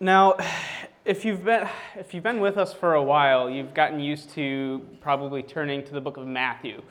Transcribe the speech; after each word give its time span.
Now, 0.00 0.36
if 1.04 1.24
you've 1.24 1.44
been 1.44 1.68
if 1.94 2.14
you've 2.14 2.24
been 2.24 2.40
with 2.40 2.58
us 2.58 2.72
for 2.72 2.94
a 2.94 3.02
while, 3.02 3.48
you've 3.48 3.74
gotten 3.74 4.00
used 4.00 4.30
to 4.30 4.84
probably 5.00 5.40
turning 5.40 5.84
to 5.84 5.92
the 5.92 6.00
book 6.00 6.16
of 6.16 6.26
Matthew 6.26 6.82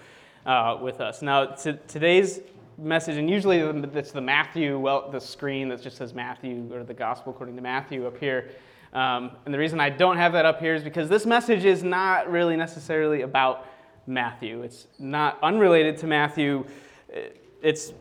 uh, 0.46 0.78
with 0.81 1.02
us. 1.02 1.21
Now, 1.21 1.47
t- 1.47 1.78
today's 1.89 2.39
message, 2.78 3.18
and 3.18 3.29
usually 3.29 3.60
it's 3.60 4.12
the 4.12 4.21
Matthew, 4.21 4.79
well, 4.79 5.12
the 5.12 5.20
screen 5.20 5.68
that 5.68 5.81
just 5.81 5.97
says 5.97 6.13
Matthew 6.13 6.74
or 6.74 6.86
the 6.86 6.94
Gospel 6.94 7.34
according 7.34 7.58
to 7.58 7.62
Matthew 7.62 8.08
up 8.08 8.17
here. 8.17 8.51
Um, 8.94 9.31
and 9.46 9.54
the 9.54 9.60
reason 9.60 9.81
I 9.81 9.90
don't 9.90 10.17
have 10.17 10.31
that 10.33 10.46
up 10.46 10.62
here 10.62 10.74
is 10.74 10.83
because 10.83 11.10
this 11.10 11.26
message 11.26 11.65
is 11.65 11.83
not 11.83 12.31
really 12.31 12.56
necessarily 12.56 13.24
about 13.24 13.67
Matthew. 14.08 14.62
It's 14.62 14.88
not 14.97 15.40
unrelated 15.44 15.97
to 15.97 16.08
Matthew. 16.08 16.66
It's, 17.62 17.91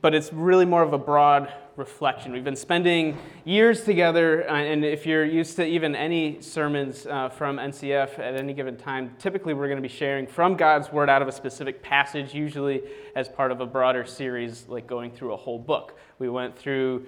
but 0.00 0.12
it's 0.12 0.32
really 0.32 0.64
more 0.64 0.82
of 0.82 0.92
a 0.92 0.98
broad 0.98 1.52
reflection. 1.78 2.32
We've 2.32 2.44
been 2.44 2.56
spending 2.56 3.16
years 3.44 3.84
together, 3.84 4.50
uh, 4.50 4.54
and 4.54 4.84
if 4.84 5.06
you're 5.06 5.24
used 5.24 5.54
to 5.56 5.64
even 5.64 5.94
any 5.94 6.42
sermons 6.42 7.06
uh, 7.06 7.28
from 7.28 7.56
NCF 7.56 8.18
at 8.18 8.34
any 8.34 8.52
given 8.52 8.76
time, 8.76 9.14
typically 9.18 9.54
we're 9.54 9.68
going 9.68 9.78
to 9.78 9.88
be 9.88 9.88
sharing 9.88 10.26
from 10.26 10.56
God's 10.56 10.92
Word 10.92 11.08
out 11.08 11.22
of 11.22 11.28
a 11.28 11.32
specific 11.32 11.80
passage, 11.80 12.34
usually 12.34 12.82
as 13.14 13.28
part 13.28 13.52
of 13.52 13.60
a 13.60 13.66
broader 13.66 14.04
series, 14.04 14.66
like 14.68 14.88
going 14.88 15.12
through 15.12 15.32
a 15.32 15.36
whole 15.36 15.58
book. 15.58 15.96
We 16.18 16.28
went 16.28 16.58
through 16.58 17.06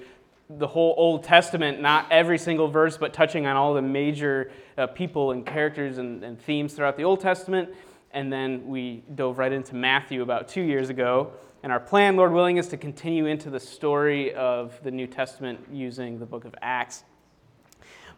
the 0.48 0.68
whole 0.68 0.94
Old 0.96 1.24
Testament, 1.24 1.80
not 1.80 2.06
every 2.10 2.38
single 2.38 2.68
verse, 2.68 2.96
but 2.96 3.12
touching 3.12 3.46
on 3.46 3.56
all 3.56 3.74
the 3.74 3.82
major 3.82 4.52
uh, 4.78 4.86
people 4.86 5.32
and 5.32 5.44
characters 5.44 5.98
and, 5.98 6.22
and 6.22 6.40
themes 6.40 6.74
throughout 6.74 6.96
the 6.96 7.04
Old 7.04 7.20
Testament. 7.20 7.70
And 8.12 8.32
then 8.32 8.66
we 8.66 9.02
dove 9.16 9.38
right 9.38 9.52
into 9.52 9.74
Matthew 9.74 10.22
about 10.22 10.48
two 10.48 10.62
years 10.62 10.90
ago. 10.90 11.32
And 11.62 11.70
our 11.70 11.80
plan, 11.80 12.16
Lord 12.16 12.32
willing, 12.32 12.56
is 12.56 12.68
to 12.68 12.78
continue 12.78 13.26
into 13.26 13.50
the 13.50 13.60
story 13.60 14.32
of 14.34 14.82
the 14.82 14.90
New 14.90 15.06
Testament 15.06 15.60
using 15.70 16.18
the 16.18 16.24
book 16.24 16.46
of 16.46 16.54
Acts. 16.62 17.04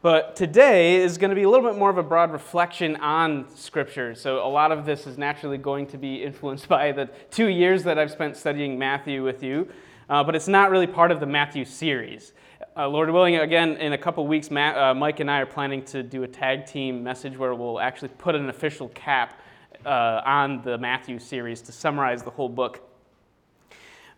But 0.01 0.37
today 0.37 0.96
is 0.96 1.18
going 1.18 1.30
to 1.30 1.34
be 1.34 1.42
a 1.42 1.51
little 1.51 1.68
bit 1.68 1.79
more 1.79 1.90
of 1.90 1.99
a 1.99 2.02
broad 2.04 2.32
reflection 2.32 2.96
on 2.96 3.49
Scripture. 3.57 4.15
So 4.15 4.45
a 4.45 4.49
lot 4.49 4.71
of 4.71 4.84
this 4.84 5.07
is 5.07 5.18
naturally 5.18 5.59
going 5.59 5.87
to 5.88 5.99
be 5.99 6.23
influenced 6.23 6.68
by 6.76 6.93
the 6.93 7.09
two 7.30 7.49
years 7.49 7.82
that 7.82 7.99
I've 7.99 8.12
spent 8.12 8.37
studying 8.37 8.79
Matthew 8.79 9.24
with 9.24 9.43
you. 9.43 9.68
Uh, 10.09 10.23
but 10.23 10.37
it's 10.37 10.49
not 10.49 10.71
really 10.71 10.87
part 10.87 11.10
of 11.10 11.18
the 11.18 11.27
Matthew 11.27 11.65
series. 11.65 12.32
Uh, 12.77 12.88
Lord 12.88 13.10
willing, 13.10 13.37
again, 13.37 13.77
in 13.79 13.93
a 13.93 13.99
couple 13.99 14.27
weeks, 14.27 14.51
Matt, 14.51 14.77
uh, 14.77 14.95
Mike 14.95 15.21
and 15.21 15.30
I 15.30 15.40
are 15.40 15.46
planning 15.46 15.84
to 15.87 16.02
do 16.02 16.23
a 16.23 16.29
tag 16.29 16.66
team 16.66 17.02
message 17.02 17.37
where 17.37 17.54
we'll 17.54 17.80
actually 17.80 18.09
put 18.18 18.34
an 18.34 18.49
official 18.49 18.88
cap 18.90 19.40
uh, 19.84 20.21
on 20.24 20.62
the 20.62 20.79
Matthew 20.79 21.18
series 21.18 21.60
to 21.62 21.73
summarize 21.73 22.23
the 22.23 22.30
whole 22.30 22.49
book, 22.49 22.91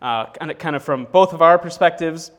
uh, 0.05 0.27
kind, 0.27 0.75
of, 0.75 0.83
from 0.83 1.05
both 1.05 1.33
of 1.33 1.41
our 1.41 1.57
perspectives. 1.57 2.29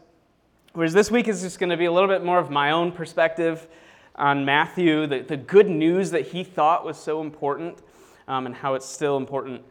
Whereas 0.72 0.92
this 0.92 1.10
week 1.10 1.26
is 1.26 1.42
just 1.42 1.58
going 1.58 1.70
to 1.70 1.76
be 1.76 1.86
a 1.86 1.90
little 1.90 2.08
bit 2.08 2.22
more 2.22 2.38
of 2.38 2.48
my 2.48 2.70
own 2.70 2.92
perspective 2.92 3.66
on 4.14 4.44
Matthew, 4.44 5.08
the, 5.08 5.22
the 5.22 5.36
good 5.36 5.68
news 5.68 6.12
that 6.12 6.28
he 6.28 6.44
thought 6.44 6.84
was 6.84 6.96
so 6.96 7.20
important, 7.20 7.82
um, 8.28 8.46
and 8.46 8.54
how 8.54 8.74
it's 8.74 8.86
still 8.86 9.16
important 9.16 9.62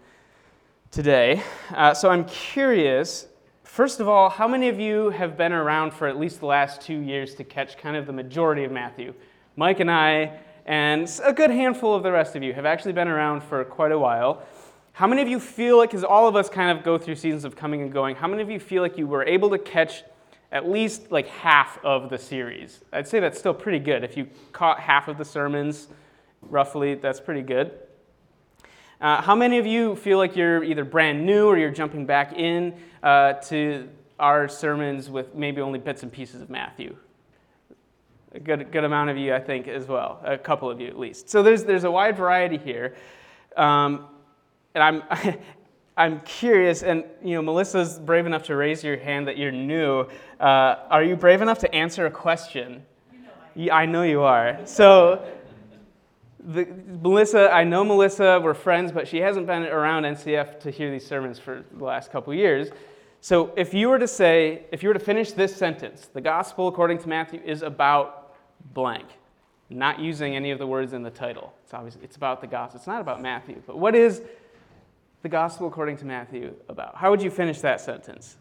today. 0.91 1.41
Uh, 1.73 1.93
so 1.93 2.09
I'm 2.09 2.25
curious, 2.25 3.27
first 3.63 4.01
of 4.01 4.09
all, 4.09 4.29
how 4.29 4.45
many 4.49 4.67
of 4.67 4.77
you 4.77 5.11
have 5.11 5.37
been 5.37 5.53
around 5.53 5.93
for 5.93 6.05
at 6.05 6.19
least 6.19 6.41
the 6.41 6.47
last 6.47 6.81
two 6.81 6.99
years 6.99 7.33
to 7.35 7.45
catch 7.45 7.77
kind 7.77 7.95
of 7.95 8.07
the 8.07 8.13
majority 8.13 8.65
of 8.65 8.73
Matthew? 8.73 9.13
Mike 9.55 9.79
and 9.79 9.89
I 9.89 10.37
and 10.65 11.09
a 11.23 11.31
good 11.31 11.49
handful 11.49 11.95
of 11.95 12.03
the 12.03 12.11
rest 12.11 12.35
of 12.35 12.43
you 12.43 12.51
have 12.51 12.65
actually 12.65 12.91
been 12.91 13.07
around 13.07 13.41
for 13.41 13.63
quite 13.63 13.93
a 13.93 13.99
while. 13.99 14.43
How 14.95 15.07
many 15.07 15.21
of 15.21 15.27
you 15.27 15.41
feel 15.41 15.77
like, 15.77 15.89
because 15.89 16.05
all 16.05 16.25
of 16.25 16.37
us 16.37 16.47
kind 16.47 16.75
of 16.75 16.81
go 16.81 16.97
through 16.97 17.15
seasons 17.15 17.43
of 17.43 17.53
coming 17.53 17.81
and 17.81 17.91
going, 17.91 18.15
how 18.15 18.29
many 18.29 18.41
of 18.41 18.49
you 18.49 18.61
feel 18.61 18.81
like 18.81 18.97
you 18.97 19.07
were 19.07 19.25
able 19.25 19.49
to 19.49 19.57
catch 19.57 20.05
at 20.53 20.69
least 20.69 21.11
like 21.11 21.27
half 21.27 21.77
of 21.83 22.09
the 22.09 22.17
series? 22.17 22.79
I'd 22.93 23.05
say 23.05 23.19
that's 23.19 23.37
still 23.37 23.53
pretty 23.53 23.79
good. 23.79 24.05
If 24.05 24.15
you 24.15 24.29
caught 24.53 24.79
half 24.79 25.09
of 25.09 25.17
the 25.17 25.25
sermons, 25.25 25.89
roughly, 26.41 26.95
that's 26.95 27.19
pretty 27.19 27.41
good. 27.41 27.73
Uh, 29.01 29.21
how 29.21 29.35
many 29.35 29.57
of 29.57 29.65
you 29.65 29.97
feel 29.97 30.17
like 30.17 30.33
you're 30.33 30.63
either 30.63 30.85
brand 30.85 31.25
new 31.25 31.45
or 31.45 31.57
you're 31.57 31.71
jumping 31.71 32.05
back 32.05 32.31
in 32.31 32.73
uh, 33.03 33.33
to 33.33 33.89
our 34.17 34.47
sermons 34.47 35.09
with 35.09 35.35
maybe 35.35 35.59
only 35.59 35.77
bits 35.77 36.03
and 36.03 36.11
pieces 36.11 36.41
of 36.41 36.49
Matthew? 36.49 36.95
a 38.31 38.39
good, 38.39 38.71
good 38.71 38.85
amount 38.85 39.09
of 39.09 39.17
you, 39.17 39.33
I 39.33 39.41
think, 39.41 39.67
as 39.67 39.87
well, 39.87 40.21
a 40.23 40.37
couple 40.37 40.69
of 40.69 40.79
you 40.79 40.87
at 40.87 40.97
least. 40.97 41.29
So 41.29 41.43
there's, 41.43 41.65
there's 41.65 41.83
a 41.83 41.91
wide 41.91 42.15
variety 42.15 42.57
here. 42.57 42.95
Um, 43.57 44.07
and 44.75 44.83
I'm, 44.83 45.37
I'm 45.97 46.19
curious, 46.21 46.83
and 46.83 47.05
you 47.23 47.35
know, 47.35 47.41
Melissa's 47.41 47.97
brave 47.97 48.25
enough 48.25 48.43
to 48.43 48.55
raise 48.55 48.83
your 48.83 48.97
hand 48.97 49.27
that 49.27 49.37
you're 49.37 49.51
new. 49.51 50.01
Uh, 50.39 50.75
are 50.89 51.03
you 51.03 51.15
brave 51.15 51.41
enough 51.41 51.59
to 51.59 51.73
answer 51.73 52.05
a 52.05 52.11
question? 52.11 52.83
You 53.57 53.67
know 53.67 53.73
I, 53.73 53.83
I 53.83 53.85
know 53.85 54.03
you 54.03 54.21
are. 54.21 54.59
So, 54.65 55.25
the, 56.39 56.67
Melissa, 57.01 57.51
I 57.51 57.63
know 57.63 57.83
Melissa, 57.83 58.39
we're 58.43 58.53
friends, 58.53 58.91
but 58.91 59.07
she 59.07 59.17
hasn't 59.17 59.47
been 59.47 59.63
around 59.63 60.03
NCF 60.03 60.59
to 60.59 60.69
hear 60.69 60.91
these 60.91 61.05
sermons 61.05 61.39
for 61.39 61.63
the 61.71 61.83
last 61.83 62.11
couple 62.11 62.33
years. 62.33 62.69
So, 63.21 63.51
if 63.55 63.73
you 63.73 63.87
were 63.89 63.97
to 63.97 64.07
say, 64.07 64.65
if 64.71 64.83
you 64.83 64.89
were 64.89 64.93
to 64.93 64.99
finish 64.99 65.31
this 65.31 65.55
sentence, 65.55 66.09
the 66.13 66.21
gospel 66.21 66.67
according 66.67 66.99
to 66.99 67.09
Matthew 67.09 67.41
is 67.43 67.61
about 67.61 68.35
blank, 68.73 69.05
not 69.69 69.99
using 69.99 70.35
any 70.35 70.51
of 70.51 70.59
the 70.59 70.67
words 70.67 70.91
in 70.91 71.03
the 71.03 71.09
title. 71.09 71.53
It's 71.63 71.73
obviously 71.73 72.03
it's 72.03 72.17
about 72.17 72.41
the 72.41 72.47
gospel. 72.47 72.77
It's 72.77 72.87
not 72.87 72.99
about 72.99 73.21
Matthew. 73.21 73.63
But 73.65 73.79
what 73.79 73.95
is 73.95 74.21
the 75.25 75.29
gospel 75.29 75.65
according 75.65 75.97
to 75.97 76.05
Matthew 76.05 76.53
about? 76.69 76.95
How 76.95 77.09
would 77.09 77.19
you 77.19 77.31
finish 77.31 77.59
that 77.61 77.81
sentence? 77.81 78.37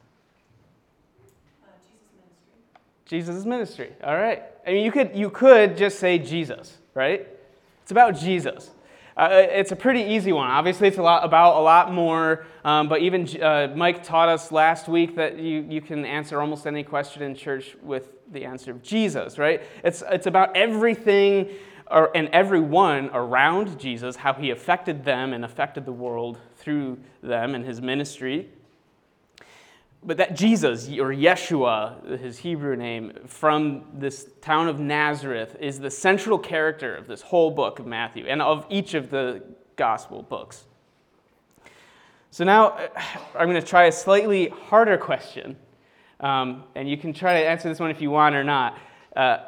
Uh, 1.62 1.70
Jesus' 1.88 2.10
ministry. 2.14 2.68
Jesus' 3.06 3.44
ministry. 3.46 3.92
All 4.04 4.14
right. 4.14 4.42
I 4.66 4.72
mean, 4.72 4.84
you 4.84 4.92
could 4.92 5.16
you 5.16 5.30
could 5.30 5.78
just 5.78 5.98
say 5.98 6.18
Jesus, 6.18 6.76
right? 6.92 7.26
It's 7.80 7.90
about 7.90 8.18
Jesus. 8.18 8.70
Uh, 9.16 9.28
it's 9.32 9.72
a 9.72 9.76
pretty 9.76 10.02
easy 10.02 10.30
one. 10.30 10.50
Obviously, 10.50 10.86
it's 10.88 10.98
a 10.98 11.02
lot 11.02 11.24
about 11.24 11.56
a 11.56 11.62
lot 11.62 11.90
more. 11.90 12.44
Um, 12.66 12.90
but 12.90 13.00
even 13.00 13.26
uh, 13.40 13.72
Mike 13.74 14.04
taught 14.04 14.28
us 14.28 14.52
last 14.52 14.86
week 14.86 15.16
that 15.16 15.38
you, 15.38 15.66
you 15.66 15.80
can 15.80 16.04
answer 16.04 16.38
almost 16.38 16.66
any 16.66 16.82
question 16.82 17.22
in 17.22 17.34
church 17.34 17.76
with 17.82 18.10
the 18.30 18.44
answer 18.44 18.72
of 18.72 18.82
Jesus, 18.82 19.38
right? 19.38 19.62
It's, 19.82 20.02
it's 20.10 20.26
about 20.26 20.54
everything 20.54 21.48
or, 21.90 22.10
and 22.16 22.28
everyone 22.28 23.10
around 23.12 23.78
Jesus, 23.78 24.16
how 24.16 24.32
he 24.34 24.50
affected 24.50 25.04
them 25.04 25.32
and 25.32 25.44
affected 25.44 25.84
the 25.84 25.92
world 25.92 26.38
through 26.64 26.98
them 27.22 27.54
and 27.54 27.64
his 27.64 27.80
ministry. 27.80 28.48
But 30.02 30.16
that 30.16 30.34
Jesus, 30.34 30.88
or 30.88 31.14
Yeshua, 31.14 32.18
his 32.20 32.38
Hebrew 32.38 32.76
name, 32.76 33.12
from 33.26 33.84
this 33.94 34.28
town 34.42 34.68
of 34.68 34.80
Nazareth, 34.80 35.56
is 35.60 35.78
the 35.78 35.90
central 35.90 36.38
character 36.38 36.94
of 36.96 37.06
this 37.06 37.22
whole 37.22 37.50
book 37.50 37.78
of 37.78 37.86
Matthew 37.86 38.26
and 38.26 38.42
of 38.42 38.66
each 38.68 38.94
of 38.94 39.10
the 39.10 39.42
gospel 39.76 40.22
books. 40.22 40.64
So 42.30 42.44
now 42.44 42.76
I'm 43.38 43.48
going 43.48 43.60
to 43.60 43.66
try 43.66 43.84
a 43.84 43.92
slightly 43.92 44.48
harder 44.48 44.98
question 44.98 45.56
um, 46.20 46.64
and 46.74 46.88
you 46.88 46.96
can 46.96 47.12
try 47.12 47.40
to 47.40 47.46
answer 47.46 47.68
this 47.68 47.78
one 47.78 47.90
if 47.90 48.00
you 48.00 48.10
want 48.10 48.34
or 48.34 48.44
not. 48.44 48.78
Uh, 49.14 49.38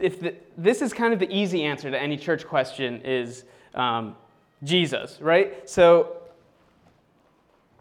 if 0.00 0.20
the, 0.20 0.34
this 0.56 0.82
is 0.82 0.92
kind 0.92 1.12
of 1.12 1.18
the 1.18 1.30
easy 1.30 1.64
answer 1.64 1.90
to 1.90 2.00
any 2.00 2.16
church 2.16 2.46
question 2.46 3.00
is 3.02 3.44
um, 3.74 4.16
Jesus, 4.64 5.18
right? 5.20 5.68
So 5.68 6.21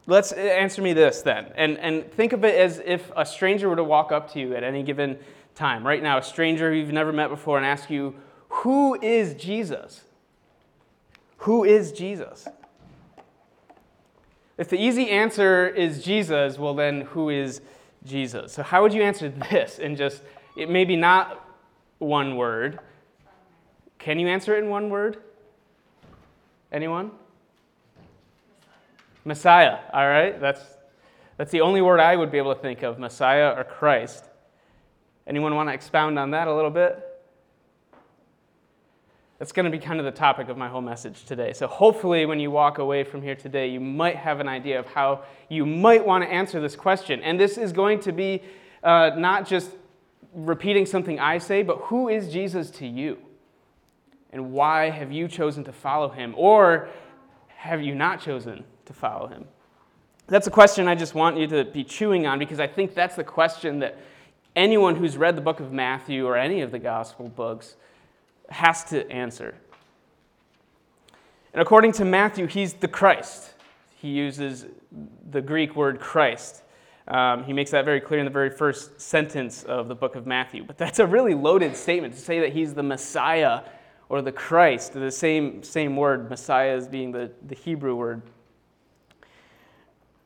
let's 0.08 0.32
uh, 0.32 0.36
answer 0.36 0.82
me 0.82 0.94
this 0.94 1.22
then. 1.22 1.48
And, 1.56 1.78
and 1.78 2.12
think 2.12 2.34
of 2.34 2.44
it 2.44 2.56
as 2.56 2.82
if 2.86 3.12
a 3.16 3.26
stranger 3.26 3.70
were 3.70 3.76
to 3.76 3.84
walk 3.84 4.12
up 4.12 4.32
to 4.34 4.40
you 4.40 4.56
at 4.56 4.64
any 4.64 4.84
given 4.84 5.18
time. 5.56 5.86
Right 5.86 6.02
now, 6.02 6.18
a 6.18 6.24
stranger 6.24 6.74
you've 6.74 6.92
never 6.92 7.12
met 7.12 7.30
before 7.30 7.58
and 7.58 7.66
ask 7.66 7.90
you, 7.90 8.16
Who 8.50 9.00
is 9.02 9.34
Jesus? 9.36 10.02
Who 11.38 11.64
is 11.64 11.92
Jesus? 11.92 12.48
If 14.58 14.70
the 14.70 14.80
easy 14.80 15.10
answer 15.10 15.68
is 15.68 16.04
Jesus, 16.04 16.60
well, 16.60 16.76
then 16.76 17.02
who 17.02 17.30
is 17.30 17.62
Jesus. 18.06 18.54
So, 18.54 18.64
how 18.64 18.82
would 18.84 18.94
you 18.94 19.02
answer 19.02 19.30
this 19.52 19.80
in 19.80 19.96
just, 19.96 20.22
it 20.56 20.70
may 20.70 20.86
be 20.86 20.96
not 20.96 21.48
one 22.02 22.36
word. 22.36 22.80
Can 24.00 24.20
you 24.20 24.28
answer 24.28 24.56
it 24.56 24.64
in 24.64 24.70
one 24.70 24.90
word? 24.90 25.18
Anyone? 26.72 27.12
Messiah. 29.24 29.80
All 29.94 30.08
right. 30.08 30.40
That's, 30.40 30.62
that's 31.38 31.52
the 31.52 31.62
only 31.62 31.82
word 31.82 32.00
I 32.00 32.16
would 32.16 32.32
be 32.32 32.38
able 32.38 32.54
to 32.54 32.62
think 32.62 32.84
of 32.84 33.00
Messiah 33.00 33.54
or 33.56 33.64
Christ. 33.64 34.26
Anyone 35.28 35.56
want 35.56 35.70
to 35.70 35.74
expound 35.74 36.18
on 36.18 36.32
that 36.32 36.48
a 36.48 36.56
little 36.56 36.72
bit? 36.72 37.08
That's 39.38 39.52
going 39.52 39.66
to 39.66 39.72
be 39.72 39.80
kind 39.80 40.00
of 40.00 40.06
the 40.06 40.12
topic 40.12 40.50
of 40.50 40.58
my 40.58 40.68
whole 40.68 40.82
message 40.82 41.26
today. 41.26 41.54
So, 41.54 41.66
hopefully, 41.66 42.28
when 42.28 42.40
you 42.40 42.52
walk 42.52 42.78
away 42.78 43.04
from 43.04 43.24
here 43.24 43.36
today, 43.36 43.70
you 43.70 43.80
might 43.80 44.16
have 44.16 44.40
an 44.40 44.48
idea 44.48 44.80
of 44.80 44.86
how 44.86 45.24
you 45.50 45.66
might 45.66 46.06
want 46.06 46.24
to 46.24 46.30
answer 46.30 46.62
this 46.62 46.76
question. 46.76 47.24
And 47.24 47.40
this 47.40 47.58
is 47.58 47.72
going 47.72 48.02
to 48.02 48.12
be 48.12 48.44
uh, 48.84 49.12
not 49.18 49.48
just 49.48 49.72
repeating 50.34 50.86
something 50.86 51.20
I 51.20 51.40
say, 51.40 51.64
but 51.64 51.78
who 51.86 52.08
is 52.08 52.32
Jesus 52.32 52.70
to 52.72 52.88
you? 52.88 53.18
And 54.32 54.52
why 54.52 54.92
have 54.92 55.12
you 55.12 55.28
chosen 55.28 55.64
to 55.64 55.72
follow 55.72 56.10
him? 56.10 56.36
Or 56.38 56.90
have 57.48 57.82
you 57.82 57.96
not 57.96 58.22
chosen 58.22 58.64
to 58.92 59.00
follow 59.00 59.28
him? 59.28 59.46
That's 60.28 60.48
a 60.48 60.52
question 60.52 60.88
I 60.88 60.96
just 60.96 61.16
want 61.16 61.38
you 61.38 61.48
to 61.48 61.66
be 61.66 61.84
chewing 61.84 62.26
on 62.26 62.40
because 62.40 62.60
I 62.60 62.68
think 62.68 62.94
that's 62.94 63.16
the 63.16 63.24
question 63.24 63.80
that 63.80 63.98
anyone 64.56 64.96
who's 64.96 65.18
read 65.18 65.36
the 65.36 65.42
book 65.42 65.60
of 65.60 65.72
Matthew 65.72 66.26
or 66.26 66.38
any 66.38 66.62
of 66.62 66.72
the 66.72 66.80
gospel 66.80 67.30
books 67.30 67.76
has 68.50 68.84
to 68.86 69.10
answer. 69.10 69.56
And 71.54 71.62
according 71.62 71.94
to 71.94 72.06
Matthew, 72.06 72.48
he's 72.48 72.74
the 72.74 72.88
Christ. 72.88 73.54
He 73.98 74.10
uses 74.10 74.66
the 75.30 75.42
Greek 75.42 75.76
word 75.76 76.00
Christ. 76.00 76.64
Um, 77.08 77.44
he 77.44 77.52
makes 77.52 77.72
that 77.72 77.84
very 77.84 78.00
clear 78.00 78.20
in 78.20 78.26
the 78.26 78.32
very 78.32 78.50
first 78.50 79.02
sentence 79.02 79.64
of 79.64 79.88
the 79.88 79.96
book 79.96 80.16
of 80.16 80.26
Matthew. 80.26 80.64
But 80.64 80.78
that's 80.78 81.00
a 81.00 81.06
really 81.06 81.34
loaded 81.34 81.76
statement 81.76 82.14
to 82.14 82.20
say 82.20 82.40
that 82.40 82.54
he's 82.54 82.74
the 82.74 82.84
Messiah 82.84 83.62
or 84.08 84.22
the 84.22 84.32
Christ, 84.32 84.94
the 84.94 85.12
same, 85.12 85.64
same 85.64 85.96
word, 85.96 86.30
Messiah 86.30 86.76
is 86.76 86.88
being 86.88 87.12
the, 87.12 87.32
the 87.48 87.56
Hebrew 87.56 87.96
word. 87.96 88.22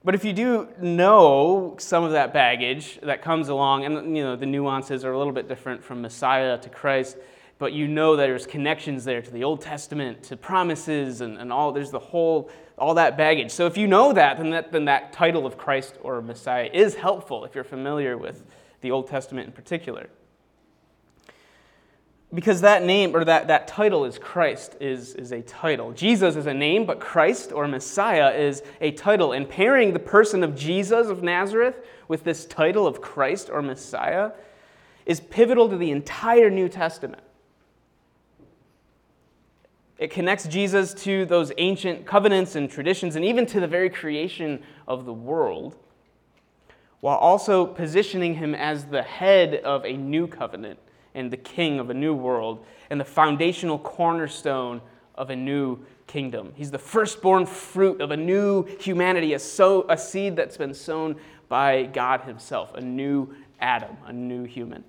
But 0.05 0.13
if 0.13 0.23
you 0.23 0.33
do 0.33 0.67
know 0.79 1.75
some 1.79 2.03
of 2.03 2.11
that 2.11 2.31
baggage 2.31 2.99
that 3.01 3.23
comes 3.23 3.49
along, 3.49 3.85
and 3.85 4.15
you 4.15 4.23
know 4.23 4.35
the 4.35 4.45
nuances 4.45 5.03
are 5.03 5.11
a 5.11 5.17
little 5.17 5.33
bit 5.33 5.47
different 5.47 5.83
from 5.83 6.03
Messiah 6.03 6.59
to 6.59 6.69
Christ, 6.69 7.17
but 7.57 7.73
you 7.73 7.87
know 7.87 8.15
that 8.15 8.27
there's 8.27 8.45
connections 8.45 9.03
there 9.03 9.23
to 9.23 9.31
the 9.31 9.43
Old 9.43 9.61
Testament, 9.61 10.21
to 10.25 10.37
promises, 10.37 11.21
and, 11.21 11.39
and 11.39 11.51
all 11.51 11.71
there's 11.71 11.89
the 11.89 11.97
whole 11.97 12.51
all 12.77 12.93
that 12.93 13.17
baggage. 13.17 13.49
So 13.49 13.65
if 13.65 13.77
you 13.77 13.87
know 13.87 14.13
that, 14.13 14.37
then 14.37 14.51
that 14.51 14.71
then 14.71 14.85
that 14.85 15.11
title 15.11 15.47
of 15.47 15.57
Christ 15.57 15.97
or 16.03 16.21
Messiah 16.21 16.69
is 16.71 16.93
helpful 16.93 17.43
if 17.43 17.55
you're 17.55 17.63
familiar 17.63 18.15
with 18.15 18.43
the 18.81 18.91
Old 18.91 19.07
Testament 19.07 19.47
in 19.47 19.53
particular 19.53 20.07
because 22.33 22.61
that 22.61 22.83
name 22.83 23.15
or 23.15 23.23
that, 23.23 23.47
that 23.47 23.67
title 23.67 24.03
is 24.05 24.17
Christ 24.17 24.75
is, 24.79 25.13
is 25.13 25.31
a 25.31 25.41
title. 25.41 25.91
Jesus 25.93 26.35
is 26.35 26.47
a 26.47 26.53
name, 26.53 26.85
but 26.85 26.99
Christ 26.99 27.51
or 27.51 27.67
Messiah 27.67 28.31
is 28.31 28.63
a 28.81 28.91
title. 28.91 29.31
And 29.31 29.47
pairing 29.47 29.93
the 29.93 29.99
person 29.99 30.43
of 30.43 30.55
Jesus 30.55 31.07
of 31.07 31.23
Nazareth 31.23 31.75
with 32.07 32.23
this 32.23 32.45
title 32.45 32.87
of 32.87 32.99
Christ 33.01 33.49
or 33.49 33.61
Messiah 33.61 34.31
is 35.05 35.19
pivotal 35.19 35.69
to 35.69 35.77
the 35.77 35.91
entire 35.91 36.49
New 36.49 36.67
Testament. 36.67 37.21
It 39.97 40.11
connects 40.11 40.45
Jesus 40.47 40.93
to 41.05 41.25
those 41.25 41.53
ancient 41.57 42.05
covenants 42.05 42.55
and 42.55 42.69
traditions 42.69 43.15
and 43.15 43.23
even 43.23 43.45
to 43.45 43.61
the 43.61 43.67
very 43.67 43.89
creation 43.89 44.61
of 44.87 45.05
the 45.05 45.13
world, 45.13 45.77
while 46.99 47.17
also 47.17 47.65
positioning 47.65 48.35
him 48.35 48.53
as 48.53 48.85
the 48.85 49.03
head 49.03 49.55
of 49.55 49.85
a 49.85 49.93
new 49.93 50.27
covenant 50.27 50.79
and 51.15 51.31
the 51.31 51.37
king 51.37 51.79
of 51.79 51.89
a 51.89 51.93
new 51.93 52.13
world 52.13 52.63
and 52.89 52.99
the 52.99 53.05
foundational 53.05 53.79
cornerstone 53.79 54.81
of 55.15 55.31
a 55.31 55.35
new 55.35 55.79
kingdom. 56.05 56.53
He's 56.55 56.71
the 56.71 56.77
firstborn 56.77 57.45
fruit 57.45 58.01
of 58.01 58.11
a 58.11 58.17
new 58.17 58.65
humanity, 58.79 59.33
a, 59.33 59.39
sow, 59.39 59.85
a 59.89 59.97
seed 59.97 60.35
that's 60.35 60.57
been 60.57 60.73
sown 60.73 61.15
by 61.47 61.83
God 61.83 62.21
Himself, 62.21 62.73
a 62.75 62.81
new 62.81 63.33
Adam, 63.59 63.97
a 64.05 64.13
new 64.13 64.43
human. 64.43 64.83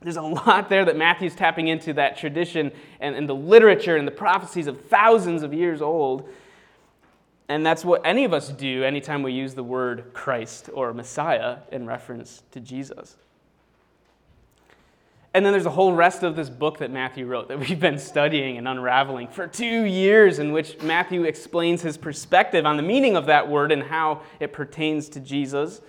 There's 0.00 0.16
a 0.16 0.22
lot 0.22 0.68
there 0.68 0.84
that 0.84 0.96
Matthew's 0.96 1.34
tapping 1.34 1.68
into 1.68 1.92
that 1.94 2.16
tradition 2.16 2.72
and, 3.00 3.14
and 3.14 3.28
the 3.28 3.34
literature 3.34 3.96
and 3.96 4.06
the 4.06 4.12
prophecies 4.12 4.66
of 4.66 4.80
thousands 4.86 5.42
of 5.42 5.52
years 5.52 5.82
old. 5.82 6.28
And 7.48 7.66
that's 7.66 7.84
what 7.84 8.00
any 8.04 8.24
of 8.24 8.32
us 8.32 8.48
do 8.48 8.82
anytime 8.82 9.22
we 9.22 9.32
use 9.32 9.54
the 9.54 9.62
word 9.62 10.12
Christ 10.12 10.70
or 10.72 10.92
Messiah 10.94 11.58
in 11.70 11.86
reference 11.86 12.42
to 12.52 12.60
Jesus. 12.60 13.16
And 15.34 15.46
then 15.46 15.52
there's 15.52 15.66
a 15.66 15.70
whole 15.70 15.94
rest 15.94 16.22
of 16.22 16.36
this 16.36 16.50
book 16.50 16.78
that 16.78 16.90
Matthew 16.90 17.26
wrote 17.26 17.48
that 17.48 17.58
we've 17.68 17.80
been 17.80 17.98
studying 17.98 18.58
and 18.58 18.68
unraveling 18.68 19.28
for 19.28 19.46
two 19.46 19.84
years, 19.84 20.38
in 20.38 20.52
which 20.52 20.80
Matthew 20.82 21.24
explains 21.24 21.82
his 21.82 21.96
perspective 21.96 22.66
on 22.66 22.76
the 22.76 22.82
meaning 22.82 23.16
of 23.16 23.26
that 23.26 23.48
word 23.48 23.72
and 23.72 23.82
how 23.82 24.22
it 24.40 24.52
pertains 24.52 25.08
to 25.10 25.20
Jesus, 25.20 25.80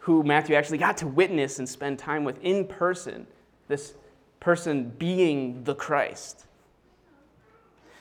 who 0.00 0.22
Matthew 0.22 0.54
actually 0.54 0.78
got 0.78 0.96
to 0.98 1.06
witness 1.06 1.58
and 1.58 1.68
spend 1.68 1.98
time 1.98 2.24
with 2.24 2.42
in 2.42 2.66
person, 2.66 3.26
this 3.68 3.94
person 4.40 4.90
being 4.98 5.64
the 5.64 5.74
Christ. 5.74 6.44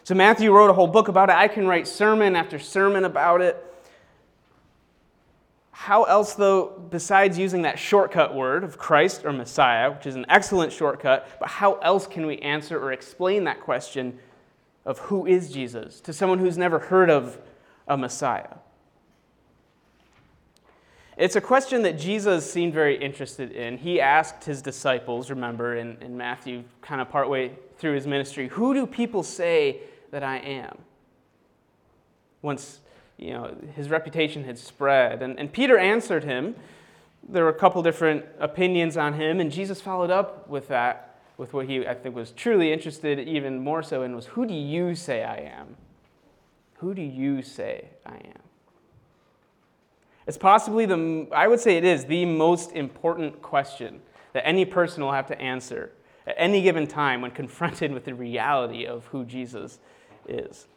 So 0.06 0.15
Matthew 0.15 0.51
wrote 0.51 0.69
a 0.69 0.74
whole 0.74 0.88
book 0.88 1.07
about 1.07 1.30
it. 1.30 1.36
I 1.36 1.48
can 1.48 1.65
write 1.65 1.88
sermon 1.88 2.36
after 2.36 2.60
sermon 2.60 3.06
about 3.06 3.42
it. 3.42 3.73
How 5.75 6.04
else, 6.04 6.36
though, 6.36 6.68
besides 6.92 7.38
using 7.38 7.64
that 7.64 7.80
shortcut 7.80 8.36
word 8.36 8.64
of 8.64 8.78
Christ 8.78 9.25
or 9.25 9.34
Messiah, 9.34 9.92
which 9.92 10.06
is 10.06 10.16
an 10.16 10.25
excellent 10.30 10.72
shortcut, 10.72 11.28
but 11.40 11.50
how 11.50 11.74
else 11.80 12.06
can 12.06 12.28
we 12.28 12.38
answer 12.38 12.80
or 12.80 12.94
explain 12.94 13.44
that 13.46 13.60
question 13.60 14.20
of 14.86 15.00
who 15.00 15.25
is 15.25 15.52
Jesus 15.52 16.00
to 16.02 16.14
someone 16.14 16.38
who's 16.38 16.60
never 16.60 16.78
heard 16.78 17.10
of 17.10 17.40
a 17.88 17.98
Messiah? 17.98 18.56
It's 21.18 21.36
a 21.36 21.42
question 21.42 21.81
that 21.84 21.98
Jesus 21.98 22.50
seemed 22.50 22.74
very 22.74 22.96
interested 22.96 23.52
in. 23.52 23.80
He 23.80 24.00
asked 24.00 24.44
his 24.44 24.62
disciples, 24.62 25.31
remember, 25.31 25.75
in, 25.75 25.98
in 26.02 26.16
Matthew, 26.16 26.64
kind 26.81 27.02
of 27.02 27.10
partway 27.10 27.52
through 27.80 27.96
his 27.96 28.06
ministry, 28.06 28.48
Who 28.50 28.75
do 28.75 28.86
people 28.86 29.24
say 29.24 29.80
that 30.12 30.24
I 30.24 30.38
am? 30.38 30.78
Once 32.44 32.80
you 33.18 33.31
know, 33.31 33.56
his 33.75 33.89
reputation 33.89 34.44
had 34.44 34.57
spread. 34.57 35.21
And, 35.21 35.39
and 35.39 35.51
Peter 35.51 35.77
answered 35.77 36.24
him. 36.24 36.56
There 37.27 37.44
were 37.44 37.50
a 37.50 37.54
couple 37.54 37.81
different 37.81 38.25
opinions 38.39 38.98
on 38.98 39.13
him, 39.13 39.39
and 39.39 39.50
Jesus 39.50 39.80
followed 39.80 40.12
up 40.12 40.50
with 40.50 40.68
that, 40.68 41.21
with 41.38 41.54
what 41.54 41.68
he, 41.68 41.88
I 41.88 41.94
think, 41.94 42.15
was 42.15 42.31
truly 42.31 42.74
interested 42.74 43.18
even 43.19 43.60
more 43.60 43.81
so 43.81 44.04
in 44.04 44.13
was, 44.15 44.25
Who 44.27 44.45
do 44.45 44.54
you 44.54 44.94
say 44.94 45.24
I 45.24 45.38
am? 45.38 45.77
Who 46.80 46.94
do 46.94 47.01
you 47.01 47.42
say 47.42 47.88
I 48.06 48.15
am? 48.15 48.42
It's 50.27 50.38
possibly 50.38 50.86
the, 50.86 51.27
I 51.33 51.48
would 51.48 51.60
say 51.60 51.77
it 51.77 51.86
is 51.86 52.06
the 52.06 52.25
most 52.25 52.71
important 52.74 53.42
question 53.42 54.01
that 54.33 54.45
any 54.45 54.65
person 54.65 55.04
will 55.04 55.12
have 55.12 55.27
to 55.27 55.42
answer 55.42 55.92
at 56.27 56.36
any 56.38 56.62
given 56.62 56.88
time 56.88 57.21
when 57.21 57.31
confronted 57.42 57.92
with 57.94 58.06
the 58.06 58.13
reality 58.13 58.86
of 58.86 59.06
who 59.07 59.25
Jesus 59.25 59.80
is. 60.27 60.68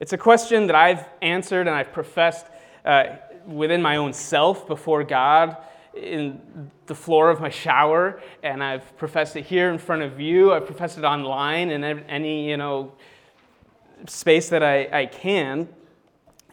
It's 0.00 0.14
a 0.14 0.18
question 0.18 0.66
that 0.68 0.76
I've 0.76 1.06
answered 1.20 1.66
and 1.66 1.76
I've 1.76 1.92
professed 1.92 2.46
uh, 2.86 3.16
within 3.46 3.82
my 3.82 3.96
own 3.96 4.14
self 4.14 4.66
before 4.66 5.04
God 5.04 5.58
in 5.94 6.70
the 6.86 6.94
floor 6.94 7.28
of 7.28 7.38
my 7.38 7.50
shower, 7.50 8.18
and 8.42 8.64
I've 8.64 8.96
professed 8.96 9.36
it 9.36 9.44
here 9.44 9.70
in 9.70 9.76
front 9.76 10.00
of 10.00 10.18
you. 10.18 10.54
I've 10.54 10.64
professed 10.64 10.96
it 10.96 11.04
online 11.04 11.70
in 11.70 11.84
any 11.84 12.48
you 12.48 12.56
know 12.56 12.92
space 14.06 14.48
that 14.48 14.62
I, 14.62 14.88
I 14.90 15.06
can. 15.06 15.68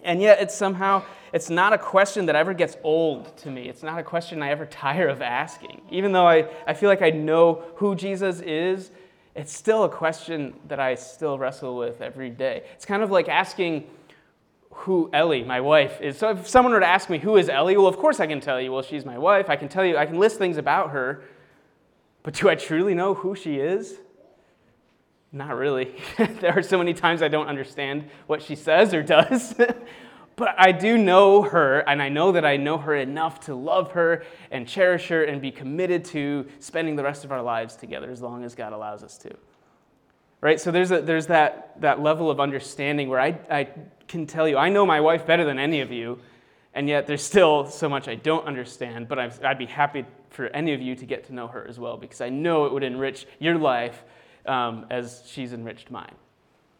And 0.03 0.21
yet, 0.21 0.41
it's 0.41 0.55
somehow 0.55 1.03
it's 1.31 1.49
not 1.49 1.71
a 1.71 1.77
question 1.77 2.25
that 2.25 2.35
ever 2.35 2.53
gets 2.53 2.75
old 2.83 3.37
to 3.37 3.49
me. 3.49 3.69
It's 3.69 3.83
not 3.83 3.97
a 3.97 4.03
question 4.03 4.43
I 4.43 4.49
ever 4.49 4.65
tire 4.65 5.07
of 5.07 5.21
asking. 5.21 5.83
Even 5.89 6.11
though 6.11 6.27
I, 6.27 6.49
I 6.65 6.73
feel 6.73 6.89
like 6.89 7.01
I 7.01 7.11
know 7.11 7.63
who 7.75 7.95
Jesus 7.95 8.41
is 8.41 8.91
it's 9.37 9.53
still 9.55 9.83
a 9.83 9.89
question 9.89 10.55
that 10.67 10.79
I 10.79 10.95
still 10.95 11.37
wrestle 11.37 11.77
with 11.77 12.01
every 12.01 12.31
day. 12.31 12.63
It's 12.73 12.85
kind 12.85 13.03
of 13.03 13.11
like 13.11 13.29
asking 13.29 13.87
who 14.71 15.11
Ellie, 15.13 15.43
my 15.43 15.61
wife, 15.61 16.01
is. 16.01 16.17
So 16.17 16.31
if 16.31 16.47
someone 16.47 16.73
were 16.73 16.79
to 16.79 16.87
ask 16.87 17.07
me, 17.07 17.19
who 17.19 17.37
is 17.37 17.47
Ellie? 17.47 17.77
Well, 17.77 17.85
of 17.85 17.97
course 17.97 18.19
I 18.19 18.25
can 18.25 18.41
tell 18.41 18.59
you, 18.59 18.71
well, 18.71 18.81
she's 18.81 19.05
my 19.05 19.17
wife. 19.17 19.47
I 19.47 19.55
can 19.55 19.69
tell 19.69 19.85
you, 19.85 19.95
I 19.95 20.07
can 20.07 20.17
list 20.17 20.39
things 20.39 20.57
about 20.57 20.89
her. 20.89 21.23
But 22.23 22.33
do 22.33 22.49
I 22.49 22.55
truly 22.55 22.95
know 22.95 23.13
who 23.13 23.35
she 23.35 23.57
is? 23.57 23.99
Not 25.31 25.55
really. 25.55 25.95
there 26.17 26.57
are 26.57 26.63
so 26.63 26.79
many 26.79 26.95
times 26.95 27.21
I 27.21 27.27
don't 27.27 27.47
understand 27.47 28.09
what 28.25 28.41
she 28.41 28.55
says 28.55 28.91
or 28.91 29.03
does. 29.03 29.53
But 30.37 30.53
I 30.55 30.71
do 30.71 30.99
know 30.99 31.41
her, 31.41 31.79
and 31.79 31.99
I 31.99 32.09
know 32.09 32.31
that 32.31 32.45
I 32.45 32.57
know 32.57 32.77
her 32.77 32.95
enough 32.95 33.39
to 33.41 33.55
love 33.55 33.93
her 33.93 34.23
and 34.51 34.67
cherish 34.67 35.07
her 35.07 35.23
and 35.23 35.41
be 35.41 35.51
committed 35.51 36.05
to 36.05 36.45
spending 36.59 36.95
the 36.95 37.03
rest 37.03 37.25
of 37.25 37.31
our 37.31 37.41
lives 37.41 37.75
together 37.75 38.11
as 38.11 38.21
long 38.21 38.43
as 38.43 38.53
God 38.53 38.71
allows 38.71 39.03
us 39.03 39.17
to. 39.17 39.35
Right? 40.39 40.61
So 40.61 40.69
there's, 40.69 40.91
a, 40.91 41.01
there's 41.01 41.25
that, 41.27 41.81
that 41.81 42.01
level 42.01 42.29
of 42.29 42.39
understanding 42.39 43.09
where 43.09 43.19
I, 43.19 43.39
I 43.49 43.67
can 44.07 44.27
tell 44.27 44.47
you, 44.47 44.57
I 44.57 44.69
know 44.69 44.85
my 44.85 45.01
wife 45.01 45.25
better 45.25 45.43
than 45.43 45.57
any 45.57 45.81
of 45.81 45.91
you, 45.91 46.19
and 46.75 46.87
yet 46.87 47.07
there's 47.07 47.23
still 47.23 47.67
so 47.67 47.89
much 47.89 48.07
I 48.07 48.13
don't 48.13 48.45
understand, 48.45 49.07
but 49.07 49.17
I'd, 49.17 49.43
I'd 49.43 49.57
be 49.57 49.65
happy 49.65 50.05
for 50.29 50.45
any 50.49 50.75
of 50.75 50.81
you 50.81 50.95
to 50.97 51.05
get 51.07 51.25
to 51.25 51.33
know 51.33 51.47
her 51.47 51.65
as 51.67 51.79
well 51.79 51.97
because 51.97 52.21
I 52.21 52.29
know 52.29 52.65
it 52.65 52.73
would 52.73 52.83
enrich 52.83 53.25
your 53.39 53.57
life 53.57 54.03
um, 54.45 54.85
as 54.91 55.23
she's 55.25 55.51
enriched 55.51 55.89
mine. 55.89 56.13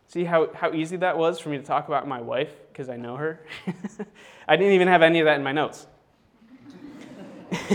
See 0.07 0.23
how, 0.23 0.49
how 0.53 0.73
easy 0.73 0.95
that 0.97 1.17
was 1.17 1.39
for 1.39 1.49
me 1.49 1.57
to 1.57 1.63
talk 1.63 1.87
about 1.89 2.07
my 2.07 2.21
wife 2.21 2.51
because 2.71 2.89
I 2.89 2.95
know 2.95 3.17
her? 3.17 3.41
I 4.47 4.55
didn't 4.55 4.73
even 4.73 4.87
have 4.87 5.01
any 5.01 5.19
of 5.19 5.25
that 5.25 5.35
in 5.35 5.43
my 5.43 5.51
notes. 5.51 5.85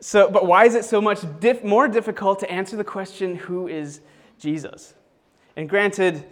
so, 0.00 0.30
but 0.30 0.46
why 0.46 0.66
is 0.66 0.74
it 0.74 0.84
so 0.84 1.00
much 1.00 1.20
more 1.62 1.88
difficult 1.88 2.40
to 2.40 2.50
answer 2.50 2.76
the 2.76 2.84
question, 2.84 3.34
who 3.34 3.66
is 3.66 4.02
Jesus? 4.38 4.92
And 5.56 5.68
granted, 5.68 6.24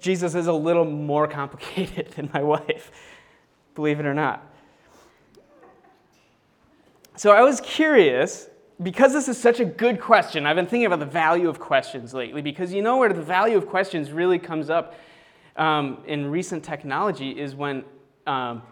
Jesus 0.00 0.34
is 0.34 0.48
a 0.48 0.52
little 0.52 0.84
more 0.84 1.28
complicated 1.28 2.08
than 2.12 2.28
my 2.34 2.42
wife, 2.42 2.90
believe 3.76 4.00
it 4.00 4.06
or 4.06 4.14
not. 4.14 4.44
So 7.16 7.30
I 7.30 7.42
was 7.42 7.60
curious 7.60 8.48
because 8.82 9.12
this 9.12 9.28
is 9.28 9.36
such 9.38 9.60
a 9.60 9.64
good 9.64 10.00
question, 10.00 10.46
I've 10.46 10.56
been 10.56 10.66
thinking 10.66 10.86
about 10.86 11.00
the 11.00 11.06
value 11.06 11.48
of 11.48 11.58
questions 11.58 12.14
lately 12.14 12.42
because 12.42 12.72
you 12.72 12.82
know 12.82 12.98
where 12.98 13.12
the 13.12 13.22
value 13.22 13.56
of 13.56 13.66
questions 13.66 14.12
really 14.12 14.38
comes 14.38 14.70
up 14.70 14.94
um, 15.56 15.98
in 16.06 16.30
recent 16.30 16.62
technology 16.62 17.30
is 17.30 17.54
when 17.54 17.84
um, 18.26 18.62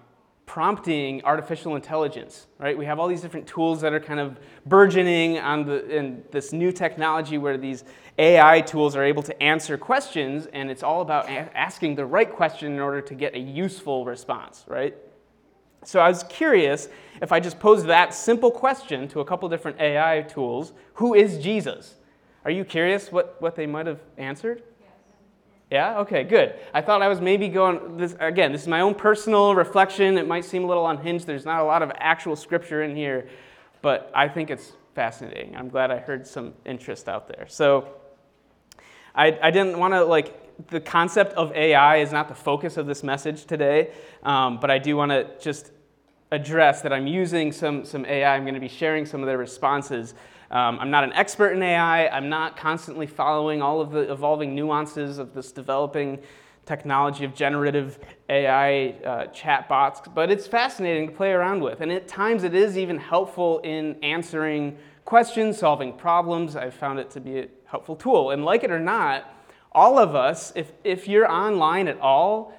prompting 0.47 1.25
artificial 1.25 1.75
intelligence, 1.75 2.47
right? 2.59 2.79
We 2.79 2.87
have 2.87 3.01
all 3.01 3.09
these 3.09 3.21
different 3.21 3.49
tools 3.49 3.81
that 3.81 3.93
are 3.93 4.01
kind 4.01 4.21
of 4.21 4.39
burgeoning 4.65 5.39
on 5.39 5.67
the, 5.67 5.85
in 5.89 6.23
this 6.31 6.53
new 6.53 6.71
technology 6.71 7.37
where 7.37 7.59
these 7.59 7.83
AI 8.19 8.61
tools 8.61 8.95
are 8.95 9.03
able 9.03 9.25
to 9.25 9.43
answer 9.43 9.77
questions, 9.77 10.47
and 10.53 10.71
it's 10.71 10.85
all 10.85 11.01
about 11.01 11.29
a- 11.29 11.57
asking 11.57 11.97
the 11.97 12.07
right 12.07 12.33
question 12.33 12.73
in 12.73 12.79
order 12.79 13.01
to 13.01 13.15
get 13.15 13.35
a 13.35 13.39
useful 13.39 14.05
response, 14.05 14.65
right? 14.69 14.97
So 15.87 16.01
I 16.01 16.09
was 16.09 16.25
curious 16.25 16.89
if 17.23 17.31
I 17.31 17.39
just 17.39 17.61
posed 17.61 17.87
that 17.87 18.13
simple 18.13 18.51
question 18.51 19.07
to 19.09 19.21
a 19.21 19.25
couple 19.25 19.49
different 19.49 19.81
AI 19.81 20.23
tools 20.23 20.73
who 20.95 21.15
is 21.15 21.39
Jesus? 21.39 21.95
Are 22.45 22.51
you 22.51 22.65
curious 22.65 23.13
what, 23.13 23.41
what 23.41 23.55
they 23.55 23.67
might 23.67 23.87
have 23.87 24.01
answered? 24.19 24.65
Yeah? 25.71 25.99
Okay, 26.01 26.25
good. 26.25 26.55
I 26.75 26.81
thought 26.81 27.03
I 27.03 27.09
was 27.09 27.21
maybe 27.21 27.49
going, 27.49 27.97
this, 27.97 28.17
again, 28.19 28.51
this 28.51 28.63
is 28.63 28.69
my 28.69 28.81
own 28.81 28.97
personal 28.97 29.55
reflection. 29.55 30.19
It 30.19 30.27
might 30.27 30.45
seem 30.45 30.65
a 30.65 30.67
little 30.67 30.89
unhinged. 30.89 31.25
There's 31.25 31.45
not 31.45 31.61
a 31.61 31.65
lot 31.65 31.83
of 31.83 31.93
actual 31.99 32.35
scripture 32.35 32.83
in 32.83 32.97
here, 32.97 33.29
but 33.81 34.11
I 34.13 34.27
think 34.29 34.51
it's 34.51 34.73
fascinating. 34.95 35.57
I'm 35.57 35.69
glad 35.69 35.93
I 35.93 35.99
heard 35.99 36.27
some 36.27 36.55
interest 36.65 37.09
out 37.09 37.29
there. 37.29 37.47
So 37.49 37.89
I, 39.15 39.39
I 39.41 39.51
didn't 39.53 39.79
want 39.79 39.95
to, 39.95 40.05
like, 40.05 40.69
the 40.69 40.81
concept 40.81 41.35
of 41.35 41.53
AI 41.53 41.99
is 41.99 42.13
not 42.13 42.29
the 42.29 42.35
focus 42.35 42.77
of 42.77 42.87
this 42.87 43.03
message 43.03 43.45
today, 43.45 43.93
um, 44.23 44.59
but 44.59 44.71
I 44.71 44.79
do 44.79 44.97
want 44.97 45.11
to 45.11 45.29
just 45.41 45.71
address 46.31 46.83
that 46.83 46.93
I'm 46.93 47.07
using 47.07 47.53
some, 47.53 47.85
some 47.85 48.05
AI. 48.05 48.35
I'm 48.35 48.43
going 48.43 48.55
to 48.55 48.61
be 48.61 48.69
sharing 48.69 49.07
some 49.07 49.21
of 49.21 49.27
their 49.27 49.39
responses 49.39 50.15
um, 50.51 50.79
I'm 50.79 50.91
not 50.91 51.03
an 51.03 51.13
expert 51.13 51.53
in 51.53 51.63
AI. 51.63 52.07
I'm 52.09 52.29
not 52.29 52.57
constantly 52.57 53.07
following 53.07 53.63
all 53.63 53.81
of 53.81 53.91
the 53.91 54.11
evolving 54.13 54.55
nuances 54.55 55.19
of 55.19 55.35
this 55.35 55.51
developing 55.51 56.21
technology 56.65 57.25
of 57.25 57.35
generative 57.35 57.99
AI 58.29 58.89
uh, 59.05 59.27
chatbots, 59.29 60.13
but 60.13 60.31
it's 60.31 60.47
fascinating 60.47 61.09
to 61.09 61.15
play 61.15 61.33
around 61.33 61.63
with. 61.63 61.81
And 61.81 61.91
at 61.93 62.09
times 62.09 62.45
it 62.45 62.55
is 62.55 62.79
even 62.79 62.99
helpful 62.99 63.59
in 63.61 63.97
answering 64.03 64.77
questions, 65.05 65.59
solving 65.59 65.93
problems. 65.93 66.55
I've 66.55 66.75
found 66.75 66.99
it 66.99 67.11
to 67.11 67.21
be 67.21 67.39
a 67.41 67.49
helpful 67.67 67.97
tool. 67.97 68.31
And 68.31 68.45
like 68.45 68.65
it 68.65 68.71
or 68.71 68.81
not, 68.81 69.33
all 69.73 69.99
of 69.99 70.15
us, 70.15 70.53
if, 70.57 70.73
if 70.85 71.07
you're 71.09 71.31
online 71.31 71.87
at 71.89 72.01
all, 72.01 72.53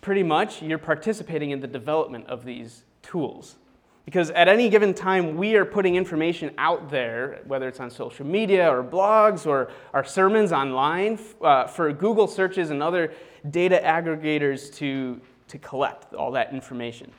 pretty 0.00 0.22
much 0.22 0.62
you're 0.62 0.78
participating 0.78 1.50
in 1.50 1.60
the 1.60 1.66
development 1.66 2.26
of 2.26 2.44
these 2.44 2.84
tools. 3.06 3.56
Because 4.04 4.30
at 4.30 4.46
any 4.46 4.68
given 4.68 4.94
time, 4.94 5.36
we 5.36 5.56
are 5.56 5.64
putting 5.64 5.96
information 5.96 6.52
out 6.58 6.90
there, 6.90 7.40
whether 7.44 7.66
it's 7.66 7.80
on 7.80 7.90
social 7.90 8.24
media 8.24 8.68
or 8.70 8.84
blogs 8.84 9.46
or 9.46 9.70
our 9.92 10.04
sermons 10.04 10.52
online, 10.52 11.18
uh, 11.42 11.66
for 11.66 11.92
Google 11.92 12.28
searches 12.28 12.70
and 12.70 12.82
other 12.82 13.12
data 13.50 13.80
aggregators 13.82 14.72
to, 14.76 15.20
to 15.48 15.58
collect 15.58 16.14
all 16.14 16.30
that 16.32 16.52
information. 16.52 17.10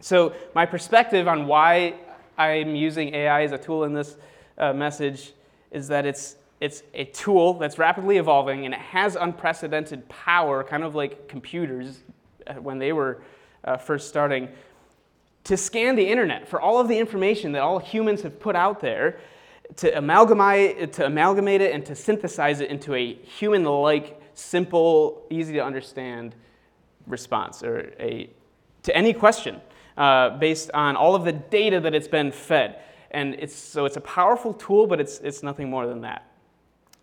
So, 0.00 0.34
my 0.54 0.66
perspective 0.66 1.26
on 1.26 1.46
why 1.46 1.94
I'm 2.36 2.74
using 2.74 3.14
AI 3.14 3.44
as 3.44 3.52
a 3.52 3.58
tool 3.58 3.84
in 3.84 3.94
this 3.94 4.16
uh, 4.58 4.74
message 4.74 5.32
is 5.70 5.88
that 5.88 6.04
it's, 6.04 6.36
it's 6.60 6.82
a 6.92 7.04
tool 7.04 7.54
that's 7.54 7.78
rapidly 7.78 8.18
evolving 8.18 8.66
and 8.66 8.74
it 8.74 8.80
has 8.80 9.16
unprecedented 9.16 10.06
power, 10.10 10.62
kind 10.62 10.82
of 10.82 10.94
like 10.94 11.28
computers 11.28 12.00
uh, 12.46 12.54
when 12.54 12.78
they 12.78 12.92
were 12.92 13.22
uh, 13.64 13.78
first 13.78 14.08
starting 14.08 14.50
to 15.44 15.56
scan 15.56 15.94
the 15.94 16.06
internet 16.06 16.48
for 16.48 16.60
all 16.60 16.80
of 16.80 16.88
the 16.88 16.98
information 16.98 17.52
that 17.52 17.62
all 17.62 17.78
humans 17.78 18.22
have 18.22 18.40
put 18.40 18.56
out 18.56 18.80
there, 18.80 19.18
to 19.76 19.96
amalgamate, 19.96 20.92
to 20.94 21.06
amalgamate 21.06 21.60
it 21.60 21.74
and 21.74 21.84
to 21.86 21.94
synthesize 21.94 22.60
it 22.60 22.70
into 22.70 22.94
a 22.94 23.14
human 23.14 23.64
like, 23.64 24.20
simple, 24.34 25.26
easy 25.30 25.52
to 25.54 25.64
understand 25.64 26.34
response 27.06 27.62
or 27.62 27.92
a, 28.00 28.28
to 28.82 28.96
any 28.96 29.12
question 29.12 29.60
uh, 29.96 30.30
based 30.38 30.70
on 30.72 30.96
all 30.96 31.14
of 31.14 31.24
the 31.24 31.32
data 31.32 31.80
that 31.80 31.94
it's 31.94 32.08
been 32.08 32.32
fed. 32.32 32.80
And 33.10 33.34
it's, 33.34 33.54
so 33.54 33.84
it's 33.84 33.96
a 33.96 34.00
powerful 34.00 34.52
tool, 34.54 34.86
but 34.86 35.00
it's, 35.00 35.18
it's 35.20 35.42
nothing 35.42 35.70
more 35.70 35.86
than 35.86 36.00
that. 36.00 36.26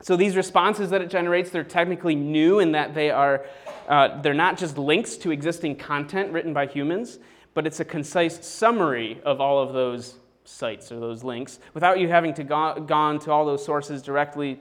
So 0.02 0.18
these 0.18 0.36
responses 0.36 0.90
that 0.90 1.02
it 1.02 1.10
generates, 1.10 1.52
they're 1.52 1.64
technically 1.64 2.16
new 2.16 2.60
in 2.60 2.72
that 2.74 2.94
they 2.96 3.12
are, 3.12 3.46
uh, 3.88 4.20
they're 4.22 4.34
not 4.34 4.58
just 4.58 4.78
links 4.78 5.16
to 5.18 5.32
existing 5.32 5.76
content 5.76 6.32
written 6.32 6.54
by 6.54 6.66
humans 6.66 7.20
but 7.54 7.68
it's 7.68 7.80
a 7.80 7.86
concise 7.86 8.46
summary 8.46 9.20
of 9.24 9.42
all 9.42 9.60
of 9.60 9.74
those 9.74 10.16
sites 10.44 10.92
or 10.92 11.00
those 11.00 11.24
links 11.24 11.60
without 11.74 12.00
you 12.00 12.08
having 12.08 12.34
to 12.34 12.44
go 12.44 12.80
gone 12.80 13.20
to 13.20 13.32
all 13.32 13.46
those 13.46 13.64
sources 13.64 14.02
directly. 14.02 14.60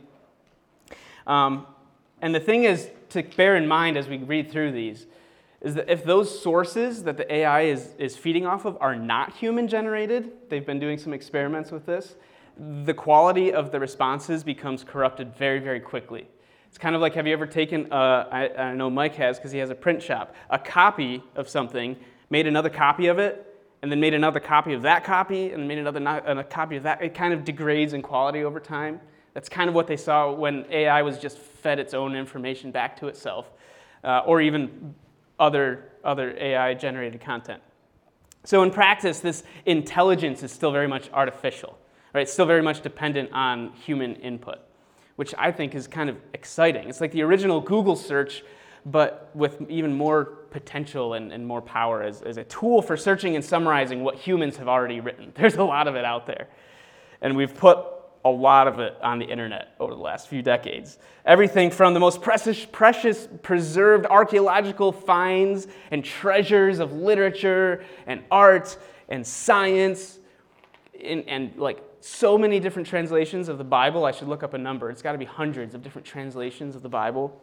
Um, 1.26 1.66
and 2.20 2.34
the 2.34 2.40
thing 2.40 2.64
is 2.64 2.90
to 3.10 3.22
bear 3.22 3.56
in 3.56 3.66
mind 3.66 3.96
as 3.96 4.08
we 4.08 4.18
read 4.18 4.50
through 4.50 4.72
these 4.72 5.06
is 5.60 5.74
that 5.74 5.90
if 5.90 6.04
those 6.04 6.42
sources 6.42 7.02
that 7.04 7.16
the 7.16 7.32
AI 7.32 7.62
is, 7.62 7.90
is 7.98 8.16
feeding 8.16 8.46
off 8.46 8.64
of 8.64 8.78
are 8.80 8.96
not 8.96 9.34
human 9.36 9.68
generated, 9.68 10.30
they've 10.48 10.64
been 10.64 10.80
doing 10.80 10.96
some 10.96 11.12
experiments 11.12 11.70
with 11.70 11.84
this, 11.84 12.14
the 12.84 12.94
quality 12.94 13.52
of 13.52 13.70
the 13.70 13.78
responses 13.78 14.42
becomes 14.42 14.84
corrupted 14.84 15.34
very, 15.36 15.58
very 15.58 15.80
quickly. 15.80 16.26
It's 16.68 16.78
kind 16.78 16.94
of 16.94 17.00
like 17.00 17.14
have 17.14 17.26
you 17.26 17.32
ever 17.32 17.46
taken, 17.46 17.88
a, 17.90 18.26
I, 18.30 18.62
I 18.70 18.74
know 18.74 18.88
Mike 18.88 19.16
has 19.16 19.38
because 19.38 19.52
he 19.52 19.58
has 19.58 19.70
a 19.70 19.74
print 19.74 20.02
shop, 20.02 20.34
a 20.48 20.58
copy 20.58 21.22
of 21.36 21.48
something 21.48 21.96
made 22.30 22.46
another 22.46 22.70
copy 22.70 23.08
of 23.08 23.18
it, 23.18 23.46
and 23.82 23.90
then 23.90 24.00
made 24.00 24.14
another 24.14 24.40
copy 24.40 24.72
of 24.72 24.82
that 24.82 25.04
copy, 25.04 25.50
and 25.50 25.66
made 25.66 25.78
another 25.78 26.00
a 26.00 26.44
copy 26.44 26.76
of 26.76 26.84
that. 26.84 27.02
It 27.02 27.14
kind 27.14 27.34
of 27.34 27.44
degrades 27.44 27.92
in 27.92 28.02
quality 28.02 28.44
over 28.44 28.60
time. 28.60 29.00
That's 29.34 29.48
kind 29.48 29.68
of 29.68 29.74
what 29.74 29.86
they 29.86 29.96
saw 29.96 30.32
when 30.32 30.64
AI 30.70 31.02
was 31.02 31.18
just 31.18 31.38
fed 31.38 31.78
its 31.78 31.94
own 31.94 32.14
information 32.16 32.70
back 32.70 32.98
to 33.00 33.08
itself, 33.08 33.50
uh, 34.04 34.22
or 34.26 34.40
even 34.40 34.94
other, 35.38 35.90
other 36.04 36.36
AI 36.38 36.74
generated 36.74 37.20
content. 37.20 37.62
So, 38.44 38.62
in 38.62 38.70
practice, 38.70 39.20
this 39.20 39.42
intelligence 39.66 40.42
is 40.42 40.50
still 40.50 40.72
very 40.72 40.88
much 40.88 41.10
artificial, 41.12 41.78
right? 42.14 42.22
It's 42.22 42.32
still 42.32 42.46
very 42.46 42.62
much 42.62 42.80
dependent 42.80 43.30
on 43.32 43.72
human 43.74 44.16
input, 44.16 44.58
which 45.16 45.34
I 45.36 45.52
think 45.52 45.74
is 45.74 45.86
kind 45.86 46.08
of 46.08 46.16
exciting. 46.32 46.88
It's 46.88 47.00
like 47.00 47.12
the 47.12 47.22
original 47.22 47.60
Google 47.60 47.96
search 47.96 48.42
but 48.86 49.30
with 49.34 49.60
even 49.68 49.94
more 49.94 50.24
potential 50.24 51.14
and, 51.14 51.32
and 51.32 51.46
more 51.46 51.62
power 51.62 52.02
as, 52.02 52.22
as 52.22 52.36
a 52.36 52.44
tool 52.44 52.82
for 52.82 52.96
searching 52.96 53.36
and 53.36 53.44
summarizing 53.44 54.02
what 54.02 54.16
humans 54.16 54.56
have 54.56 54.68
already 54.68 55.00
written. 55.00 55.32
There's 55.36 55.56
a 55.56 55.64
lot 55.64 55.88
of 55.88 55.96
it 55.96 56.04
out 56.04 56.26
there. 56.26 56.48
And 57.20 57.36
we've 57.36 57.54
put 57.54 57.78
a 58.24 58.30
lot 58.30 58.68
of 58.68 58.80
it 58.80 58.96
on 59.02 59.18
the 59.18 59.24
internet 59.24 59.74
over 59.80 59.94
the 59.94 60.00
last 60.00 60.28
few 60.28 60.42
decades. 60.42 60.98
Everything 61.24 61.70
from 61.70 61.94
the 61.94 62.00
most 62.00 62.20
precious, 62.20 62.66
precious 62.66 63.28
preserved 63.42 64.06
archaeological 64.06 64.92
finds 64.92 65.68
and 65.90 66.04
treasures 66.04 66.80
of 66.80 66.92
literature 66.92 67.82
and 68.06 68.22
art 68.30 68.76
and 69.08 69.26
science 69.26 70.18
and, 71.02 71.26
and 71.28 71.56
like 71.56 71.82
so 72.00 72.36
many 72.36 72.60
different 72.60 72.88
translations 72.88 73.48
of 73.48 73.56
the 73.56 73.64
Bible. 73.64 74.04
I 74.04 74.12
should 74.12 74.28
look 74.28 74.42
up 74.42 74.52
a 74.52 74.58
number. 74.58 74.90
It's 74.90 75.02
got 75.02 75.12
to 75.12 75.18
be 75.18 75.24
hundreds 75.24 75.74
of 75.74 75.82
different 75.82 76.06
translations 76.06 76.74
of 76.74 76.82
the 76.82 76.88
Bible 76.88 77.42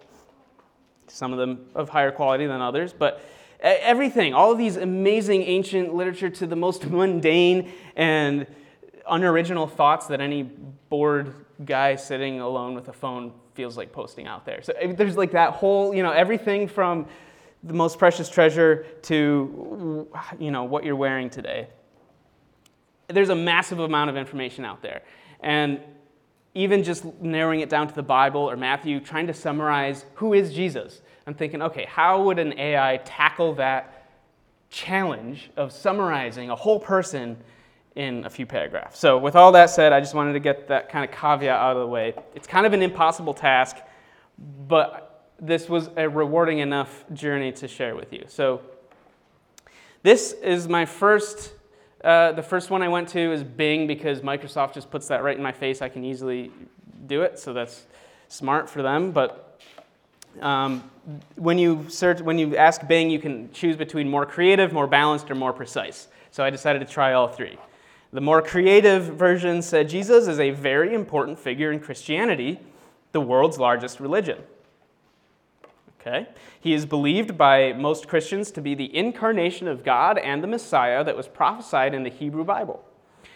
some 1.08 1.32
of 1.32 1.40
them 1.40 1.68
of 1.76 1.90
higher 1.90 2.12
quality 2.12 2.46
than 2.46 2.62
others, 2.62 2.94
but 2.94 3.22
everything, 3.60 4.34
all 4.34 4.52
of 4.52 4.58
these 4.58 4.76
amazing 4.76 5.42
ancient 5.44 5.94
literature 5.94 6.30
to 6.30 6.48
the 6.48 6.56
most 6.56 6.86
mundane 6.90 7.72
and 7.96 8.46
unoriginal 9.10 9.68
thoughts 9.68 10.08
that 10.08 10.22
any 10.22 10.44
bored 10.44 11.34
guy 11.66 11.96
sitting 11.96 12.40
alone 12.40 12.76
with 12.76 12.88
a 12.88 12.94
phone 12.94 13.34
feels 13.54 13.78
like 13.78 13.92
posting 13.92 14.28
out 14.28 14.46
there. 14.46 14.62
So 14.62 14.74
eh, 14.80 14.94
there's 14.94 15.18
like 15.18 15.32
that 15.32 15.54
whole, 15.54 15.94
you 15.94 16.04
know, 16.04 16.12
everything 16.12 16.68
from 16.68 17.08
the 17.64 17.74
most 17.74 17.98
precious 17.98 18.30
treasure 18.30 18.86
to, 19.04 20.08
you 20.40 20.52
know, 20.52 20.64
what 20.66 20.84
you're 20.84 20.96
wearing 20.96 21.30
today. 21.30 21.68
There's 23.08 23.30
a 23.30 23.36
massive 23.36 23.80
amount 23.80 24.10
of 24.10 24.18
information 24.18 24.64
out 24.64 24.82
there. 24.82 25.02
And 25.40 25.80
even 26.58 26.84
just 26.84 27.06
narrowing 27.22 27.60
it 27.60 27.70
down 27.70 27.88
to 27.88 27.94
the 27.94 28.04
Bible 28.04 28.42
or 28.42 28.58
Matthew, 28.58 29.00
trying 29.00 29.28
to 29.28 29.34
summarize 29.34 30.06
who 30.16 30.34
is 30.34 30.52
Jesus. 30.52 31.02
I'm 31.28 31.36
thinking, 31.36 31.62
okay, 31.62 31.86
how 31.86 32.24
would 32.24 32.40
an 32.40 32.58
AI 32.58 32.98
tackle 33.06 33.54
that 33.56 34.10
challenge 34.72 35.52
of 35.56 35.72
summarizing 35.72 36.50
a 36.50 36.56
whole 36.56 36.80
person 36.80 37.38
in 37.96 38.26
a 38.26 38.30
few 38.30 38.48
paragraphs? 38.48 38.98
So, 38.98 39.20
with 39.20 39.36
all 39.36 39.52
that 39.52 39.70
said, 39.70 39.94
I 39.94 40.00
just 40.00 40.16
wanted 40.16 40.34
to 40.34 40.40
get 40.40 40.68
that 40.70 40.90
kind 40.90 41.08
of 41.08 41.16
caveat 41.16 41.48
out 41.48 41.76
of 41.76 41.82
the 41.84 41.88
way. 41.88 42.16
It's 42.34 42.48
kind 42.48 42.66
of 42.66 42.74
an 42.74 42.82
impossible 42.82 43.36
task, 43.36 43.78
but 44.68 45.32
this 45.40 45.70
was 45.70 45.92
a 45.96 46.10
rewarding 46.10 46.58
enough 46.58 47.06
journey 47.14 47.52
to 47.52 47.68
share 47.68 47.96
with 47.96 48.12
you. 48.12 48.24
So, 48.28 48.62
this 50.02 50.32
is 50.32 50.68
my 50.68 50.86
first 50.86 51.54
uh, 52.08 52.32
the 52.32 52.42
first 52.42 52.70
one 52.70 52.82
I 52.82 52.88
went 52.88 53.10
to 53.10 53.20
is 53.34 53.44
Bing 53.44 53.86
because 53.86 54.22
Microsoft 54.22 54.74
just 54.74 54.90
puts 54.90 55.10
that 55.10 55.24
right 55.24 55.36
in 55.36 55.44
my 55.44 55.52
face. 55.52 55.82
I 55.82 55.90
can 55.90 56.06
easily 56.06 56.54
do 57.06 57.22
it, 57.22 57.38
so 57.38 57.52
that's 57.52 57.86
smart 58.30 58.70
for 58.70 58.82
them. 58.82 59.12
But 59.12 59.60
um, 60.40 60.90
when 61.36 61.58
you 61.58 61.86
search, 61.90 62.22
when 62.22 62.40
you 62.40 62.56
ask 62.56 62.88
Bing, 62.88 63.10
you 63.10 63.20
can 63.20 63.52
choose 63.52 63.76
between 63.76 64.10
more 64.10 64.26
creative, 64.26 64.72
more 64.72 64.88
balanced, 64.88 65.30
or 65.30 65.36
more 65.36 65.52
precise. 65.52 66.08
So 66.32 66.46
I 66.46 66.50
decided 66.50 66.80
to 66.80 66.86
try 66.86 67.12
all 67.12 67.28
three. 67.28 67.58
The 68.14 68.22
more 68.22 68.42
creative 68.42 69.04
version 69.04 69.62
said 69.62 69.90
Jesus 69.90 70.30
is 70.30 70.40
a 70.40 70.52
very 70.52 70.94
important 70.94 71.38
figure 71.38 71.74
in 71.74 71.80
Christianity, 71.82 72.58
the 73.12 73.20
world's 73.20 73.58
largest 73.58 74.00
religion. 74.00 74.42
Okay? 76.08 76.28
He 76.60 76.74
is 76.74 76.86
believed 76.86 77.38
by 77.38 77.74
most 77.74 78.08
Christians 78.08 78.52
to 78.52 78.62
be 78.62 78.76
the 78.76 78.96
incarnation 78.96 79.68
of 79.68 79.84
God 79.84 80.18
and 80.18 80.42
the 80.42 80.48
Messiah 80.48 81.04
that 81.04 81.18
was 81.18 81.28
prophesied 81.28 81.94
in 81.94 82.04
the 82.04 82.10
Hebrew 82.10 82.44
Bible. 82.44 82.84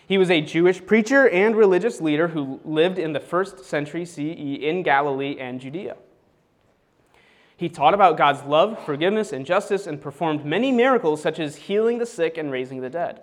He 0.08 0.18
was 0.18 0.32
a 0.32 0.42
Jewish 0.42 0.86
preacher 0.86 1.30
and 1.30 1.56
religious 1.56 2.02
leader 2.02 2.30
who 2.30 2.60
lived 2.64 2.98
in 2.98 3.14
the 3.14 3.20
first 3.20 3.66
century 3.66 4.06
CE 4.06 4.18
in 4.18 4.84
Galilee 4.84 5.38
and 5.40 5.60
Judea. 5.60 5.98
He 7.56 7.70
taught 7.70 7.94
about 7.94 8.18
God's 8.18 8.44
love, 8.44 8.84
forgiveness, 8.84 9.32
and 9.32 9.46
justice 9.46 9.86
and 9.86 10.02
performed 10.02 10.44
many 10.44 10.72
miracles, 10.72 11.22
such 11.22 11.40
as 11.40 11.56
healing 11.56 12.00
the 12.00 12.06
sick 12.06 12.38
and 12.38 12.52
raising 12.52 12.82
the 12.82 12.90
dead. 12.90 13.22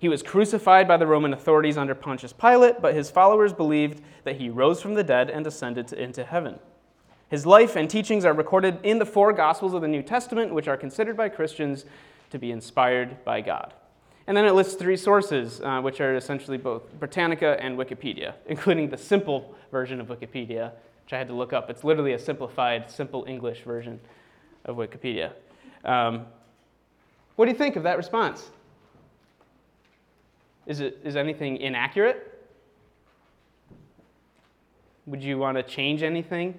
He 0.00 0.08
was 0.08 0.22
crucified 0.22 0.88
by 0.88 0.96
the 0.96 1.06
Roman 1.06 1.34
authorities 1.34 1.76
under 1.76 1.94
Pontius 1.94 2.32
Pilate, 2.32 2.80
but 2.80 2.94
his 2.94 3.10
followers 3.10 3.52
believed 3.52 4.00
that 4.24 4.36
he 4.36 4.48
rose 4.48 4.80
from 4.80 4.94
the 4.94 5.04
dead 5.04 5.28
and 5.28 5.46
ascended 5.46 5.92
into 5.92 6.24
heaven. 6.24 6.60
His 7.28 7.44
life 7.44 7.76
and 7.76 7.90
teachings 7.90 8.24
are 8.24 8.32
recorded 8.32 8.78
in 8.82 8.98
the 8.98 9.04
four 9.04 9.32
Gospels 9.32 9.74
of 9.74 9.82
the 9.82 9.88
New 9.88 10.02
Testament, 10.02 10.54
which 10.54 10.66
are 10.66 10.76
considered 10.76 11.16
by 11.16 11.28
Christians 11.28 11.84
to 12.30 12.38
be 12.38 12.50
inspired 12.50 13.22
by 13.24 13.40
God. 13.42 13.74
And 14.26 14.36
then 14.36 14.44
it 14.44 14.52
lists 14.52 14.74
three 14.74 14.96
sources, 14.96 15.60
uh, 15.62 15.80
which 15.80 16.00
are 16.00 16.14
essentially 16.14 16.58
both 16.58 16.82
Britannica 16.98 17.56
and 17.62 17.78
Wikipedia, 17.78 18.34
including 18.46 18.88
the 18.88 18.96
simple 18.96 19.54
version 19.70 20.00
of 20.00 20.08
Wikipedia, 20.08 20.72
which 21.04 21.12
I 21.12 21.18
had 21.18 21.28
to 21.28 21.34
look 21.34 21.52
up. 21.52 21.70
It's 21.70 21.84
literally 21.84 22.12
a 22.12 22.18
simplified, 22.18 22.90
simple 22.90 23.24
English 23.26 23.62
version 23.62 24.00
of 24.64 24.76
Wikipedia. 24.76 25.32
Um, 25.84 26.26
what 27.36 27.44
do 27.44 27.52
you 27.52 27.56
think 27.56 27.76
of 27.76 27.82
that 27.84 27.96
response? 27.96 28.50
Is, 30.66 30.80
it, 30.80 30.98
is 31.04 31.16
anything 31.16 31.58
inaccurate? 31.58 32.46
Would 35.06 35.22
you 35.22 35.38
want 35.38 35.56
to 35.56 35.62
change 35.62 36.02
anything? 36.02 36.58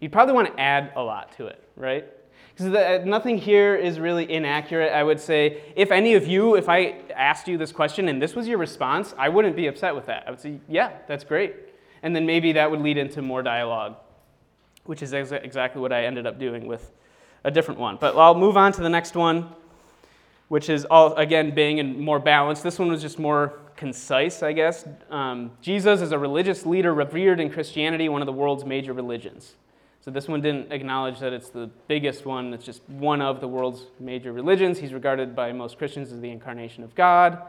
You'd 0.00 0.12
probably 0.12 0.34
want 0.34 0.54
to 0.54 0.60
add 0.60 0.92
a 0.96 1.02
lot 1.02 1.36
to 1.36 1.46
it, 1.46 1.62
right? 1.76 2.06
Because 2.54 3.04
nothing 3.04 3.38
here 3.38 3.76
is 3.76 4.00
really 4.00 4.30
inaccurate. 4.30 4.92
I 4.92 5.02
would 5.02 5.20
say, 5.20 5.62
if 5.76 5.92
any 5.92 6.14
of 6.14 6.26
you, 6.26 6.56
if 6.56 6.68
I 6.68 6.96
asked 7.14 7.46
you 7.46 7.56
this 7.56 7.70
question 7.70 8.08
and 8.08 8.20
this 8.20 8.34
was 8.34 8.48
your 8.48 8.58
response, 8.58 9.14
I 9.16 9.28
wouldn't 9.28 9.54
be 9.54 9.68
upset 9.68 9.94
with 9.94 10.06
that. 10.06 10.24
I 10.26 10.30
would 10.30 10.40
say, 10.40 10.58
yeah, 10.68 10.92
that's 11.06 11.22
great. 11.24 11.54
And 12.02 12.14
then 12.14 12.26
maybe 12.26 12.52
that 12.52 12.70
would 12.70 12.80
lead 12.80 12.96
into 12.96 13.22
more 13.22 13.42
dialogue, 13.42 13.96
which 14.84 15.02
is 15.02 15.14
ex- 15.14 15.30
exactly 15.30 15.80
what 15.80 15.92
I 15.92 16.04
ended 16.04 16.26
up 16.26 16.38
doing 16.38 16.66
with 16.66 16.92
a 17.44 17.50
different 17.50 17.78
one. 17.78 17.96
But 18.00 18.16
I'll 18.16 18.34
move 18.34 18.56
on 18.56 18.72
to 18.72 18.80
the 18.80 18.90
next 18.90 19.14
one, 19.14 19.48
which 20.48 20.68
is 20.68 20.84
all, 20.84 21.14
again 21.14 21.54
Bing 21.54 21.78
in 21.78 22.00
more 22.00 22.18
balanced. 22.18 22.62
This 22.64 22.78
one 22.78 22.88
was 22.88 23.02
just 23.02 23.18
more 23.18 23.60
concise, 23.76 24.42
I 24.42 24.52
guess. 24.52 24.84
Um, 25.10 25.52
Jesus 25.60 26.00
is 26.00 26.10
a 26.10 26.18
religious 26.18 26.66
leader 26.66 26.92
revered 26.92 27.38
in 27.38 27.50
Christianity, 27.50 28.08
one 28.08 28.20
of 28.22 28.26
the 28.26 28.32
world's 28.32 28.64
major 28.64 28.92
religions. 28.92 29.54
So 30.08 30.12
this 30.12 30.26
one 30.26 30.40
didn't 30.40 30.72
acknowledge 30.72 31.20
that 31.20 31.34
it's 31.34 31.50
the 31.50 31.68
biggest 31.86 32.24
one. 32.24 32.54
It's 32.54 32.64
just 32.64 32.80
one 32.88 33.20
of 33.20 33.42
the 33.42 33.46
world's 33.46 33.88
major 34.00 34.32
religions. 34.32 34.78
He's 34.78 34.94
regarded 34.94 35.36
by 35.36 35.52
most 35.52 35.76
Christians 35.76 36.10
as 36.12 36.22
the 36.22 36.30
incarnation 36.30 36.82
of 36.82 36.94
God. 36.94 37.42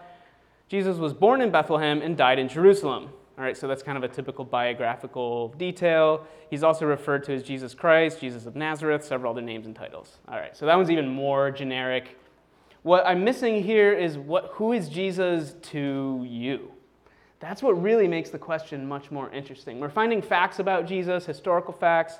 Jesus 0.67 0.97
was 0.97 1.13
born 1.13 1.39
in 1.39 1.51
Bethlehem 1.51 2.01
and 2.01 2.17
died 2.17 2.37
in 2.37 2.49
Jerusalem. 2.49 3.11
All 3.37 3.45
right, 3.45 3.55
so 3.55 3.65
that's 3.65 3.81
kind 3.81 3.97
of 3.97 4.03
a 4.03 4.09
typical 4.09 4.43
biographical 4.43 5.53
detail. 5.57 6.27
He's 6.49 6.61
also 6.61 6.85
referred 6.85 7.23
to 7.27 7.33
as 7.33 7.43
Jesus 7.43 7.73
Christ, 7.73 8.19
Jesus 8.19 8.45
of 8.45 8.57
Nazareth, 8.57 9.05
several 9.05 9.31
other 9.31 9.41
names 9.41 9.65
and 9.65 9.73
titles. 9.73 10.17
All 10.27 10.37
right, 10.37 10.53
so 10.53 10.65
that 10.65 10.75
one's 10.75 10.91
even 10.91 11.07
more 11.07 11.51
generic. 11.51 12.19
What 12.83 13.07
I'm 13.07 13.23
missing 13.23 13.63
here 13.63 13.93
is 13.93 14.17
what, 14.17 14.49
who 14.55 14.73
is 14.73 14.89
Jesus 14.89 15.55
to 15.69 16.25
you? 16.27 16.73
That's 17.39 17.63
what 17.63 17.81
really 17.81 18.09
makes 18.09 18.31
the 18.31 18.37
question 18.37 18.85
much 18.85 19.11
more 19.11 19.31
interesting. 19.31 19.79
We're 19.79 19.87
finding 19.87 20.21
facts 20.21 20.59
about 20.59 20.85
Jesus, 20.85 21.25
historical 21.25 21.71
facts. 21.71 22.15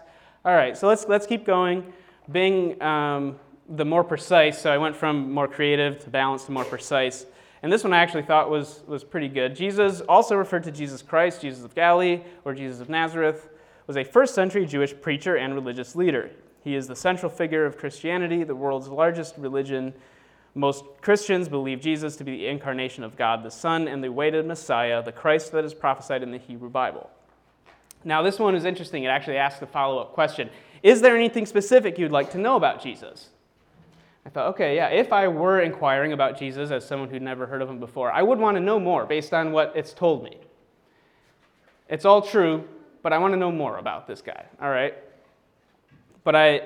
All 0.46 0.56
right, 0.56 0.78
so 0.78 0.88
let's, 0.88 1.06
let's 1.08 1.28
keep 1.28 1.46
going. 1.46 1.92
Bing 2.32 2.82
um, 2.82 3.38
the 3.68 3.84
more 3.84 4.06
precise, 4.06 4.62
so 4.62 4.72
I 4.72 4.78
went 4.78 4.96
from 4.96 5.34
more 5.34 5.48
creative 5.48 6.00
to 6.04 6.10
balanced 6.10 6.46
to 6.46 6.54
more 6.54 6.64
precise. 6.64 7.26
And 7.62 7.72
this 7.72 7.84
one 7.84 7.92
I 7.92 7.98
actually 7.98 8.24
thought 8.24 8.50
was, 8.50 8.82
was 8.88 9.04
pretty 9.04 9.28
good. 9.28 9.54
Jesus, 9.54 10.00
also 10.02 10.36
referred 10.36 10.64
to 10.64 10.72
Jesus 10.72 11.02
Christ, 11.02 11.42
Jesus 11.42 11.66
of 11.66 11.76
Galilee, 11.76 12.22
or 12.46 12.54
Jesus 12.54 12.80
of 12.80 12.88
Nazareth, 12.88 13.50
was 13.86 13.98
a 13.98 14.04
first 14.04 14.34
century 14.34 14.66
Jewish 14.66 14.94
preacher 15.02 15.36
and 15.36 15.54
religious 15.54 15.94
leader. 15.94 16.32
He 16.64 16.74
is 16.74 16.88
the 16.88 16.96
central 16.96 17.30
figure 17.30 17.66
of 17.66 17.78
Christianity, 17.78 18.46
the 18.46 18.56
world's 18.56 18.88
largest 18.88 19.36
religion. 19.38 19.94
Most 20.56 20.86
Christians 21.02 21.50
believe 21.50 21.82
Jesus 21.82 22.16
to 22.16 22.24
be 22.24 22.38
the 22.38 22.48
incarnation 22.48 23.04
of 23.04 23.18
God 23.18 23.44
the 23.44 23.52
Son 23.52 23.90
and 23.90 24.02
the 24.02 24.08
awaited 24.08 24.46
Messiah, 24.46 25.04
the 25.04 25.12
Christ 25.12 25.52
that 25.52 25.66
is 25.66 25.74
prophesied 25.74 26.24
in 26.24 26.32
the 26.32 26.38
Hebrew 26.38 26.70
Bible. 26.70 27.10
Now, 28.04 28.22
this 28.22 28.40
one 28.40 28.56
is 28.56 28.66
interesting. 28.66 29.04
It 29.04 29.08
actually 29.08 29.38
asks 29.38 29.62
a 29.62 29.68
follow 29.68 30.00
up 30.00 30.14
question 30.14 30.50
Is 30.84 31.02
there 31.02 31.16
anything 31.16 31.46
specific 31.46 31.98
you'd 31.98 32.12
like 32.12 32.32
to 32.32 32.38
know 32.38 32.56
about 32.56 32.82
Jesus? 32.82 33.30
I 34.26 34.30
thought, 34.30 34.48
okay, 34.50 34.76
yeah, 34.76 34.90
if 34.90 35.12
I 35.12 35.28
were 35.28 35.62
inquiring 35.62 36.14
about 36.14 36.38
Jesus 36.38 36.72
as 36.72 36.86
someone 36.86 37.10
who'd 37.10 37.22
never 37.22 37.48
heard 37.48 37.62
of 37.62 37.70
him 37.70 37.80
before, 37.80 38.12
I 38.12 38.22
would 38.22 38.38
want 38.38 38.58
to 38.58 38.62
know 38.62 38.80
more 38.80 39.06
based 39.06 39.34
on 39.34 39.52
what 39.52 39.74
it's 39.76 39.94
told 39.94 40.24
me. 40.24 40.38
It's 41.88 42.06
all 42.06 42.22
true, 42.22 42.68
but 43.02 43.14
I 43.14 43.18
want 43.18 43.34
to 43.34 43.38
know 43.38 43.52
more 43.52 43.78
about 43.78 44.08
this 44.08 44.22
guy, 44.22 44.46
all 44.62 44.70
right? 44.70 44.94
But 46.24 46.36
I, 46.36 46.62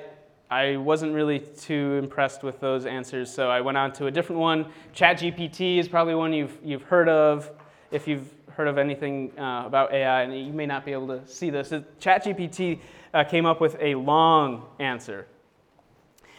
I 0.50 0.78
wasn't 0.78 1.13
really 1.13 1.39
too 1.39 2.00
impressed 2.04 2.43
with 2.43 2.60
those 2.60 2.86
answers, 2.86 3.34
so 3.34 3.50
I 3.50 3.62
went 3.62 3.78
on 3.78 3.93
to 3.93 4.08
a 4.08 4.12
different 4.12 4.41
one. 4.41 4.65
ChatGPT 4.93 5.78
is 5.78 5.88
probably 5.88 6.15
one 6.15 6.34
you've, 6.34 6.58
you've 6.63 6.84
heard 6.84 7.08
of 7.08 7.50
if 7.91 8.08
you've 8.08 8.28
heard 8.56 8.68
of 8.68 8.78
anything 8.78 9.32
uh, 9.38 9.63
about 9.66 9.94
AI, 9.94 10.24
and 10.24 10.48
you 10.48 10.54
may 10.54 10.66
not 10.66 10.86
be 10.86 10.92
able 10.92 11.08
to 11.08 11.28
see 11.28 11.50
this. 11.50 11.70
ChatGPT 12.00 12.80
uh, 13.13 13.24
came 13.24 13.46
up 13.46 13.62
with 13.62 13.76
a 13.80 13.96
long 13.96 14.66
answer 14.80 15.28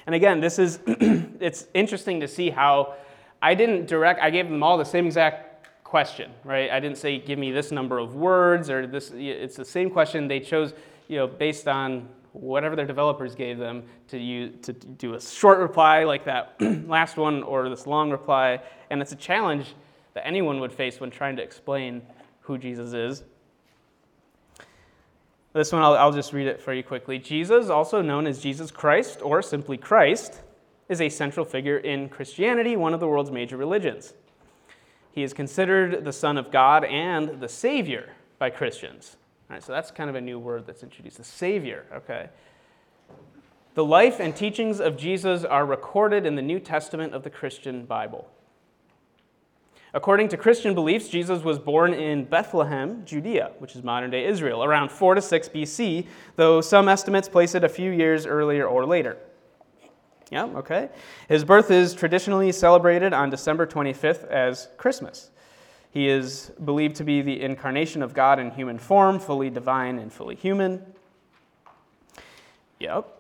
and 0.07 0.15
again, 0.15 0.41
this 0.41 0.59
is, 0.59 0.81
it's 0.87 1.67
interesting 1.75 2.21
to 2.21 2.29
see 2.29 2.51
how 2.51 2.95
I 3.41 3.55
didn't 3.55 3.87
direct, 3.87 4.21
I 4.21 4.31
gave 4.31 4.49
them 4.49 4.63
all 4.63 4.77
the 4.77 4.85
same 4.85 5.07
exact 5.07 5.69
question, 5.85 6.31
right? 6.45 6.71
I 6.71 6.81
didn't 6.81 6.99
say, 6.99 7.19
give 7.19 7.39
me 7.39 7.53
this 7.53 7.71
number 7.71 7.99
of 7.99 8.15
words 8.15 8.69
or 8.69 8.87
this, 8.87 9.13
it's 9.15 9.57
the 9.57 9.65
same 9.65 9.91
question. 9.91 10.29
They 10.29 10.41
chose, 10.41 10.75
you 11.09 11.17
know, 11.17 11.27
based 11.27 11.69
on 11.69 12.09
whatever 12.33 12.75
their 12.75 12.87
developers 12.87 13.35
gave 13.35 13.59
them 13.59 13.85
to, 14.09 14.19
use, 14.19 14.53
to 14.63 14.73
do 14.73 15.15
a 15.15 15.21
short 15.21 15.61
reply 15.61 16.05
like 16.05 16.25
that 16.25 16.57
last 16.89 17.17
one 17.17 17.43
or 17.43 17.69
this 17.69 17.87
long 17.87 18.11
reply. 18.11 18.61
And 18.91 19.01
it's 19.01 19.13
a 19.13 19.17
challenge 19.17 19.75
that 20.15 20.27
anyone 20.27 20.61
would 20.61 20.73
face 20.73 21.01
when 21.01 21.11
trying 21.11 21.37
to 21.37 21.43
explain 21.43 22.03
who 22.41 22.57
Jesus 22.59 22.93
is. 22.93 23.25
This 25.53 25.71
one, 25.71 25.83
I'll, 25.83 25.95
I'll 25.95 26.13
just 26.13 26.33
read 26.33 26.49
it 26.49 26.61
for 26.61 26.73
you 26.73 26.83
quickly. 26.83 27.19
Jesus, 27.19 27.69
also 27.69 28.03
known 28.03 28.27
as 28.27 28.41
Jesus 28.41 28.71
Christ 28.71 29.21
or 29.23 29.41
simply 29.43 29.77
Christ, 29.77 30.41
is 30.89 31.01
a 31.01 31.09
central 31.09 31.47
figure 31.47 31.79
in 31.79 32.09
Christianity, 32.09 32.77
one 32.77 32.93
of 32.93 33.01
the 33.01 33.07
world's 33.07 33.31
major 33.31 33.57
religions. 33.57 34.15
He 35.13 35.23
is 35.23 35.33
considered 35.33 36.05
the 36.05 36.13
Son 36.13 36.37
of 36.37 36.51
God 36.51 36.85
and 36.85 37.41
the 37.41 37.49
Savior 37.49 38.11
by 38.39 38.51
Christians. 38.51 39.17
All 39.49 39.55
right, 39.55 39.63
so 39.63 39.73
that's 39.73 39.91
kind 39.91 40.11
of 40.11 40.17
a 40.17 40.21
new 40.21 40.39
word 40.39 40.67
that's 40.67 40.83
introduced 40.83 41.19
the 41.19 41.25
Savior, 41.25 41.87
okay? 41.95 42.29
The 43.75 43.85
life 43.85 44.19
and 44.19 44.35
teachings 44.35 44.81
of 44.81 44.97
Jesus 44.97 45.45
are 45.45 45.65
recorded 45.65 46.27
in 46.27 46.35
the 46.35 46.43
New 46.43 46.59
Testament 46.59 47.15
of 47.15 47.23
the 47.23 47.31
Christian 47.31 47.85
Bible. 47.85 48.29
According 49.95 50.29
to 50.31 50.37
Christian 50.37 50.75
beliefs, 50.75 51.09
Jesus 51.09 51.45
was 51.45 51.57
born 51.57 51.95
in 51.95 52.25
Bethlehem, 52.25 53.05
Judea, 53.05 53.53
which 53.61 53.77
is 53.77 53.85
modern 53.85 54.11
day 54.11 54.27
Israel, 54.27 54.65
around 54.65 54.91
4 54.91 55.15
to 55.15 55.23
6 55.23 55.49
BC, 55.51 56.09
though 56.35 56.61
some 56.61 56.89
estimates 56.89 57.29
place 57.29 57.55
it 57.55 57.63
a 57.63 57.69
few 57.69 57.93
years 57.93 58.27
earlier 58.27 58.67
or 58.67 58.85
later. 58.85 59.17
Yeah, 60.33 60.47
okay. 60.47 60.89
His 61.29 61.45
birth 61.45 61.71
is 61.71 61.95
traditionally 61.95 62.51
celebrated 62.51 63.13
on 63.13 63.31
December 63.31 63.69
25th 63.69 64.27
as 64.27 64.67
Christmas. 64.79 65.31
He 65.93 66.09
is 66.09 66.51
believed 66.65 66.97
to 66.97 67.05
be 67.05 67.23
the 67.23 67.41
incarnation 67.41 68.03
of 68.03 68.15
God 68.15 68.41
in 68.41 68.51
human 68.51 68.79
form, 68.79 69.21
fully 69.21 69.49
divine 69.49 70.01
and 70.01 70.13
fully 70.13 70.35
human. 70.35 70.85
Yep. 72.81 73.14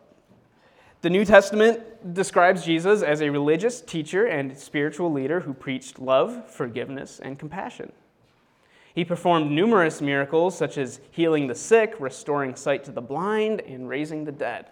The 1.05 1.11
New 1.11 1.27
Testament 1.27 2.15
describes 2.15 2.65
Jesus 2.65 3.03
as 3.03 3.21
a 3.21 3.29
religious 3.29 3.83
teacher 3.83 4.25
and 4.25 4.57
spiritual 4.57 5.13
leader 5.13 5.41
who 5.41 5.53
preached 5.53 5.99
love, 5.99 6.51
forgiveness, 6.51 7.21
and 7.23 7.39
compassion. 7.39 7.93
He 8.95 9.05
performed 9.05 9.51
numerous 9.51 10.01
miracles, 10.01 10.57
such 10.57 10.79
as 10.79 11.01
healing 11.11 11.47
the 11.47 11.55
sick, 11.55 11.95
restoring 11.99 12.57
sight 12.57 12.85
to 12.85 12.91
the 12.91 13.03
blind, 13.03 13.61
and 13.61 13.87
raising 13.87 14.25
the 14.25 14.33
dead. 14.33 14.71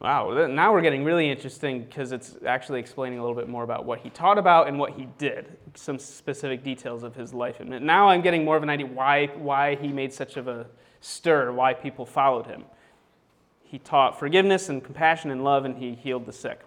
Wow, 0.00 0.46
now 0.46 0.72
we're 0.72 0.80
getting 0.80 1.04
really 1.04 1.30
interesting 1.30 1.82
because 1.82 2.10
it's 2.10 2.36
actually 2.46 2.80
explaining 2.80 3.18
a 3.18 3.22
little 3.22 3.36
bit 3.36 3.46
more 3.50 3.62
about 3.62 3.84
what 3.84 4.00
he 4.00 4.08
taught 4.08 4.38
about 4.38 4.68
and 4.68 4.78
what 4.78 4.92
he 4.92 5.06
did, 5.18 5.58
some 5.74 5.98
specific 5.98 6.64
details 6.64 7.02
of 7.02 7.14
his 7.14 7.34
life. 7.34 7.60
And 7.60 7.68
now 7.82 8.08
I'm 8.08 8.22
getting 8.22 8.46
more 8.46 8.56
of 8.56 8.62
an 8.62 8.70
idea 8.70 8.86
why, 8.86 9.26
why 9.36 9.74
he 9.74 9.88
made 9.88 10.14
such 10.14 10.38
of 10.38 10.48
a 10.48 10.66
stir, 11.02 11.52
why 11.52 11.74
people 11.74 12.06
followed 12.06 12.46
him. 12.46 12.64
He 13.70 13.78
taught 13.78 14.18
forgiveness 14.18 14.68
and 14.68 14.82
compassion 14.82 15.30
and 15.30 15.44
love, 15.44 15.64
and 15.64 15.76
he 15.76 15.94
healed 15.94 16.26
the 16.26 16.32
sick. 16.32 16.62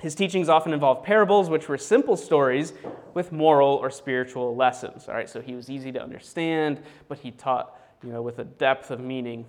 His 0.00 0.14
teachings 0.14 0.48
often 0.48 0.72
involved 0.72 1.04
parables, 1.04 1.50
which 1.50 1.68
were 1.68 1.76
simple 1.76 2.16
stories 2.16 2.72
with 3.12 3.30
moral 3.30 3.74
or 3.74 3.90
spiritual 3.90 4.56
lessons. 4.56 5.06
All 5.06 5.14
right, 5.14 5.28
so 5.28 5.42
he 5.42 5.54
was 5.54 5.68
easy 5.68 5.92
to 5.92 6.02
understand, 6.02 6.80
but 7.08 7.18
he 7.18 7.30
taught, 7.30 7.78
you 8.02 8.10
know, 8.10 8.22
with 8.22 8.38
a 8.38 8.44
depth 8.44 8.90
of 8.90 9.00
meaning. 9.00 9.44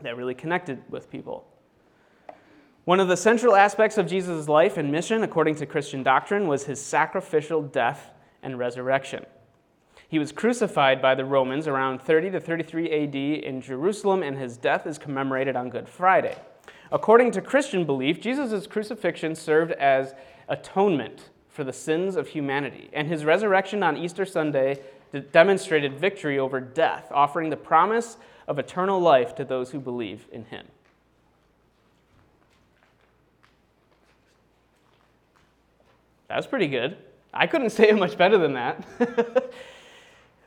that 0.00 0.16
really 0.16 0.34
connected 0.34 0.82
with 0.88 1.10
people. 1.10 1.46
One 2.86 2.98
of 2.98 3.08
the 3.08 3.16
central 3.16 3.54
aspects 3.54 3.98
of 3.98 4.06
Jesus' 4.06 4.48
life 4.48 4.78
and 4.78 4.90
mission, 4.90 5.22
according 5.22 5.56
to 5.56 5.66
Christian 5.66 6.02
doctrine, 6.02 6.46
was 6.48 6.64
his 6.64 6.80
sacrificial 6.80 7.60
death 7.60 8.12
and 8.42 8.58
resurrection. 8.58 9.26
He 10.08 10.18
was 10.18 10.30
crucified 10.30 11.02
by 11.02 11.14
the 11.14 11.24
Romans 11.24 11.66
around 11.66 12.00
30 12.00 12.30
to 12.30 12.40
33 12.40 12.90
AD 12.90 13.14
in 13.14 13.60
Jerusalem, 13.60 14.22
and 14.22 14.38
his 14.38 14.56
death 14.56 14.86
is 14.86 14.98
commemorated 14.98 15.56
on 15.56 15.68
Good 15.68 15.88
Friday. 15.88 16.36
According 16.92 17.32
to 17.32 17.40
Christian 17.40 17.84
belief, 17.84 18.20
Jesus' 18.20 18.66
crucifixion 18.66 19.34
served 19.34 19.72
as 19.72 20.14
atonement 20.48 21.30
for 21.48 21.64
the 21.64 21.72
sins 21.72 22.14
of 22.14 22.28
humanity, 22.28 22.88
and 22.92 23.08
his 23.08 23.24
resurrection 23.24 23.82
on 23.82 23.96
Easter 23.96 24.24
Sunday 24.24 24.80
demonstrated 25.32 25.98
victory 25.98 26.38
over 26.38 26.60
death, 26.60 27.10
offering 27.12 27.50
the 27.50 27.56
promise 27.56 28.16
of 28.46 28.58
eternal 28.58 29.00
life 29.00 29.34
to 29.34 29.44
those 29.44 29.70
who 29.70 29.80
believe 29.80 30.26
in 30.30 30.44
him. 30.44 30.66
That 36.28 36.36
was 36.36 36.46
pretty 36.46 36.68
good. 36.68 36.96
I 37.32 37.46
couldn't 37.46 37.70
say 37.70 37.88
it 37.88 37.98
much 37.98 38.16
better 38.16 38.38
than 38.38 38.54
that. 38.54 38.84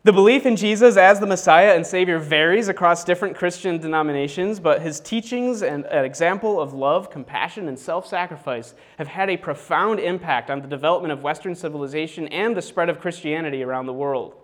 the 0.03 0.13
belief 0.13 0.45
in 0.45 0.55
Jesus 0.55 0.95
as 0.97 1.19
the 1.19 1.27
Messiah 1.27 1.75
and 1.75 1.85
Savior 1.85 2.19
varies 2.19 2.67
across 2.67 3.03
different 3.03 3.35
Christian 3.35 3.79
denominations, 3.79 4.59
but 4.59 4.81
his 4.81 4.99
teachings 4.99 5.61
and 5.61 5.85
an 5.85 6.05
example 6.05 6.59
of 6.59 6.73
love, 6.73 7.09
compassion, 7.09 7.67
and 7.67 7.77
self 7.77 8.07
sacrifice 8.07 8.73
have 8.97 9.07
had 9.07 9.29
a 9.29 9.37
profound 9.37 9.99
impact 9.99 10.49
on 10.49 10.61
the 10.61 10.67
development 10.67 11.11
of 11.11 11.23
Western 11.23 11.53
civilization 11.55 12.27
and 12.29 12.55
the 12.55 12.61
spread 12.61 12.89
of 12.89 12.99
Christianity 12.99 13.63
around 13.63 13.85
the 13.85 13.93
world. 13.93 14.35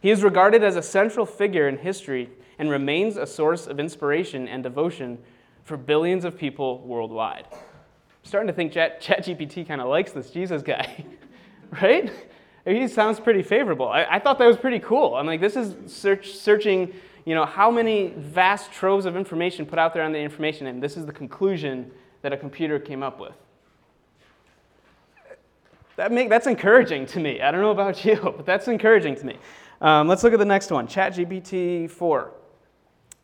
He 0.00 0.10
is 0.10 0.22
regarded 0.22 0.62
as 0.62 0.76
a 0.76 0.82
central 0.82 1.26
figure 1.26 1.68
in 1.68 1.78
history 1.78 2.30
and 2.58 2.70
remains 2.70 3.16
a 3.16 3.26
source 3.26 3.66
of 3.66 3.80
inspiration 3.80 4.46
and 4.46 4.62
devotion 4.62 5.18
for 5.64 5.76
billions 5.76 6.24
of 6.24 6.38
people 6.38 6.80
worldwide 6.86 7.46
starting 8.28 8.46
to 8.46 8.52
think 8.52 8.72
Chat, 8.72 9.00
ChatGPT 9.00 9.66
kind 9.66 9.80
of 9.80 9.88
likes 9.88 10.12
this 10.12 10.30
Jesus 10.30 10.62
guy, 10.62 11.04
right? 11.82 12.12
He 12.68 12.86
sounds 12.86 13.18
pretty 13.18 13.42
favorable. 13.42 13.88
I, 13.88 14.04
I, 14.04 14.18
thought 14.18 14.38
that 14.38 14.46
was 14.46 14.58
pretty 14.58 14.78
cool. 14.78 15.14
I'm 15.14 15.26
like, 15.26 15.40
this 15.40 15.56
is 15.56 15.74
search, 15.90 16.32
searching, 16.34 16.92
you 17.24 17.34
know, 17.34 17.46
how 17.46 17.70
many 17.70 18.08
vast 18.16 18.70
troves 18.70 19.06
of 19.06 19.16
information 19.16 19.64
put 19.64 19.78
out 19.78 19.94
there 19.94 20.02
on 20.02 20.12
the 20.12 20.18
information, 20.18 20.66
and 20.66 20.82
this 20.82 20.96
is 20.96 21.06
the 21.06 21.12
conclusion 21.12 21.90
that 22.20 22.32
a 22.32 22.36
computer 22.36 22.78
came 22.78 23.02
up 23.02 23.18
with. 23.18 23.32
That 25.96 26.12
make, 26.12 26.28
that's 26.28 26.46
encouraging 26.46 27.06
to 27.06 27.20
me. 27.20 27.40
I 27.40 27.50
don't 27.50 27.62
know 27.62 27.70
about 27.70 28.04
you, 28.04 28.16
but 28.16 28.44
that's 28.44 28.68
encouraging 28.68 29.16
to 29.16 29.26
me. 29.26 29.38
Um, 29.80 30.06
let's 30.06 30.22
look 30.22 30.34
at 30.34 30.38
the 30.38 30.44
next 30.44 30.70
one, 30.70 30.86
ChatGPT 30.86 31.90
4. 31.90 32.32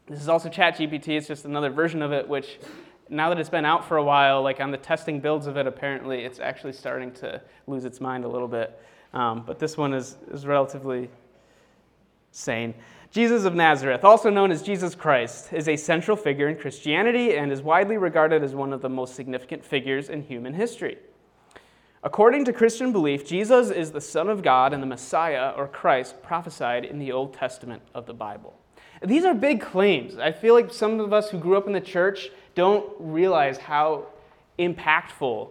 This 0.07 0.21
is 0.21 0.29
also 0.29 0.49
ChatGPT. 0.49 1.09
It's 1.09 1.27
just 1.27 1.45
another 1.45 1.71
version 1.71 2.01
of 2.01 2.13
it, 2.13 2.27
which 2.27 2.61
now 3.11 3.29
that 3.29 3.39
it's 3.39 3.51
been 3.51 3.65
out 3.65 3.87
for 3.87 3.99
a 3.99 4.05
while, 4.05 4.43
like 4.43 4.61
on 4.61 4.71
the 4.71 4.79
testing 4.79 5.21
builds 5.21 5.47
of 5.47 5.57
it, 5.57 5.67
apparently 5.67 6.25
it's 6.25 6.41
actually 6.41 6.73
starting 6.73 7.13
to 7.13 7.43
lose 7.67 7.85
its 7.85 8.01
mind 8.01 8.25
a 8.25 8.29
little 8.29 8.49
bit. 8.49 8.79
Um, 9.15 9.45
but 9.47 9.59
this 9.59 9.79
one 9.79 9.95
is, 9.95 10.17
is 10.31 10.45
relatively 10.45 11.09
sane. 12.33 12.75
Jesus 13.13 13.45
of 13.45 13.55
Nazareth, 13.55 14.03
also 14.03 14.29
known 14.29 14.51
as 14.51 14.61
Jesus 14.61 14.97
Christ, 14.97 15.53
is 15.53 15.69
a 15.69 15.77
central 15.77 16.17
figure 16.17 16.49
in 16.49 16.57
Christianity 16.57 17.37
and 17.37 17.53
is 17.53 17.63
widely 17.63 17.97
regarded 17.97 18.43
as 18.43 18.57
one 18.57 18.73
of 18.73 18.83
the 18.83 18.89
most 18.89 19.15
significant 19.15 19.65
figures 19.65 20.09
in 20.09 20.23
human 20.23 20.53
history. 20.53 20.99
According 22.03 22.45
to 22.47 22.53
Christian 22.53 22.91
belief, 22.91 23.25
Jesus 23.25 23.71
is 23.71 23.93
the 23.93 24.01
Son 24.01 24.29
of 24.29 24.43
God 24.43 24.75
and 24.75 24.83
the 24.83 24.87
Messiah 24.87 25.55
or 25.57 25.69
Christ 25.69 26.21
prophesied 26.23 26.85
in 26.85 26.99
the 26.99 27.13
Old 27.13 27.35
Testament 27.35 27.83
of 27.95 28.07
the 28.07 28.13
Bible. 28.13 28.59
These 29.01 29.25
are 29.25 29.33
big 29.33 29.61
claims. 29.61 30.19
I 30.19 30.33
feel 30.33 30.55
like 30.55 30.73
some 30.73 30.99
of 30.99 31.13
us 31.13 31.31
who 31.31 31.39
grew 31.39 31.57
up 31.57 31.69
in 31.69 31.73
the 31.73 31.81
church 31.81 32.31
don't 32.57 32.93
realize 32.99 33.59
how 33.59 34.07
impactful 34.59 35.51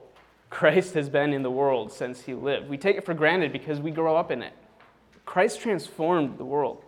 Christ 0.54 0.94
has 0.94 1.10
been 1.10 1.34
in 1.34 1.42
the 1.42 1.50
world 1.50 1.92
since 1.92 2.22
he 2.22 2.36
lived. 2.36 2.70
We 2.70 2.78
take 2.78 2.96
it 2.96 3.04
for 3.04 3.16
granted 3.16 3.52
because 3.52 3.80
we 3.80 3.90
grow 3.90 4.16
up 4.16 4.30
in 4.30 4.44
it. 4.44 4.54
Christ 5.26 5.60
transformed 5.60 6.38
the 6.38 6.46
world. 6.46 6.84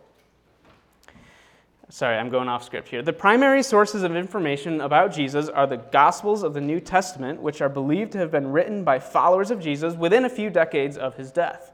Sorry, 1.90 2.16
I'm 2.16 2.30
going 2.30 2.48
off 2.48 2.64
script 2.64 2.90
here. 2.90 3.02
The 3.02 3.12
primary 3.12 3.64
sources 3.64 4.04
of 4.04 4.16
information 4.16 4.82
about 4.82 5.12
Jesus 5.12 5.50
are 5.50 5.66
the 5.66 5.78
Gospels 5.78 6.44
of 6.44 6.54
the 6.54 6.62
New 6.62 6.80
Testament, 6.80 7.42
which 7.42 7.60
are 7.60 7.68
believed 7.68 8.12
to 8.12 8.20
have 8.20 8.30
been 8.30 8.52
written 8.52 8.84
by 8.84 9.00
followers 9.00 9.50
of 9.50 9.60
Jesus 9.60 9.96
within 9.96 10.26
a 10.26 10.30
few 10.30 10.52
decades 10.52 10.96
of 10.96 11.16
his 11.16 11.32
death. 11.32 11.74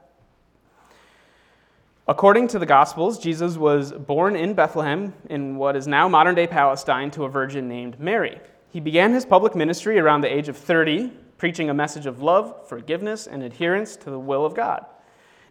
According 2.08 2.48
to 2.48 2.58
the 2.58 2.66
Gospels, 2.66 3.18
Jesus 3.18 3.58
was 3.58 3.92
born 3.92 4.34
in 4.34 4.54
Bethlehem 4.54 5.12
in 5.28 5.56
what 5.56 5.76
is 5.76 5.86
now 5.86 6.08
modern 6.08 6.36
day 6.36 6.46
Palestine 6.46 7.10
to 7.10 7.24
a 7.24 7.28
virgin 7.28 7.68
named 7.68 8.00
Mary. 8.00 8.40
He 8.70 8.80
began 8.80 9.12
his 9.12 9.26
public 9.26 9.54
ministry 9.54 9.98
around 9.98 10.22
the 10.22 10.34
age 10.34 10.48
of 10.48 10.56
30, 10.56 11.12
preaching 11.42 11.68
a 11.68 11.74
message 11.74 12.06
of 12.06 12.22
love, 12.22 12.68
forgiveness, 12.68 13.26
and 13.26 13.42
adherence 13.42 13.96
to 13.96 14.10
the 14.10 14.18
will 14.20 14.46
of 14.46 14.54
God. 14.54 14.86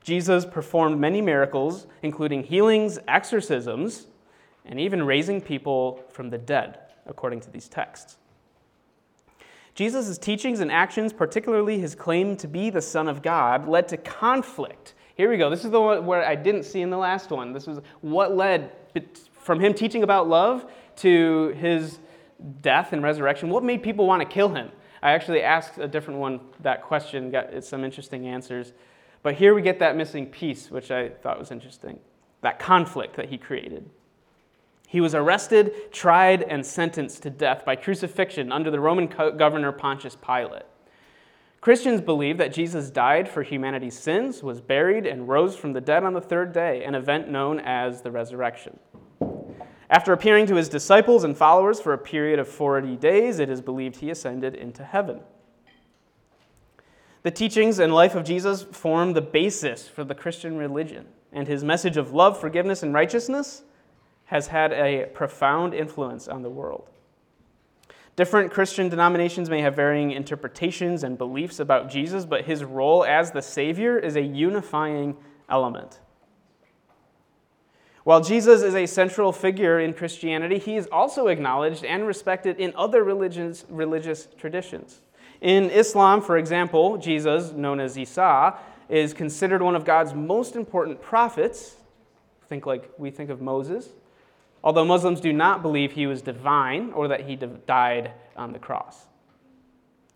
Jesus 0.02 0.46
performed 0.46 0.98
many 0.98 1.22
miracles, 1.22 1.86
including 2.02 2.46
healings, 2.46 2.98
exorcisms, 3.10 4.08
and 4.64 4.80
even 4.80 5.04
raising 5.04 5.42
people 5.42 6.02
from 6.10 6.30
the 6.30 6.38
dead, 6.38 6.80
according 7.08 7.42
to 7.42 7.52
these 7.52 7.68
texts. 7.68 8.16
Jesus' 9.76 10.18
teachings 10.18 10.62
and 10.62 10.72
actions, 10.72 11.12
particularly 11.12 11.78
his 11.78 11.94
claim 11.94 12.38
to 12.38 12.48
be 12.48 12.70
the 12.70 12.82
Son 12.82 13.10
of 13.10 13.22
God, 13.22 13.68
led 13.68 13.90
to 13.90 13.98
conflict 13.98 14.94
here 15.16 15.30
we 15.30 15.36
go. 15.36 15.50
This 15.50 15.66
is 15.66 15.72
the 15.72 15.82
one 15.82 16.06
where 16.06 16.26
I 16.26 16.36
didn't 16.36 16.64
see 16.64 16.82
in 16.82 16.90
the 16.90 16.98
last 16.98 17.32
one. 17.32 17.52
This 17.52 17.68
was 17.68 17.82
what 18.00 18.34
led 18.34 18.72
from 19.34 19.60
him 19.60 19.74
teaching 19.74 20.04
about 20.04 20.30
love 20.30 20.72
to 20.96 21.50
his 21.60 22.00
death 22.62 22.94
and 22.94 23.04
resurrection. 23.04 23.50
What 23.50 23.64
made 23.64 23.84
people 23.84 24.08
want 24.08 24.22
to 24.22 24.28
kill 24.28 24.50
him? 24.56 24.72
I 25.02 25.12
actually 25.12 25.42
asked 25.42 25.78
a 25.78 25.88
different 25.88 26.20
one 26.20 26.40
that 26.62 26.84
question, 26.84 27.32
got 27.32 27.64
some 27.64 27.84
interesting 27.84 28.28
answers. 28.28 28.74
But 29.24 29.36
here 29.36 29.54
we 29.54 29.62
get 29.62 29.80
that 29.80 29.96
missing 29.96 30.26
piece, 30.28 30.70
which 30.72 30.92
I 30.92 31.10
thought 31.10 31.40
was 31.40 31.52
interesting 31.52 32.00
that 32.42 32.58
conflict 32.58 33.16
that 33.16 33.30
he 33.30 33.38
created. 33.38 33.88
He 34.88 35.00
was 35.00 35.16
arrested, 35.16 35.92
tried, 35.92 36.42
and 36.42 36.66
sentenced 36.66 37.22
to 37.24 37.30
death 37.30 37.64
by 37.64 37.76
crucifixion 37.76 38.52
under 38.52 38.72
the 38.72 38.80
Roman 38.80 39.06
governor 39.06 39.72
Pontius 39.72 40.18
Pilate. 40.18 40.64
Christians 41.62 42.02
believe 42.02 42.40
that 42.40 42.52
Jesus 42.52 42.90
died 42.90 43.30
for 43.30 43.44
humanity's 43.44 43.98
sins, 43.98 44.42
was 44.42 44.60
buried, 44.60 45.06
and 45.06 45.30
rose 45.30 45.56
from 45.56 45.74
the 45.74 45.82
dead 45.82 46.04
on 46.04 46.14
the 46.14 46.20
third 46.20 46.52
day, 46.52 46.84
an 46.84 46.96
event 46.96 47.30
known 47.30 47.60
as 47.60 48.02
the 48.02 48.10
resurrection. 48.10 48.80
After 49.92 50.14
appearing 50.14 50.46
to 50.48 50.56
his 50.56 50.70
disciples 50.70 51.26
and 51.26 51.38
followers 51.38 51.82
for 51.82 51.92
a 51.92 51.98
period 51.98 52.40
of 52.40 52.48
40 52.48 52.96
days, 52.96 53.40
it 53.40 53.50
is 53.50 53.60
believed 53.62 53.98
he 53.98 54.10
ascended 54.10 54.56
into 54.56 54.86
heaven. 54.86 55.20
The 57.24 57.32
teachings 57.32 57.78
and 57.78 57.94
life 57.94 58.16
of 58.16 58.24
Jesus 58.24 58.64
form 58.64 59.14
the 59.14 59.22
basis 59.22 59.90
for 59.90 60.06
the 60.06 60.16
Christian 60.16 60.58
religion, 60.58 61.08
and 61.34 61.46
his 61.46 61.64
message 61.64 61.98
of 61.98 62.14
love, 62.14 62.40
forgiveness, 62.40 62.84
and 62.84 62.94
righteousness 62.94 63.64
has 64.26 64.48
had 64.48 64.72
a 64.72 65.08
profound 65.14 65.74
influence 65.74 66.30
on 66.30 66.42
the 66.42 66.50
world. 66.50 66.90
Different 68.16 68.52
Christian 68.52 68.88
denominations 68.88 69.50
may 69.50 69.62
have 69.62 69.76
varying 69.76 70.12
interpretations 70.12 71.04
and 71.04 71.18
beliefs 71.18 71.60
about 71.60 71.90
Jesus, 71.90 72.26
but 72.26 72.46
his 72.46 72.64
role 72.64 73.04
as 73.04 73.32
the 73.32 73.42
Savior 73.42 74.00
is 74.00 74.16
a 74.16 74.22
unifying 74.22 75.18
element. 75.50 76.01
While 78.04 78.22
Jesus 78.22 78.64
is 78.64 78.74
a 78.74 78.86
central 78.86 79.32
figure 79.32 79.80
in 79.80 79.94
Christianity, 79.94 80.58
he 80.58 80.76
is 80.76 80.88
also 80.92 81.28
acknowledged 81.28 81.86
and 81.86 82.08
respected 82.08 82.60
in 82.60 82.74
other 82.76 83.04
religions, 83.04 83.66
religious 83.70 84.28
traditions. 84.38 85.02
In 85.40 85.70
Islam, 85.70 86.22
for 86.22 86.38
example, 86.38 86.98
Jesus, 86.98 87.52
known 87.52 87.80
as 87.80 87.98
Isa, 87.98 88.58
is 88.90 89.14
considered 89.14 89.62
one 89.62 89.76
of 89.76 89.86
God's 89.86 90.14
most 90.14 90.56
important 90.56 91.02
prophets. 91.02 91.76
Think 92.48 92.66
like 92.66 92.90
we 92.98 93.12
think 93.12 93.30
of 93.30 93.42
Moses 93.42 93.90
although 94.64 94.86
Muslims 94.86 95.20
do 95.20 95.34
not 95.34 95.62
believe 95.62 95.92
he 95.92 96.08
was 96.08 96.22
divine 96.22 96.92
or 96.94 97.08
that 97.08 97.22
he 97.22 97.36
died 97.36 98.12
on 98.36 98.54
the 98.54 98.60
cross. 98.60 99.08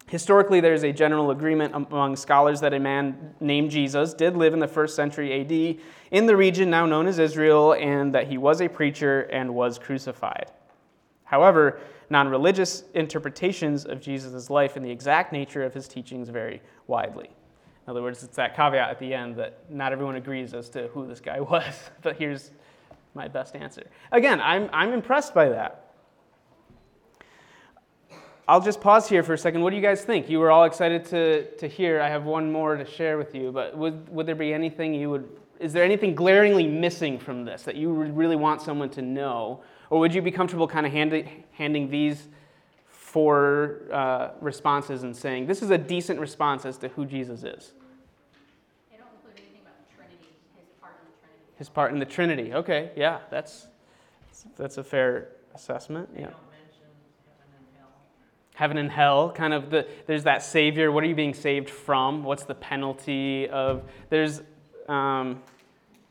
Historically, 0.08 0.60
there 0.60 0.74
is 0.74 0.84
a 0.84 0.92
general 0.92 1.32
agreement 1.32 1.74
among 1.74 2.16
scholars 2.16 2.60
that 2.62 2.74
a 2.74 2.80
man 2.80 3.34
named 3.40 3.72
Jesus 3.72 4.14
did 4.14 4.38
live 4.38 4.54
in 4.54 4.60
the 4.60 4.68
first 4.68 4.96
century 4.96 5.42
AD 5.42 5.84
in 6.12 6.28
the 6.28 6.38
region 6.38 6.70
now 6.70 6.86
known 6.86 7.08
as 7.08 7.18
Israel 7.18 7.74
and 7.74 8.14
that 8.14 8.28
he 8.28 8.38
was 8.38 8.62
a 8.62 8.68
preacher 8.68 9.22
and 9.22 9.54
was 9.56 9.80
crucified. 9.80 10.52
However, 11.24 11.80
non 12.12 12.28
religious 12.28 12.84
interpretations 12.94 13.86
of 13.86 14.00
Jesus' 14.00 14.52
life 14.52 14.76
and 14.76 14.86
the 14.86 14.92
exact 14.92 15.34
nature 15.34 15.64
of 15.64 15.74
his 15.74 15.88
teachings 15.88 16.30
vary 16.30 16.62
widely. 16.86 17.32
In 17.86 17.92
other 17.92 18.04
words, 18.04 18.24
it's 18.24 18.36
that 18.36 18.56
caveat 18.56 18.90
at 18.90 19.00
the 19.00 19.12
end 19.12 19.36
that 19.38 19.60
not 19.70 19.92
everyone 19.92 20.16
agrees 20.16 20.54
as 20.54 20.70
to 20.70 20.88
who 20.90 21.08
this 21.08 21.20
guy 21.20 21.40
was, 21.40 21.74
but 22.04 22.18
here's 22.18 22.52
my 23.16 23.28
best 23.28 23.56
answer. 23.56 23.88
Again, 24.12 24.40
I'm, 24.40 24.70
I'm 24.72 24.94
impressed 24.94 25.34
by 25.34 25.50
that. 25.50 25.85
I'll 28.48 28.62
just 28.62 28.80
pause 28.80 29.10
here 29.10 29.24
for 29.24 29.34
a 29.34 29.38
second. 29.38 29.62
What 29.64 29.72
do 29.72 29.76
you 29.76 29.82
guys 29.82 30.04
think? 30.04 30.30
You 30.30 30.40
were 30.40 30.52
all 30.52 30.66
excited 30.66 31.06
to, 31.06 31.50
to 31.58 31.68
hear. 31.68 32.00
I 32.00 32.10
have 32.10 32.26
one 32.26 32.52
more 32.52 32.76
to 32.76 32.86
share 32.86 33.18
with 33.18 33.34
you, 33.34 33.52
but 33.52 33.76
would, 33.76 34.08
would 34.10 34.28
there 34.28 34.36
be 34.36 34.54
anything 34.54 34.94
you 34.94 35.10
would, 35.10 35.28
is 35.60 35.74
there 35.74 35.84
anything 35.84 36.14
glaringly 36.14 36.68
missing 36.68 37.18
from 37.18 37.44
this 37.44 37.64
that 37.64 37.76
you 37.76 37.92
really 37.92 38.36
want 38.36 38.62
someone 38.62 38.90
to 38.92 39.02
know? 39.02 39.64
Or 39.90 40.00
would 40.00 40.14
you 40.14 40.22
be 40.22 40.32
comfortable 40.32 40.68
kind 40.68 40.86
of 40.86 40.92
handing, 40.92 41.44
handing 41.54 41.90
these 41.90 42.28
four 42.88 43.82
uh, 43.92 44.30
responses 44.42 45.04
and 45.04 45.16
saying, 45.16 45.48
this 45.48 45.64
is 45.64 45.72
a 45.72 45.78
decent 45.78 46.20
response 46.20 46.66
as 46.66 46.78
to 46.80 46.90
who 46.90 47.06
Jesus 47.06 47.44
is? 47.44 47.74
They 48.92 48.98
don't 48.98 49.08
include 49.16 49.38
anything 49.38 49.62
about 49.62 49.74
the 49.90 49.96
Trinity, 49.96 50.30
his 50.56 50.68
part 50.80 50.94
in 51.00 51.08
the 51.08 51.18
Trinity. 51.20 51.58
His 51.58 51.70
part 51.70 51.94
in 51.94 52.00
the 52.00 52.06
Trinity. 52.06 52.54
Okay, 52.54 52.92
yeah, 52.96 53.20
that's, 53.32 53.68
that's 54.56 54.78
a 54.78 54.84
fair 54.84 55.30
assessment. 55.56 56.10
Yeah. 56.14 56.24
don't 56.24 56.34
mention 56.52 56.84
heaven 57.26 57.54
and 57.58 57.78
hell. 57.80 57.90
Heaven 58.56 58.78
and 58.78 58.90
hell 58.90 59.32
kind 59.32 59.54
of 59.54 59.70
the 59.70 59.88
there's 60.08 60.24
that 60.24 60.42
savior 60.42 60.92
what 60.92 61.04
are 61.04 61.08
you 61.08 61.16
being 61.16 61.34
saved 61.34 61.70
from 61.70 62.24
what's 62.24 62.44
the 62.44 62.56
penalty 62.56 63.48
of 63.50 63.84
there's 64.10 64.40
um, 64.88 65.42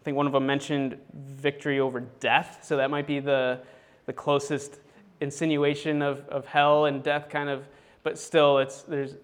i 0.00 0.04
think 0.04 0.16
one 0.16 0.26
of 0.26 0.32
them 0.32 0.46
mentioned 0.46 0.96
victory 1.14 1.80
over 1.80 2.00
death 2.00 2.60
so 2.62 2.76
that 2.76 2.90
might 2.90 3.06
be 3.06 3.18
the 3.18 3.58
the 4.06 4.12
closest 4.12 4.78
insinuation 5.20 6.02
of, 6.02 6.28
of 6.28 6.44
hell 6.44 6.84
and 6.84 7.02
death 7.02 7.28
kind 7.28 7.48
of 7.48 7.66
but 8.02 8.18
still 8.18 8.58
it's 8.58 8.82
there's 8.82 9.16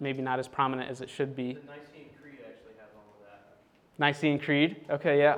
maybe 0.00 0.20
not 0.20 0.38
as 0.38 0.48
prominent 0.48 0.90
as 0.90 1.00
it 1.00 1.08
should 1.08 1.34
be 1.34 1.54
The 1.54 1.60
Nicene 1.60 2.10
Creed 2.20 2.38
actually 2.46 2.74
has 2.78 2.90
all 2.94 3.14
of 3.14 3.22
that. 3.22 3.56
Nicene 3.98 4.38
Creed. 4.38 4.76
Okay, 4.90 5.18
yeah. 5.18 5.36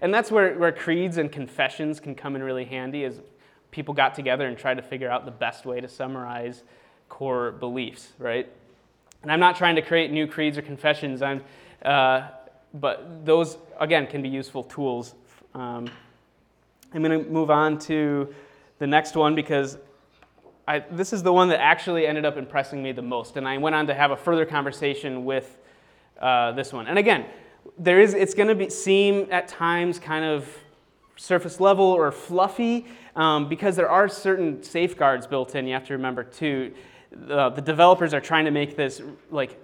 And 0.00 0.14
that's 0.14 0.30
where, 0.30 0.56
where 0.58 0.72
creeds 0.72 1.18
and 1.18 1.30
confessions 1.30 2.00
can 2.00 2.14
come 2.14 2.36
in 2.36 2.42
really 2.42 2.64
handy 2.64 3.04
as 3.04 3.20
people 3.70 3.94
got 3.94 4.14
together 4.14 4.46
and 4.46 4.56
tried 4.56 4.74
to 4.74 4.82
figure 4.82 5.10
out 5.10 5.24
the 5.24 5.30
best 5.30 5.64
way 5.64 5.80
to 5.80 5.88
summarize 5.88 6.62
core 7.08 7.52
beliefs, 7.52 8.12
right? 8.18 8.48
And 9.22 9.30
I'm 9.30 9.40
not 9.40 9.56
trying 9.56 9.76
to 9.76 9.82
create 9.82 10.10
new 10.10 10.26
creeds 10.26 10.56
or 10.56 10.62
confessions, 10.62 11.22
I'm, 11.22 11.42
uh, 11.84 12.28
but 12.74 13.24
those, 13.24 13.58
again, 13.78 14.06
can 14.06 14.22
be 14.22 14.28
useful 14.28 14.62
tools. 14.62 15.14
Um, 15.54 15.90
I'm 16.92 17.02
going 17.02 17.24
to 17.24 17.30
move 17.30 17.50
on 17.50 17.78
to 17.80 18.34
the 18.78 18.86
next 18.86 19.14
one 19.14 19.34
because 19.34 19.78
I, 20.66 20.80
this 20.90 21.12
is 21.12 21.22
the 21.22 21.32
one 21.32 21.48
that 21.48 21.60
actually 21.60 22.06
ended 22.06 22.24
up 22.24 22.36
impressing 22.36 22.82
me 22.82 22.92
the 22.92 23.02
most. 23.02 23.36
And 23.36 23.46
I 23.46 23.58
went 23.58 23.74
on 23.74 23.86
to 23.88 23.94
have 23.94 24.10
a 24.10 24.16
further 24.16 24.46
conversation 24.46 25.24
with 25.24 25.58
uh, 26.20 26.52
this 26.52 26.72
one. 26.72 26.86
And 26.86 26.98
again, 26.98 27.26
there 27.78 28.00
is, 28.00 28.14
it's 28.14 28.34
going 28.34 28.56
to 28.56 28.70
seem 28.70 29.26
at 29.30 29.48
times 29.48 29.98
kind 29.98 30.24
of 30.24 30.48
surface 31.16 31.60
level 31.60 31.84
or 31.84 32.10
fluffy 32.10 32.86
um, 33.16 33.48
because 33.48 33.76
there 33.76 33.88
are 33.88 34.08
certain 34.08 34.62
safeguards 34.62 35.26
built 35.26 35.54
in. 35.54 35.66
You 35.66 35.74
have 35.74 35.86
to 35.86 35.92
remember 35.94 36.24
too. 36.24 36.72
The, 37.10 37.50
the 37.50 37.62
developers 37.62 38.14
are 38.14 38.20
trying 38.20 38.44
to 38.44 38.50
make 38.50 38.76
this 38.76 39.02
like 39.30 39.58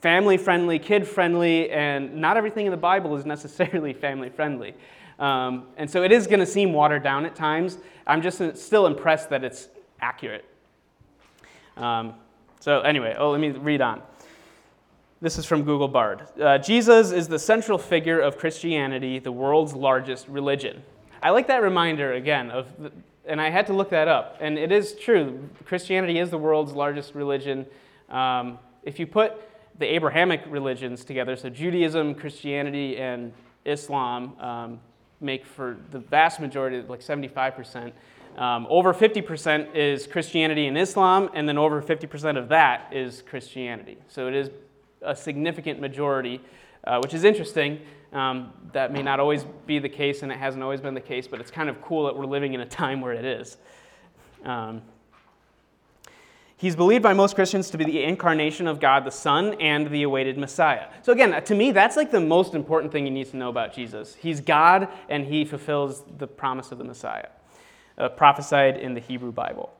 family 0.00 0.36
friendly, 0.36 0.78
kid 0.78 1.06
friendly, 1.06 1.70
and 1.70 2.16
not 2.16 2.36
everything 2.36 2.66
in 2.66 2.70
the 2.70 2.76
Bible 2.76 3.16
is 3.16 3.26
necessarily 3.36 3.92
family 3.92 4.30
friendly. 4.30 4.74
Um, 5.18 5.66
and 5.76 5.90
so 5.90 6.02
it 6.02 6.12
is 6.12 6.26
going 6.26 6.40
to 6.40 6.46
seem 6.46 6.72
watered 6.72 7.02
down 7.02 7.26
at 7.26 7.34
times. 7.34 7.78
I'm 8.06 8.22
just 8.22 8.56
still 8.56 8.86
impressed 8.86 9.30
that 9.30 9.42
it's 9.42 9.68
accurate. 10.00 10.44
Um, 11.76 12.14
so, 12.60 12.80
anyway, 12.80 13.14
oh, 13.18 13.30
let 13.30 13.40
me 13.40 13.50
read 13.50 13.80
on. 13.80 14.02
This 15.20 15.36
is 15.36 15.44
from 15.44 15.64
Google 15.64 15.88
Bard. 15.88 16.28
Uh, 16.40 16.58
Jesus 16.58 17.10
is 17.10 17.26
the 17.26 17.40
central 17.40 17.76
figure 17.76 18.20
of 18.20 18.38
Christianity, 18.38 19.18
the 19.18 19.32
world's 19.32 19.74
largest 19.74 20.28
religion. 20.28 20.80
I 21.20 21.30
like 21.30 21.48
that 21.48 21.60
reminder 21.60 22.12
again 22.12 22.52
of, 22.52 22.68
the, 22.80 22.92
and 23.26 23.40
I 23.40 23.50
had 23.50 23.66
to 23.66 23.72
look 23.72 23.90
that 23.90 24.06
up. 24.06 24.36
And 24.40 24.56
it 24.56 24.70
is 24.70 24.94
true. 24.94 25.48
Christianity 25.64 26.20
is 26.20 26.30
the 26.30 26.38
world's 26.38 26.70
largest 26.70 27.16
religion. 27.16 27.66
Um, 28.08 28.60
if 28.84 29.00
you 29.00 29.08
put 29.08 29.32
the 29.80 29.86
Abrahamic 29.86 30.44
religions 30.46 31.04
together, 31.04 31.34
so 31.34 31.48
Judaism, 31.48 32.14
Christianity, 32.14 32.96
and 32.98 33.32
Islam, 33.64 34.38
um, 34.38 34.80
make 35.20 35.44
for 35.44 35.78
the 35.90 35.98
vast 35.98 36.38
majority, 36.38 36.80
like 36.82 37.00
75%. 37.00 37.90
Um, 38.36 38.68
over 38.70 38.94
50% 38.94 39.74
is 39.74 40.06
Christianity 40.06 40.68
and 40.68 40.78
Islam, 40.78 41.28
and 41.34 41.48
then 41.48 41.58
over 41.58 41.82
50% 41.82 42.38
of 42.38 42.50
that 42.50 42.92
is 42.92 43.22
Christianity. 43.22 43.98
So 44.06 44.28
it 44.28 44.34
is 44.34 44.50
a 45.02 45.14
significant 45.14 45.80
majority, 45.80 46.40
uh, 46.84 47.00
which 47.00 47.14
is 47.14 47.24
interesting. 47.24 47.80
Um, 48.12 48.52
that 48.72 48.90
may 48.90 49.02
not 49.02 49.20
always 49.20 49.44
be 49.66 49.78
the 49.78 49.88
case, 49.88 50.22
and 50.22 50.32
it 50.32 50.38
hasn't 50.38 50.62
always 50.62 50.80
been 50.80 50.94
the 50.94 51.00
case, 51.00 51.28
but 51.28 51.40
it's 51.40 51.50
kind 51.50 51.68
of 51.68 51.82
cool 51.82 52.06
that 52.06 52.16
we're 52.16 52.24
living 52.24 52.54
in 52.54 52.60
a 52.60 52.66
time 52.66 53.02
where 53.02 53.12
it 53.12 53.24
is. 53.24 53.58
Um, 54.44 54.80
He's 56.58 56.74
believed 56.74 57.04
by 57.04 57.12
most 57.12 57.36
Christians 57.36 57.70
to 57.70 57.78
be 57.78 57.84
the 57.84 58.02
incarnation 58.02 58.66
of 58.66 58.80
God 58.80 59.04
the 59.04 59.12
Son 59.12 59.54
and 59.60 59.88
the 59.90 60.02
awaited 60.02 60.36
Messiah. 60.36 60.88
So, 61.02 61.12
again, 61.12 61.40
to 61.44 61.54
me, 61.54 61.70
that's 61.70 61.96
like 61.96 62.10
the 62.10 62.18
most 62.18 62.52
important 62.52 62.90
thing 62.90 63.06
you 63.06 63.12
need 63.12 63.30
to 63.30 63.36
know 63.36 63.48
about 63.48 63.72
Jesus. 63.72 64.16
He's 64.16 64.40
God 64.40 64.88
and 65.08 65.24
he 65.24 65.44
fulfills 65.44 66.02
the 66.18 66.26
promise 66.26 66.72
of 66.72 66.78
the 66.78 66.84
Messiah, 66.84 67.28
uh, 67.96 68.08
prophesied 68.08 68.76
in 68.76 68.94
the 68.94 69.00
Hebrew 69.00 69.30
Bible. 69.30 69.72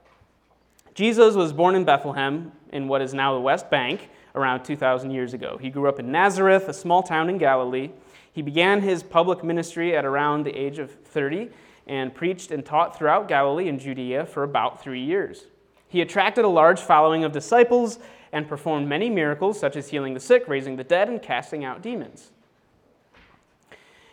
Jesus 0.94 1.34
was 1.34 1.52
born 1.52 1.74
in 1.74 1.84
Bethlehem 1.84 2.52
in 2.72 2.86
what 2.86 3.02
is 3.02 3.12
now 3.12 3.34
the 3.34 3.40
West 3.40 3.68
Bank 3.70 4.08
around 4.34 4.64
2,000 4.64 5.10
years 5.10 5.34
ago. 5.34 5.58
He 5.60 5.70
grew 5.70 5.88
up 5.88 5.98
in 5.98 6.12
Nazareth, 6.12 6.68
a 6.68 6.74
small 6.74 7.02
town 7.02 7.28
in 7.28 7.38
Galilee. 7.38 7.90
He 8.32 8.42
began 8.42 8.82
his 8.82 9.02
public 9.02 9.42
ministry 9.42 9.96
at 9.96 10.04
around 10.04 10.44
the 10.44 10.56
age 10.56 10.78
of 10.78 10.92
30 10.92 11.50
and 11.86 12.14
preached 12.14 12.50
and 12.50 12.64
taught 12.64 12.96
throughout 12.96 13.28
Galilee 13.28 13.68
and 13.68 13.80
Judea 13.80 14.26
for 14.26 14.42
about 14.42 14.82
three 14.82 15.02
years. 15.02 15.44
He 15.88 16.00
attracted 16.00 16.44
a 16.44 16.48
large 16.48 16.80
following 16.80 17.24
of 17.24 17.32
disciples 17.32 17.98
and 18.30 18.46
performed 18.46 18.88
many 18.88 19.08
miracles, 19.08 19.58
such 19.58 19.74
as 19.74 19.88
healing 19.88 20.14
the 20.14 20.20
sick, 20.20 20.46
raising 20.46 20.76
the 20.76 20.84
dead, 20.84 21.08
and 21.08 21.22
casting 21.22 21.64
out 21.64 21.82
demons. 21.82 22.30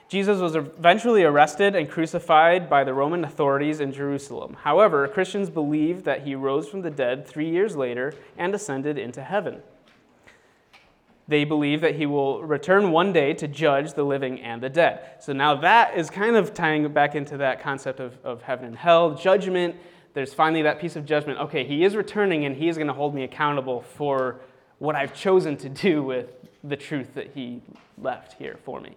Jesus 0.08 0.39
was 0.39 0.56
eventually 0.56 1.23
arrested 1.23 1.75
and 1.75 1.89
crucified 1.89 2.69
by 2.69 2.84
the 2.84 2.93
Roman 2.93 3.25
authorities 3.25 3.80
in 3.80 3.91
Jerusalem. 3.91 4.56
However, 4.62 5.08
Christians 5.08 5.49
believe 5.49 6.04
that 6.04 6.21
he 6.21 6.36
rose 6.36 6.69
from 6.69 6.82
the 6.82 6.91
dead 6.91 7.28
three 7.28 7.49
years 7.49 7.75
later 7.75 8.13
and 8.38 8.54
ascended 8.54 8.97
into 8.97 9.21
heaven. 9.21 9.62
They 11.27 11.43
believe 11.43 11.81
that 11.81 11.95
he 11.95 12.05
will 12.05 12.43
return 12.43 12.91
one 12.91 13.11
day 13.11 13.33
to 13.33 13.47
judge 13.47 13.93
the 13.93 14.03
living 14.03 14.41
and 14.41 14.61
the 14.61 14.69
dead. 14.69 15.15
So 15.19 15.33
now 15.33 15.55
that 15.55 15.97
is 15.97 16.09
kind 16.09 16.35
of 16.35 16.53
tying 16.53 16.88
back 16.93 17.15
into 17.15 17.38
that 17.38 17.61
concept 17.61 17.99
of, 17.99 18.17
of 18.23 18.43
heaven 18.43 18.65
and 18.65 18.75
hell, 18.75 19.15
judgment. 19.15 19.75
There's 20.13 20.33
finally 20.33 20.61
that 20.61 20.79
piece 20.79 20.95
of 20.95 21.05
judgment. 21.05 21.39
Okay, 21.39 21.65
he 21.65 21.83
is 21.83 21.95
returning 21.95 22.45
and 22.45 22.55
he 22.55 22.69
is 22.69 22.77
going 22.77 22.88
to 22.88 22.93
hold 22.93 23.15
me 23.15 23.23
accountable 23.23 23.81
for 23.81 24.39
what 24.77 24.95
I've 24.95 25.15
chosen 25.15 25.57
to 25.57 25.69
do 25.69 26.03
with 26.03 26.35
the 26.63 26.75
truth 26.75 27.15
that 27.15 27.31
he 27.33 27.61
left 27.97 28.33
here 28.33 28.57
for 28.63 28.79
me. 28.79 28.95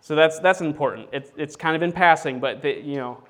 So 0.00 0.14
that's, 0.14 0.38
that's 0.38 0.60
important. 0.60 1.08
It's, 1.12 1.32
it's 1.36 1.56
kind 1.56 1.76
of 1.76 1.82
in 1.82 1.92
passing, 1.92 2.38
but 2.38 2.62
the, 2.62 2.80
you 2.80 2.96
know, 2.96 3.22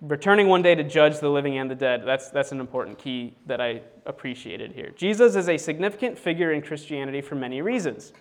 returning 0.00 0.46
one 0.48 0.62
day 0.62 0.74
to 0.74 0.84
judge 0.84 1.20
the 1.20 1.28
living 1.28 1.58
and 1.58 1.70
the 1.70 1.74
dead, 1.74 2.02
that's, 2.04 2.30
that's 2.30 2.52
an 2.52 2.60
important 2.60 2.98
key 2.98 3.34
that 3.46 3.60
I 3.60 3.80
appreciated 4.08 4.72
here. 4.72 4.90
Jesus 4.96 5.36
is 5.36 5.48
a 5.48 5.56
significant 5.56 6.18
figure 6.18 6.50
in 6.50 6.62
Christianity 6.62 7.20
for 7.20 7.36
many 7.36 7.62
reasons. 7.62 8.12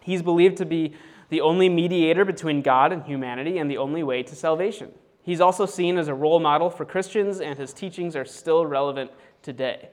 He's 0.00 0.20
believed 0.20 0.58
to 0.58 0.66
be 0.66 0.94
the 1.30 1.40
only 1.40 1.68
mediator 1.68 2.24
between 2.24 2.60
God 2.60 2.92
and 2.92 3.02
humanity 3.04 3.56
and 3.56 3.70
the 3.70 3.78
only 3.78 4.02
way 4.02 4.22
to 4.22 4.36
salvation. 4.36 4.92
He's 5.22 5.40
also 5.40 5.64
seen 5.64 5.96
as 5.96 6.08
a 6.08 6.14
role 6.14 6.38
model 6.38 6.68
for 6.68 6.84
Christians, 6.84 7.40
and 7.40 7.58
his 7.58 7.72
teachings 7.72 8.14
are 8.14 8.26
still 8.26 8.66
relevant 8.66 9.10
today. 9.42 9.88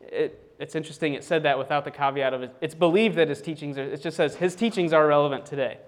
It, 0.00 0.40
it's 0.58 0.74
interesting, 0.74 1.12
it 1.12 1.24
said 1.24 1.42
that 1.42 1.58
without 1.58 1.84
the 1.84 1.90
caveat 1.90 2.32
of 2.32 2.42
it. 2.42 2.54
It's 2.62 2.74
believed 2.74 3.16
that 3.16 3.28
his 3.28 3.42
teachings 3.42 3.76
are, 3.76 3.82
it 3.82 4.00
just 4.00 4.16
says 4.16 4.36
his 4.36 4.54
teachings 4.54 4.92
are 4.94 5.06
relevant 5.06 5.44
today. 5.44 5.78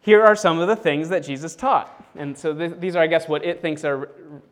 Here 0.00 0.24
are 0.24 0.34
some 0.34 0.58
of 0.58 0.66
the 0.66 0.76
things 0.76 1.10
that 1.10 1.20
Jesus 1.20 1.54
taught. 1.54 2.04
And 2.16 2.36
so 2.36 2.54
th- 2.54 2.80
these 2.80 2.96
are, 2.96 3.02
I 3.02 3.06
guess, 3.06 3.28
what 3.28 3.44
it 3.44 3.60
thinks 3.60 3.84
are 3.84 3.96
re- 3.98 4.06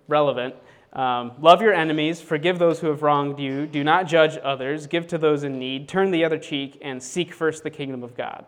relevant. 0.06 0.54
Um, 0.92 1.32
love 1.40 1.60
your 1.60 1.74
enemies, 1.74 2.20
forgive 2.20 2.58
those 2.58 2.80
who 2.80 2.86
have 2.86 3.02
wronged 3.02 3.38
you, 3.38 3.66
do 3.66 3.84
not 3.84 4.06
judge 4.06 4.38
others, 4.42 4.86
give 4.86 5.06
to 5.08 5.18
those 5.18 5.44
in 5.44 5.58
need, 5.58 5.88
turn 5.88 6.10
the 6.10 6.24
other 6.24 6.38
cheek, 6.38 6.78
and 6.80 7.02
seek 7.02 7.34
first 7.34 7.62
the 7.62 7.70
kingdom 7.70 8.02
of 8.02 8.16
God. 8.16 8.46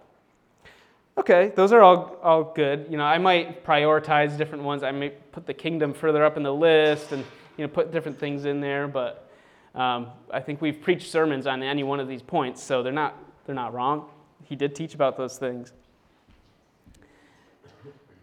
Okay, 1.19 1.53
those 1.55 1.71
are 1.73 1.83
all, 1.83 2.17
all 2.23 2.45
good. 2.45 2.87
You 2.89 2.97
know, 2.97 3.05
I 3.05 3.19
might 3.19 3.63
prioritize 3.63 4.39
different 4.39 4.65
ones. 4.65 4.83
I 4.83 4.91
may 4.91 5.11
put 5.11 5.47
the 5.47 5.53
kingdom 5.53 5.93
further 5.93 6.25
up 6.25 6.39
in 6.39 6.43
the 6.43 6.55
list 6.55 7.13
and 7.13 7.25
you 7.59 7.67
know 7.67 7.69
put 7.69 7.93
different 7.93 8.19
things 8.19 8.47
in 8.47 8.61
there, 8.61 8.89
but 8.89 9.31
um, 9.75 10.09
I 10.31 10.41
think 10.41 10.63
we've 10.63 10.81
preached 10.81 11.11
sermons 11.11 11.47
on 11.47 11.63
any 11.63 11.83
one 11.83 12.01
of 12.01 12.09
these 12.09 12.23
points, 12.23 12.63
so 12.63 12.83
they're 12.83 12.93
not 12.93 13.19
they're 13.45 13.55
not 13.55 13.75
wrong. 13.75 14.09
He 14.45 14.57
did 14.57 14.75
teach 14.75 14.95
about 14.95 15.19
those 15.19 15.37
things. 15.37 15.73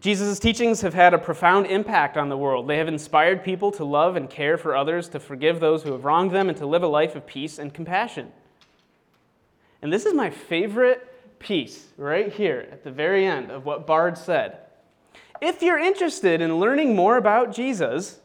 Jesus' 0.00 0.38
teachings 0.38 0.80
have 0.82 0.94
had 0.94 1.12
a 1.12 1.18
profound 1.18 1.66
impact 1.66 2.16
on 2.16 2.28
the 2.28 2.36
world. 2.36 2.68
They 2.68 2.78
have 2.78 2.86
inspired 2.86 3.42
people 3.42 3.72
to 3.72 3.84
love 3.84 4.14
and 4.14 4.30
care 4.30 4.56
for 4.56 4.76
others, 4.76 5.08
to 5.08 5.18
forgive 5.18 5.58
those 5.58 5.82
who 5.82 5.92
have 5.92 6.04
wronged 6.04 6.30
them, 6.30 6.48
and 6.48 6.56
to 6.58 6.66
live 6.66 6.84
a 6.84 6.88
life 6.88 7.16
of 7.16 7.26
peace 7.26 7.58
and 7.58 7.74
compassion. 7.74 8.32
And 9.82 9.92
this 9.92 10.06
is 10.06 10.14
my 10.14 10.30
favorite 10.30 11.04
piece 11.40 11.86
right 11.96 12.32
here 12.32 12.68
at 12.70 12.84
the 12.84 12.92
very 12.92 13.26
end 13.26 13.50
of 13.50 13.64
what 13.64 13.86
Bard 13.86 14.16
said. 14.16 14.58
If 15.40 15.62
you're 15.62 15.78
interested 15.78 16.40
in 16.40 16.58
learning 16.58 16.94
more 16.94 17.16
about 17.16 17.52
Jesus, 17.52 18.20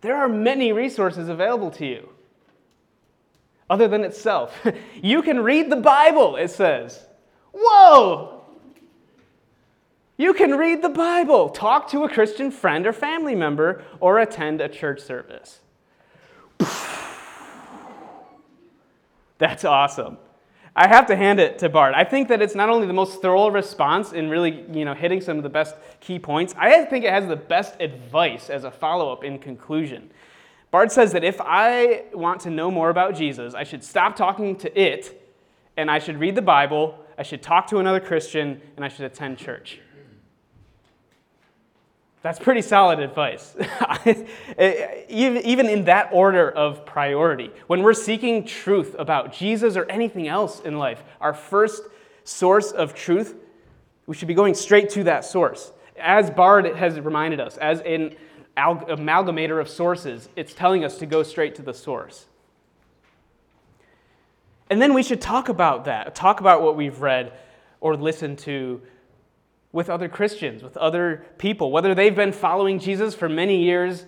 there 0.00 0.16
are 0.16 0.28
many 0.28 0.72
resources 0.72 1.28
available 1.28 1.70
to 1.72 1.86
you. 1.86 2.08
Other 3.68 3.88
than 3.88 4.04
itself, 4.04 4.56
you 5.02 5.22
can 5.22 5.40
read 5.40 5.70
the 5.70 5.76
Bible, 5.76 6.36
it 6.36 6.50
says. 6.50 7.04
Whoa! 7.52 8.39
You 10.20 10.34
can 10.34 10.58
read 10.58 10.82
the 10.82 10.90
Bible, 10.90 11.48
talk 11.48 11.88
to 11.92 12.04
a 12.04 12.08
Christian 12.10 12.50
friend 12.50 12.86
or 12.86 12.92
family 12.92 13.34
member, 13.34 13.82
or 14.00 14.18
attend 14.18 14.60
a 14.60 14.68
church 14.68 15.00
service. 15.00 15.60
That's 19.38 19.64
awesome. 19.64 20.18
I 20.76 20.88
have 20.88 21.06
to 21.06 21.16
hand 21.16 21.40
it 21.40 21.58
to 21.60 21.70
Bard. 21.70 21.94
I 21.94 22.04
think 22.04 22.28
that 22.28 22.42
it's 22.42 22.54
not 22.54 22.68
only 22.68 22.86
the 22.86 22.92
most 22.92 23.22
thorough 23.22 23.48
response 23.48 24.12
in 24.12 24.28
really, 24.28 24.66
you 24.70 24.84
know, 24.84 24.92
hitting 24.92 25.22
some 25.22 25.38
of 25.38 25.42
the 25.42 25.48
best 25.48 25.74
key 26.00 26.18
points, 26.18 26.54
I 26.58 26.84
think 26.84 27.06
it 27.06 27.12
has 27.12 27.26
the 27.26 27.36
best 27.36 27.80
advice 27.80 28.50
as 28.50 28.64
a 28.64 28.70
follow-up 28.70 29.24
in 29.24 29.38
conclusion. 29.38 30.10
Bard 30.70 30.92
says 30.92 31.12
that 31.12 31.24
if 31.24 31.40
I 31.40 32.04
want 32.12 32.42
to 32.42 32.50
know 32.50 32.70
more 32.70 32.90
about 32.90 33.14
Jesus, 33.14 33.54
I 33.54 33.64
should 33.64 33.82
stop 33.82 34.16
talking 34.16 34.56
to 34.56 34.78
it 34.78 35.18
and 35.78 35.90
I 35.90 35.98
should 35.98 36.20
read 36.20 36.34
the 36.34 36.42
Bible, 36.42 36.98
I 37.16 37.22
should 37.22 37.42
talk 37.42 37.68
to 37.68 37.78
another 37.78 38.00
Christian, 38.00 38.60
and 38.76 38.84
I 38.84 38.88
should 38.88 39.06
attend 39.06 39.38
church. 39.38 39.80
That's 42.22 42.38
pretty 42.38 42.60
solid 42.60 43.00
advice. 43.00 43.56
Even 45.08 45.68
in 45.68 45.84
that 45.84 46.10
order 46.12 46.50
of 46.50 46.84
priority. 46.84 47.50
When 47.66 47.82
we're 47.82 47.94
seeking 47.94 48.44
truth 48.44 48.94
about 48.98 49.32
Jesus 49.32 49.76
or 49.76 49.84
anything 49.86 50.28
else 50.28 50.60
in 50.60 50.78
life, 50.78 51.02
our 51.20 51.32
first 51.32 51.82
source 52.24 52.72
of 52.72 52.94
truth, 52.94 53.36
we 54.06 54.14
should 54.14 54.28
be 54.28 54.34
going 54.34 54.54
straight 54.54 54.90
to 54.90 55.04
that 55.04 55.24
source. 55.24 55.72
As 55.98 56.30
Bard 56.30 56.66
has 56.76 57.00
reminded 57.00 57.40
us, 57.40 57.56
as 57.56 57.80
an 57.80 58.16
amalgamator 58.56 59.60
of 59.60 59.68
sources, 59.68 60.28
it's 60.36 60.52
telling 60.52 60.84
us 60.84 60.98
to 60.98 61.06
go 61.06 61.22
straight 61.22 61.54
to 61.54 61.62
the 61.62 61.72
source. 61.72 62.26
And 64.68 64.80
then 64.80 64.92
we 64.92 65.02
should 65.02 65.20
talk 65.20 65.48
about 65.48 65.86
that, 65.86 66.14
talk 66.14 66.40
about 66.40 66.62
what 66.62 66.76
we've 66.76 67.00
read 67.00 67.32
or 67.80 67.96
listened 67.96 68.38
to 68.40 68.80
with 69.72 69.88
other 69.88 70.08
Christians, 70.08 70.62
with 70.62 70.76
other 70.76 71.24
people. 71.38 71.70
Whether 71.70 71.94
they've 71.94 72.14
been 72.14 72.32
following 72.32 72.78
Jesus 72.78 73.14
for 73.14 73.28
many 73.28 73.62
years 73.62 74.04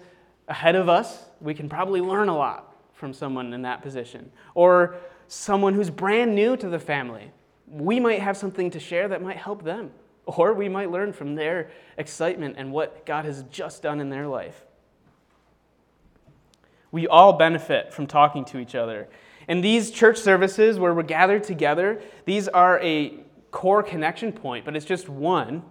ahead 0.49 0.75
of 0.75 0.89
us, 0.89 1.25
we 1.41 1.55
can 1.55 1.69
probably 1.69 2.01
learn 2.01 2.29
a 2.29 2.37
lot 2.37 2.75
from 2.93 3.13
someone 3.13 3.53
in 3.53 3.63
that 3.63 3.83
position. 3.83 4.31
Or 4.55 4.97
someone 5.29 5.75
who's 5.75 5.91
brand 5.91 6.35
new 6.35 6.57
to 6.57 6.69
the 6.69 6.79
family. 6.79 7.31
We 7.67 8.01
might 8.01 8.21
have 8.21 8.37
something 8.37 8.71
to 8.71 8.81
share 8.81 9.09
that 9.09 9.23
might 9.23 9.37
help 9.37 9.65
them. 9.65 9.93
Or 10.27 10.53
we 10.53 10.69
might 10.69 10.91
learn 10.91 11.13
from 11.13 11.35
their 11.35 11.71
excitement 11.97 12.57
and 12.59 12.73
what 12.73 13.07
God 13.07 13.25
has 13.25 13.45
just 13.51 13.83
done 13.83 14.01
in 14.01 14.11
their 14.11 14.27
life. 14.27 14.65
We 16.91 17.07
all 17.09 17.33
benefit 17.33 17.93
from 17.95 18.07
talking 18.07 18.45
to 18.47 18.59
each 18.59 18.75
other. 18.75 19.09
And 19.49 19.65
these 19.65 19.91
church 19.91 20.19
services 20.19 20.79
where 20.79 20.95
we're 20.95 21.03
gathered 21.03 21.45
together, 21.45 22.01
these 22.27 22.47
are 22.49 22.79
a 22.81 23.19
core 23.53 23.83
connection 23.85 24.33
point, 24.33 24.65
but 24.65 24.75
it's 24.75 24.87
just 24.87 25.09
one. 25.09 25.63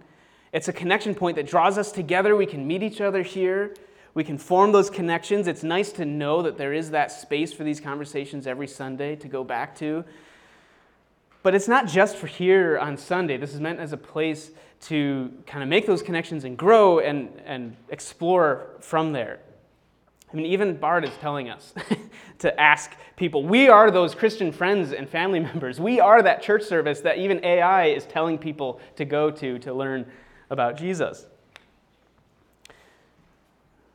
It's 0.52 0.68
a 0.68 0.72
connection 0.72 1.14
point 1.14 1.36
that 1.36 1.46
draws 1.46 1.76
us 1.76 1.92
together. 1.92 2.34
We 2.34 2.46
can 2.46 2.66
meet 2.66 2.82
each 2.82 3.02
other 3.02 3.22
here. 3.22 3.74
We 4.14 4.24
can 4.24 4.38
form 4.38 4.72
those 4.72 4.88
connections. 4.88 5.46
It's 5.46 5.62
nice 5.62 5.92
to 5.92 6.06
know 6.06 6.42
that 6.42 6.56
there 6.56 6.72
is 6.72 6.90
that 6.92 7.12
space 7.12 7.52
for 7.52 7.64
these 7.64 7.80
conversations 7.80 8.46
every 8.46 8.68
Sunday 8.68 9.16
to 9.16 9.28
go 9.28 9.44
back 9.44 9.76
to. 9.76 10.04
But 11.42 11.54
it's 11.54 11.68
not 11.68 11.88
just 11.88 12.16
for 12.16 12.26
here 12.26 12.78
on 12.78 12.96
Sunday. 12.96 13.36
This 13.36 13.52
is 13.52 13.60
meant 13.60 13.80
as 13.80 13.92
a 13.92 13.96
place 13.96 14.52
to 14.82 15.32
kind 15.46 15.62
of 15.62 15.68
make 15.68 15.86
those 15.86 16.02
connections 16.02 16.44
and 16.44 16.56
grow 16.56 16.98
and, 16.98 17.30
and 17.44 17.76
explore 17.88 18.66
from 18.80 19.12
there. 19.12 19.40
I 20.32 20.36
mean, 20.36 20.46
even 20.46 20.76
Bard 20.76 21.04
is 21.04 21.14
telling 21.20 21.50
us 21.50 21.74
to 22.38 22.58
ask 22.60 22.92
people. 23.16 23.44
We 23.44 23.68
are 23.68 23.90
those 23.90 24.14
Christian 24.14 24.50
friends 24.50 24.92
and 24.92 25.08
family 25.08 25.40
members. 25.52 25.78
We 25.78 26.00
are 26.00 26.22
that 26.22 26.42
church 26.42 26.62
service 26.62 27.00
that 27.00 27.18
even 27.18 27.44
AI 27.44 27.86
is 27.86 28.04
telling 28.04 28.38
people 28.38 28.80
to 28.96 29.04
go 29.04 29.30
to 29.30 29.58
to 29.58 29.74
learn 29.74 30.06
about 30.50 30.76
Jesus. 30.76 31.26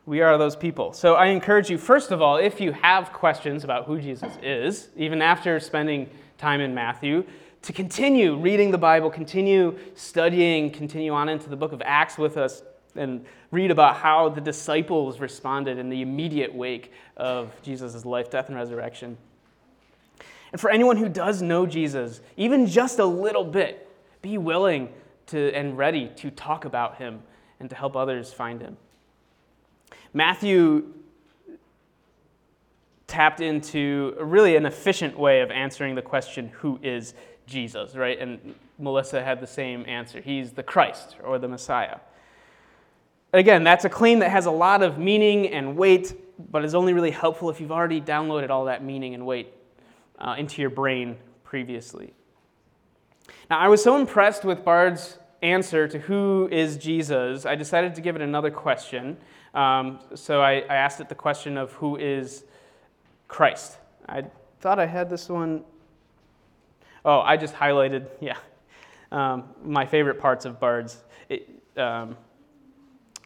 We 0.05 0.21
are 0.21 0.37
those 0.37 0.55
people. 0.55 0.93
So 0.93 1.15
I 1.15 1.27
encourage 1.27 1.69
you, 1.69 1.77
first 1.77 2.11
of 2.11 2.21
all, 2.21 2.37
if 2.37 2.61
you 2.61 2.71
have 2.71 3.11
questions 3.11 3.65
about 3.65 3.85
who 3.85 3.99
Jesus 3.99 4.31
is, 4.41 4.87
even 4.95 5.21
after 5.21 5.59
spending 5.59 6.09
time 6.37 6.61
in 6.61 6.73
Matthew, 6.73 7.25
to 7.63 7.73
continue 7.73 8.37
reading 8.37 8.71
the 8.71 8.77
Bible, 8.77 9.09
continue 9.09 9.77
studying, 9.95 10.71
continue 10.71 11.11
on 11.11 11.27
into 11.27 11.49
the 11.49 11.57
book 11.57 11.73
of 11.73 11.81
Acts 11.83 12.17
with 12.17 12.37
us 12.37 12.61
and 12.97 13.25
read 13.51 13.71
about 13.71 13.97
how 13.97 14.29
the 14.29 14.41
disciples 14.41 15.19
responded 15.19 15.77
in 15.77 15.89
the 15.89 16.01
immediate 16.01 16.53
wake 16.53 16.91
of 17.15 17.51
Jesus' 17.61 18.05
life, 18.05 18.29
death, 18.29 18.47
and 18.47 18.57
resurrection. 18.57 19.17
And 20.51 20.61
for 20.61 20.69
anyone 20.69 20.97
who 20.97 21.09
does 21.09 21.41
know 21.41 21.65
Jesus, 21.65 22.21
even 22.37 22.67
just 22.67 22.99
a 22.99 23.05
little 23.05 23.43
bit, 23.43 23.87
be 24.21 24.37
willing 24.37 24.89
to 25.27 25.53
and 25.53 25.77
ready 25.77 26.09
to 26.15 26.31
talk 26.31 26.65
about 26.65 26.97
him 26.97 27.21
and 27.59 27.69
to 27.69 27.75
help 27.75 27.95
others 27.95 28.31
find 28.33 28.61
him. 28.61 28.77
Matthew 30.13 30.93
tapped 33.07 33.39
into 33.39 34.15
really 34.19 34.55
an 34.55 34.65
efficient 34.65 35.17
way 35.17 35.41
of 35.41 35.51
answering 35.51 35.95
the 35.95 36.01
question, 36.01 36.49
who 36.59 36.79
is 36.81 37.13
Jesus, 37.45 37.95
right? 37.95 38.19
And 38.19 38.55
Melissa 38.77 39.23
had 39.23 39.39
the 39.39 39.47
same 39.47 39.85
answer. 39.87 40.21
He's 40.21 40.51
the 40.51 40.63
Christ 40.63 41.15
or 41.23 41.39
the 41.39 41.47
Messiah. 41.47 41.99
Again, 43.37 43.63
that's 43.63 43.85
a 43.85 43.89
claim 43.89 44.19
that 44.19 44.31
has 44.31 44.47
a 44.47 44.51
lot 44.51 44.81
of 44.81 44.97
meaning 44.97 45.49
and 45.49 45.77
weight, 45.77 46.15
but 46.51 46.65
is 46.65 46.73
only 46.73 46.93
really 46.93 47.11
helpful 47.11 47.51
if 47.51 47.61
you've 47.61 47.71
already 47.71 48.01
downloaded 48.01 48.49
all 48.49 48.65
that 48.65 48.83
meaning 48.83 49.13
and 49.13 49.27
weight 49.27 49.53
uh, 50.17 50.35
into 50.39 50.59
your 50.59 50.71
brain 50.71 51.17
previously. 51.43 52.13
Now, 53.49 53.59
I 53.59 53.67
was 53.67 53.83
so 53.83 53.95
impressed 53.95 54.43
with 54.43 54.65
Bard's 54.65 55.19
answer 55.43 55.87
to 55.87 55.99
who 55.99 56.49
is 56.51 56.77
Jesus, 56.77 57.45
I 57.45 57.53
decided 57.53 57.93
to 57.95 58.01
give 58.01 58.15
it 58.15 58.23
another 58.23 58.49
question. 58.49 59.17
Um, 59.53 59.99
so 60.15 60.41
I, 60.41 60.63
I 60.69 60.75
asked 60.75 60.99
it 60.99 61.09
the 61.09 61.15
question 61.15 61.57
of 61.57 61.71
who 61.73 61.95
is 61.95 62.43
Christ. 63.27 63.77
I 64.09 64.23
thought 64.61 64.79
I 64.79 64.87
had 64.87 65.09
this 65.09 65.29
one. 65.29 65.63
Oh, 67.05 67.19
I 67.19 67.37
just 67.37 67.53
highlighted, 67.53 68.07
yeah, 68.19 68.37
um, 69.11 69.43
my 69.63 69.85
favorite 69.85 70.19
parts 70.19 70.45
of 70.45 70.59
Bard's. 70.59 71.03
It, 71.29 71.47
um, 71.77 72.17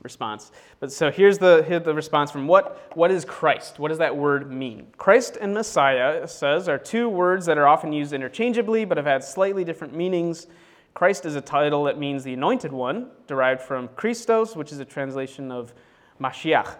response. 0.04 0.52
But 0.80 0.92
so 0.92 1.12
here's 1.12 1.38
the, 1.38 1.64
here's 1.68 1.84
the 1.84 1.94
response 1.94 2.32
from 2.32 2.48
what, 2.48 2.92
what 2.96 3.12
is 3.12 3.26
Christ? 3.26 3.80
What 3.80 3.90
does 3.90 3.98
that 4.00 4.16
word 4.16 4.52
mean? 4.52 4.88
Christ 4.98 5.38
and 5.40 5.54
Messiah, 5.54 6.28
says, 6.28 6.68
are 6.68 6.78
two 6.78 7.10
words 7.10 7.46
that 7.46 7.58
are 7.58 7.68
often 7.68 7.94
used 7.94 8.14
interchangeably 8.14 8.86
but 8.86 8.98
have 8.98 9.06
had 9.06 9.24
slightly 9.24 9.64
different 9.64 9.96
meanings. 9.96 10.48
Christ 10.94 11.26
is 11.26 11.36
a 11.36 11.42
title 11.42 11.86
that 11.86 11.98
means 11.98 12.24
the 12.24 12.34
anointed 12.34 12.72
one, 12.72 13.08
derived 13.28 13.62
from 13.62 13.88
Christos, 13.90 14.56
which 14.56 14.72
is 14.72 14.80
a 14.80 14.86
translation 14.86 15.52
of 15.52 15.74
Mashiach. 16.20 16.76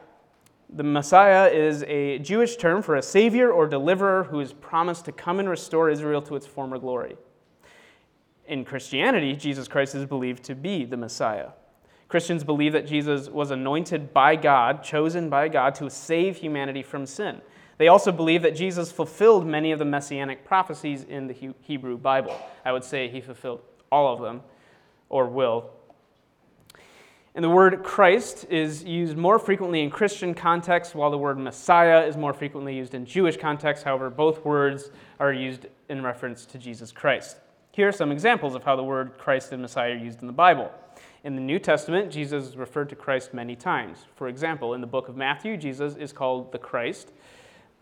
The 0.74 0.84
Messiah 0.84 1.50
is 1.50 1.84
a 1.84 2.20
Jewish 2.20 2.56
term 2.56 2.82
for 2.82 2.96
a 2.96 3.02
savior 3.02 3.52
or 3.52 3.68
deliverer 3.68 4.24
who 4.24 4.40
is 4.40 4.54
promised 4.54 5.06
to 5.06 5.12
come 5.12 5.40
and 5.40 5.50
restore 5.50 5.90
Israel 5.90 6.22
to 6.24 6.36
its 6.36 6.48
former 6.48 6.78
glory. 6.78 7.18
In 8.48 8.66
Christianity, 8.66 9.36
Jesus 9.36 9.68
Christ 9.68 9.96
is 9.96 10.06
believed 10.06 10.44
to 10.44 10.56
be 10.56 10.86
the 10.86 10.98
Messiah. 10.98 11.50
Christians 12.12 12.43
believe 12.43 12.74
that 12.74 12.86
Jesus 12.86 13.30
was 13.30 13.52
anointed 13.52 14.13
by 14.13 14.36
God, 14.36 14.84
chosen 14.84 15.30
by 15.30 15.47
God 15.47 15.74
to 15.76 15.89
save 15.89 16.36
humanity 16.36 16.84
from 16.84 17.06
sin. 17.06 17.39
They 17.78 17.88
also 17.88 18.12
believe 18.12 18.41
that 18.41 18.54
Jesus 18.54 18.91
fulfilled 18.91 19.47
many 19.47 19.71
of 19.71 19.80
the 19.80 19.86
messianic 19.86 20.43
prophecies 20.43 21.06
in 21.06 21.28
the 21.28 21.54
Hebrew 21.62 21.97
Bible. 21.97 22.38
I 22.65 22.74
would 22.74 22.84
say 22.84 23.08
he 23.08 23.21
fulfilled 23.21 23.62
all 23.89 24.13
of 24.13 24.19
them, 24.19 24.41
or 25.08 25.28
will. 25.28 25.69
And 27.34 27.45
the 27.45 27.50
word 27.50 27.82
Christ 27.82 28.45
is 28.50 28.84
used 28.84 29.15
more 29.15 29.39
frequently 29.39 29.82
in 29.82 29.89
Christian 29.89 30.34
context, 30.34 30.93
while 30.93 31.12
the 31.12 31.17
word 31.17 31.39
Messiah 31.39 32.06
is 32.06 32.17
more 32.17 32.34
frequently 32.34 32.76
used 32.76 32.93
in 32.93 33.06
Jewish 33.06 33.38
context. 33.38 33.86
However, 33.86 34.10
both 34.10 34.43
words 34.43 34.91
are 35.17 35.32
used 35.32 35.67
in 35.88 36.04
reference 36.04 36.45
to 36.47 36.58
Jesus 36.58 36.91
Christ. 36.91 37.38
Here 37.71 37.88
are 37.88 37.93
some 37.93 38.12
examples 38.12 38.54
of 38.54 38.65
how 38.65 38.76
the 38.76 38.84
word 38.84 39.17
Christ 39.17 39.54
and 39.54 39.62
Messiah 39.62 39.93
are 39.93 39.97
used 39.97 40.19
in 40.19 40.28
the 40.28 40.34
Bible. 40.34 40.69
In 41.24 41.36
the 41.36 41.42
New 41.42 41.60
Testament, 41.60 42.12
Jesus 42.12 42.48
is 42.48 42.58
referred 42.58 42.90
to 42.90 42.96
Christ 42.96 43.34
many 43.34 43.56
times. 43.56 44.00
For 44.15 44.28
example, 44.28 44.74
in 44.74 44.82
the 44.82 44.88
book 44.88 45.08
of 45.08 45.15
Matthew, 45.15 45.56
Jesus 45.56 45.96
is 45.96 46.12
called 46.12 46.52
the 46.52 46.58
Christ. 46.58 47.12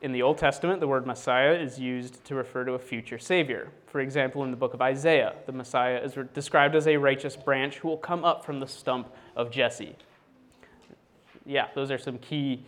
In 0.02 0.12
the 0.12 0.22
Old 0.22 0.38
Testament, 0.38 0.82
the 0.82 0.88
word 0.88 1.08
Messiah 1.08 1.54
is 1.54 1.80
used 1.80 2.24
to 2.26 2.36
refer 2.36 2.66
to 2.66 2.74
a 2.74 2.80
future 2.80 3.18
Savior. 3.18 3.70
For 3.88 4.02
example, 4.02 4.44
in 4.44 4.52
the 4.52 4.58
book 4.58 4.74
of 4.74 4.82
Isaiah, 4.82 5.36
the 5.46 5.54
Messiah 5.54 6.02
is 6.04 6.18
described 6.34 6.76
as 6.76 6.88
a 6.88 6.98
righteous 6.98 7.38
branch 7.38 7.78
who 7.78 7.88
will 7.88 7.98
come 7.98 8.26
up 8.26 8.44
from 8.44 8.60
the 8.60 8.68
stump 8.68 9.10
of 9.38 9.52
Jesse. 9.52 9.96
Yeah, 11.46 11.68
those 11.76 11.92
are 11.92 11.98
some 11.98 12.18
key 12.18 12.66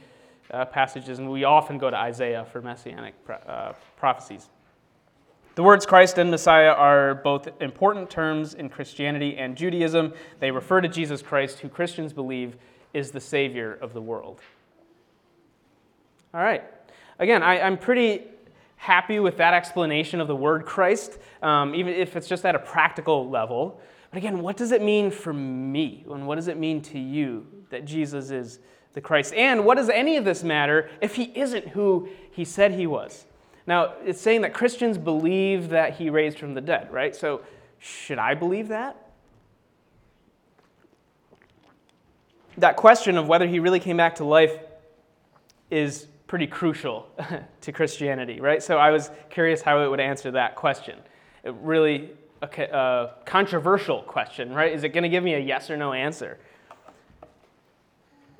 uh, 0.52 0.66
passages, 0.66 1.20
and 1.20 1.30
we 1.30 1.44
often 1.44 1.78
go 1.78 1.90
to 1.90 1.98
Isaiah 1.98 2.46
for 2.52 2.62
messianic 2.62 3.16
uh, 3.46 3.74
prophecies. 3.98 4.50
The 5.56 5.64
words 5.64 5.86
Christ 5.86 6.18
and 6.18 6.32
Messiah 6.32 6.72
are 6.72 7.14
both 7.14 7.50
important 7.62 8.10
terms 8.10 8.54
in 8.54 8.70
Christianity 8.70 9.38
and 9.38 9.58
Judaism. 9.58 10.14
They 10.40 10.50
refer 10.50 10.80
to 10.80 10.88
Jesus 10.88 11.22
Christ, 11.22 11.60
who 11.60 11.68
Christians 11.68 12.14
believe 12.14 12.56
is 12.94 13.12
the 13.12 13.20
Savior 13.20 13.78
of 13.82 13.94
the 13.94 14.02
world. 14.02 14.40
All 16.34 16.42
right. 16.42 16.64
Again, 17.20 17.44
I, 17.44 17.58
am 17.58 17.78
pretty 17.78 18.24
happy 18.78 19.20
with 19.20 19.38
that 19.38 19.54
explanation 19.54 20.22
of 20.22 20.28
the 20.30 20.36
word 20.36 20.66
Christ, 20.66 21.20
um, 21.42 21.76
even 21.76 21.94
if 21.94 22.16
it's 22.16 22.28
just 22.30 22.46
at 22.46 22.56
a 22.56 22.60
practical 22.60 23.30
level. 23.30 23.82
But 24.10 24.18
again, 24.18 24.42
what 24.42 24.56
does 24.56 24.72
it 24.72 24.82
mean 24.82 25.12
for 25.12 25.34
me? 25.34 26.06
And 26.10 26.28
what 26.28 26.36
does 26.36 26.48
it 26.48 26.58
mean 26.58 26.82
to 26.84 26.98
you 26.98 27.46
that 27.70 27.84
Jesus 27.84 28.32
is 28.32 28.60
the 28.94 29.02
Christ? 29.02 29.34
And 29.34 29.66
what 29.66 29.76
does 29.76 29.90
any 29.90 30.16
of 30.16 30.24
this 30.24 30.44
matter 30.44 30.90
if 31.02 31.16
he 31.16 31.26
isn't 31.36 31.70
who 31.70 32.08
he 32.32 32.46
said 32.46 32.72
he 32.72 32.88
was? 32.88 33.26
Now, 33.72 33.94
it's 34.04 34.20
saying 34.20 34.42
that 34.42 34.54
Christians 34.54 34.98
believe 34.98 35.70
that 35.70 35.94
he 35.94 36.10
raised 36.10 36.38
from 36.38 36.56
the 36.56 36.60
dead, 36.60 36.92
right? 36.92 37.16
So, 37.16 37.40
should 37.80 38.18
I 38.18 38.34
believe 38.34 38.68
that? 38.68 38.98
That 42.58 42.76
question 42.76 43.18
of 43.18 43.30
whether 43.30 43.48
he 43.48 43.60
really 43.60 43.80
came 43.80 43.96
back 43.96 44.16
to 44.16 44.26
life 44.26 44.52
is 45.70 46.08
pretty 46.28 46.48
crucial 46.48 47.08
to 47.62 47.72
Christianity, 47.72 48.42
right? 48.42 48.62
So, 48.62 48.78
I 48.78 48.90
was 48.92 49.10
curious 49.30 49.62
how 49.62 49.82
it 49.86 49.88
would 49.88 50.02
answer 50.02 50.32
that 50.32 50.58
question. 50.58 51.00
It 51.46 51.54
really 51.62 52.10
a, 52.42 52.50
a 52.54 52.76
uh, 52.76 53.14
controversial 53.24 54.02
question, 54.02 54.54
right? 54.54 54.74
Is 54.74 54.84
it 54.84 54.90
going 54.90 55.04
to 55.04 55.10
give 55.10 55.24
me 55.24 55.36
a 55.36 55.40
yes 55.40 55.70
or 55.70 55.78
no 55.78 55.94
answer? 55.94 56.40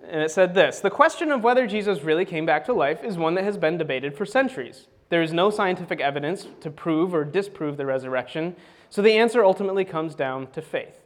And 0.10 0.22
it 0.22 0.32
said 0.32 0.54
this 0.54 0.82
The 0.82 0.90
question 0.90 1.32
of 1.32 1.42
whether 1.42 1.66
Jesus 1.68 2.02
really 2.02 2.26
came 2.26 2.46
back 2.46 2.66
to 2.66 2.74
life 2.74 3.02
is 3.02 3.18
one 3.18 3.36
that 3.36 3.46
has 3.46 3.58
been 3.58 3.78
debated 3.78 4.14
for 4.14 4.26
centuries. 4.26 4.88
There 5.12 5.22
is 5.22 5.34
no 5.34 5.50
scientific 5.50 6.00
evidence 6.00 6.48
to 6.62 6.72
prove 6.72 7.14
or 7.14 7.26
disprove 7.26 7.76
the 7.76 7.86
resurrection, 7.86 8.56
so 8.90 9.02
the 9.02 9.18
answer 9.18 9.44
ultimately 9.44 9.84
comes 9.84 10.16
down 10.16 10.48
to 10.52 10.62
faith. 10.62 11.02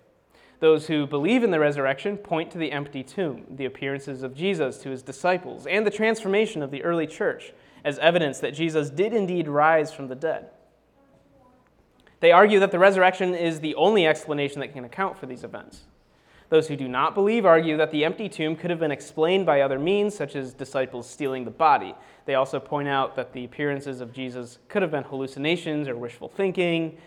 Those 0.59 0.85
who 0.85 1.07
believe 1.07 1.43
in 1.43 1.49
the 1.49 1.59
resurrection 1.59 2.17
point 2.17 2.51
to 2.51 2.59
the 2.59 2.71
empty 2.71 3.01
tomb, 3.01 3.45
the 3.49 3.65
appearances 3.65 4.21
of 4.21 4.35
Jesus 4.35 4.77
to 4.83 4.91
his 4.91 5.01
disciples, 5.01 5.65
and 5.65 5.87
the 5.87 5.91
transformation 5.91 6.61
of 6.61 6.69
the 6.69 6.83
early 6.83 7.07
church 7.07 7.51
as 7.83 7.97
evidence 7.97 8.37
that 8.41 8.53
Jesus 8.53 8.91
did 8.91 9.11
indeed 9.11 9.47
rise 9.47 9.91
from 9.91 10.07
the 10.07 10.15
dead. 10.15 10.51
They 12.19 12.31
argue 12.31 12.59
that 12.59 12.71
the 12.71 12.77
resurrection 12.77 13.33
is 13.33 13.59
the 13.59 13.73
only 13.73 14.05
explanation 14.05 14.59
that 14.59 14.71
can 14.71 14.85
account 14.85 15.17
for 15.17 15.25
these 15.25 15.43
events. 15.43 15.81
Those 16.49 16.67
who 16.67 16.75
do 16.75 16.87
not 16.87 17.15
believe 17.15 17.45
argue 17.45 17.75
that 17.77 17.91
the 17.91 18.05
empty 18.05 18.29
tomb 18.29 18.55
could 18.55 18.69
have 18.69 18.79
been 18.79 18.91
explained 18.91 19.45
by 19.45 19.61
other 19.61 19.79
means, 19.79 20.15
such 20.15 20.35
as 20.35 20.53
disciples 20.53 21.09
stealing 21.09 21.43
the 21.43 21.51
body. 21.51 21.95
They 22.25 22.35
also 22.35 22.59
point 22.59 22.87
out 22.87 23.15
that 23.15 23.33
the 23.33 23.45
appearances 23.45 24.01
of 24.01 24.13
Jesus 24.13 24.59
could 24.67 24.81
have 24.81 24.91
been 24.91 25.03
hallucinations 25.03 25.87
or 25.87 25.95
wishful 25.95 26.29
thinking. 26.29 26.97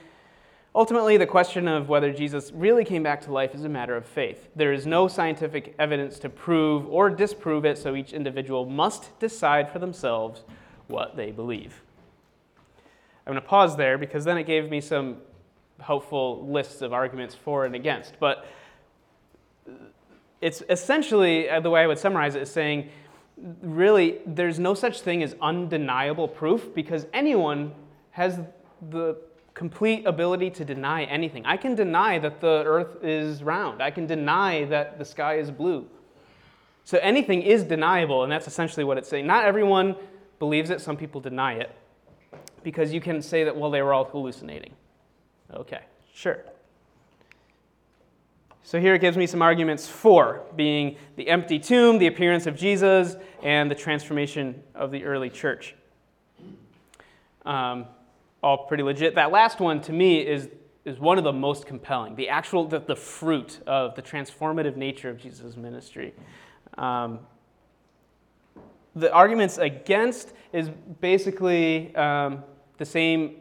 Ultimately, 0.75 1.17
the 1.17 1.27
question 1.27 1.67
of 1.67 1.89
whether 1.89 2.13
Jesus 2.13 2.53
really 2.53 2.85
came 2.85 3.03
back 3.03 3.21
to 3.23 3.33
life 3.33 3.55
is 3.55 3.65
a 3.65 3.69
matter 3.69 3.97
of 3.97 4.07
faith. 4.07 4.49
There 4.55 4.73
is 4.73 4.87
no 4.87 5.09
scientific 5.09 5.75
evidence 5.79 6.19
to 6.21 6.29
prove 6.29 6.87
or 6.89 7.09
disprove 7.09 7.65
it, 7.65 7.79
so 7.79 7.95
each 7.95 8.13
individual 8.13 8.67
must 8.67 9.19
decide 9.19 9.71
for 9.71 9.79
themselves 9.79 10.43
what 10.89 11.17
they 11.17 11.31
believe. 11.31 11.83
I'm 13.27 13.33
going 13.33 13.43
to 13.43 13.49
pause 13.49 13.77
there 13.77 13.99
because 13.99 14.25
then 14.25 14.39
it 14.39 14.45
gave 14.45 14.71
me 14.71 14.81
some 14.81 15.19
helpful 15.81 16.47
lists 16.47 16.83
of 16.83 16.93
arguments 16.93 17.35
for 17.35 17.65
and 17.65 17.75
against. 17.75 18.15
But 18.19 18.47
it's 20.41 20.63
essentially 20.69 21.49
uh, 21.49 21.61
the 21.61 21.71
way 21.71 21.83
I 21.83 21.87
would 21.87 21.99
summarize 21.99 22.35
it 22.35 22.43
is 22.43 22.51
saying, 22.51 22.91
really, 23.63 24.19
there's 24.27 24.59
no 24.59 24.75
such 24.75 25.01
thing 25.01 25.23
as 25.23 25.35
undeniable 25.41 26.29
proof 26.29 26.75
because 26.75 27.07
anyone 27.13 27.73
has 28.11 28.41
the 28.91 29.17
complete 29.55 30.07
ability 30.07 30.51
to 30.51 30.65
deny 30.65 31.03
anything. 31.05 31.45
I 31.45 31.57
can 31.57 31.75
deny 31.75 32.19
that 32.21 32.41
the 32.41 32.63
earth 32.65 33.03
is 33.03 33.43
round, 33.43 33.83
I 33.83 33.91
can 33.91 34.07
deny 34.07 34.65
that 34.67 34.99
the 34.99 35.05
sky 35.05 35.39
is 35.39 35.51
blue. 35.51 35.87
So 36.85 36.99
anything 36.99 37.43
is 37.43 37.65
deniable, 37.65 38.23
and 38.23 38.33
that's 38.33 38.47
essentially 38.47 38.85
what 38.85 38.97
it's 38.97 39.09
saying. 39.09 39.27
Not 39.27 39.45
everyone 39.45 39.97
believes 40.39 40.71
it, 40.71 40.81
some 40.81 40.97
people 40.97 41.21
deny 41.21 41.55
it 41.55 41.71
because 42.63 42.93
you 42.93 43.01
can 43.01 43.21
say 43.21 43.45
that, 43.45 43.57
well, 43.57 43.71
they 43.71 43.83
were 43.83 43.93
all 43.93 44.05
hallucinating. 44.05 44.73
Okay, 45.53 45.81
sure. 46.15 46.45
So 48.69 48.79
here 48.79 48.95
it 48.95 49.01
gives 49.01 49.17
me 49.17 49.27
some 49.27 49.41
arguments 49.41 49.89
for 49.89 50.43
being 50.55 50.99
the 51.17 51.27
empty 51.31 51.59
tomb, 51.59 51.97
the 51.97 52.07
appearance 52.07 52.47
of 52.47 52.55
Jesus, 52.55 53.17
and 53.43 53.71
the 53.71 53.75
transformation 53.75 54.63
of 54.75 54.91
the 54.91 55.05
early 55.05 55.31
church. 55.31 55.75
Um, 57.47 57.87
all 58.43 58.67
pretty 58.67 58.83
legit. 58.83 59.15
That 59.15 59.31
last 59.31 59.59
one 59.59 59.81
to 59.81 59.93
me 59.95 60.19
is, 60.19 60.51
is 60.85 60.99
one 60.99 61.17
of 61.17 61.25
the 61.25 61.33
most 61.33 61.65
compelling. 61.65 62.15
The 62.15 62.29
actual, 62.29 62.69
the, 62.69 62.81
the 62.81 62.95
fruit 62.95 63.59
of 63.67 63.95
the 63.95 64.03
transformative 64.03 64.77
nature 64.77 65.09
of 65.09 65.17
Jesus' 65.17 65.57
ministry. 65.57 66.13
Um, 66.77 67.21
the 68.95 69.11
arguments 69.11 69.57
against 69.57 70.35
is 70.53 70.69
basically 71.01 71.97
um, 71.97 72.45
the 72.77 72.85
same 72.85 73.37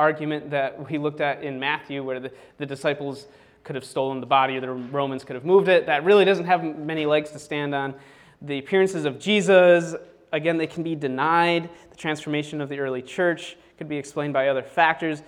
argument 0.00 0.50
that 0.50 0.90
we 0.90 0.98
looked 0.98 1.20
at 1.20 1.44
in 1.44 1.60
Matthew, 1.60 2.02
where 2.02 2.18
the, 2.18 2.32
the 2.56 2.66
disciples 2.66 3.28
could 3.68 3.74
have 3.74 3.84
stolen 3.84 4.18
the 4.18 4.26
body 4.26 4.56
or 4.56 4.62
the 4.62 4.70
Romans 4.70 5.24
could 5.24 5.34
have 5.34 5.44
moved 5.44 5.68
it. 5.68 5.84
That 5.84 6.02
really 6.02 6.24
doesn't 6.24 6.46
have 6.46 6.64
many 6.64 7.04
legs 7.04 7.32
to 7.32 7.38
stand 7.38 7.74
on. 7.74 7.94
The 8.40 8.58
appearances 8.60 9.04
of 9.04 9.18
Jesus, 9.18 9.94
again, 10.32 10.56
they 10.56 10.66
can 10.66 10.82
be 10.82 10.94
denied. 10.94 11.68
The 11.90 11.96
transformation 11.96 12.62
of 12.62 12.70
the 12.70 12.78
early 12.78 13.02
church 13.02 13.58
could 13.76 13.86
be 13.86 13.98
explained 13.98 14.32
by 14.32 14.48
other 14.48 14.62
factors. 14.62 15.22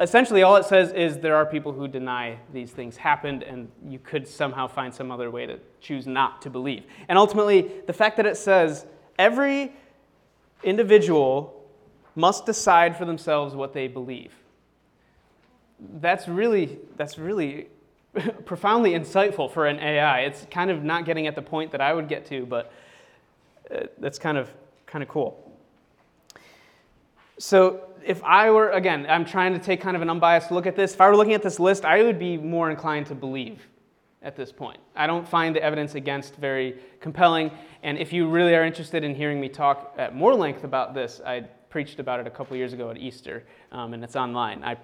Essentially, 0.00 0.42
all 0.42 0.56
it 0.56 0.64
says 0.64 0.90
is 0.94 1.18
there 1.18 1.36
are 1.36 1.46
people 1.46 1.72
who 1.72 1.86
deny 1.86 2.40
these 2.52 2.72
things 2.72 2.96
happened, 2.96 3.44
and 3.44 3.70
you 3.88 4.00
could 4.00 4.26
somehow 4.26 4.66
find 4.66 4.92
some 4.92 5.12
other 5.12 5.30
way 5.30 5.46
to 5.46 5.60
choose 5.80 6.08
not 6.08 6.42
to 6.42 6.50
believe. 6.50 6.86
And 7.08 7.16
ultimately, 7.16 7.70
the 7.86 7.92
fact 7.92 8.16
that 8.16 8.26
it 8.26 8.36
says 8.36 8.84
every 9.16 9.72
individual 10.64 11.64
must 12.16 12.46
decide 12.46 12.96
for 12.96 13.04
themselves 13.04 13.54
what 13.54 13.72
they 13.72 13.86
believe. 13.86 14.32
That's 16.00 16.26
really, 16.26 16.80
that's 16.96 17.16
really 17.16 17.68
profoundly 18.44 18.92
insightful 18.92 19.50
for 19.50 19.66
an 19.66 19.78
AI. 19.78 20.20
It's 20.20 20.46
kind 20.50 20.70
of 20.70 20.82
not 20.82 21.04
getting 21.04 21.26
at 21.26 21.34
the 21.34 21.42
point 21.42 21.72
that 21.72 21.80
I 21.80 21.92
would 21.92 22.08
get 22.08 22.26
to, 22.26 22.46
but 22.46 22.72
uh, 23.74 23.86
that's 23.98 24.18
kind 24.18 24.38
of, 24.38 24.50
kind 24.86 25.02
of 25.02 25.08
cool. 25.08 25.42
So 27.38 27.82
if 28.04 28.22
I 28.24 28.50
were, 28.50 28.70
again, 28.70 29.06
I'm 29.08 29.24
trying 29.24 29.52
to 29.52 29.58
take 29.58 29.80
kind 29.80 29.96
of 29.96 30.02
an 30.02 30.08
unbiased 30.08 30.50
look 30.50 30.66
at 30.66 30.76
this. 30.76 30.94
If 30.94 31.00
I 31.00 31.08
were 31.08 31.16
looking 31.16 31.34
at 31.34 31.42
this 31.42 31.60
list, 31.60 31.84
I 31.84 32.02
would 32.02 32.18
be 32.18 32.36
more 32.36 32.70
inclined 32.70 33.06
to 33.06 33.14
believe 33.14 33.66
at 34.22 34.36
this 34.36 34.50
point. 34.52 34.78
I 34.94 35.06
don't 35.06 35.26
find 35.26 35.54
the 35.54 35.62
evidence 35.62 35.94
against 35.94 36.36
very 36.36 36.78
compelling. 37.00 37.50
And 37.82 37.98
if 37.98 38.12
you 38.12 38.28
really 38.28 38.54
are 38.54 38.64
interested 38.64 39.04
in 39.04 39.14
hearing 39.14 39.40
me 39.40 39.48
talk 39.48 39.94
at 39.98 40.14
more 40.14 40.34
length 40.34 40.64
about 40.64 40.94
this, 40.94 41.20
I 41.24 41.40
preached 41.68 42.00
about 42.00 42.20
it 42.20 42.26
a 42.26 42.30
couple 42.30 42.56
years 42.56 42.72
ago 42.72 42.90
at 42.90 42.96
Easter, 42.96 43.44
um, 43.70 43.92
and 43.92 44.02
it's 44.02 44.16
online. 44.16 44.64
I 44.64 44.76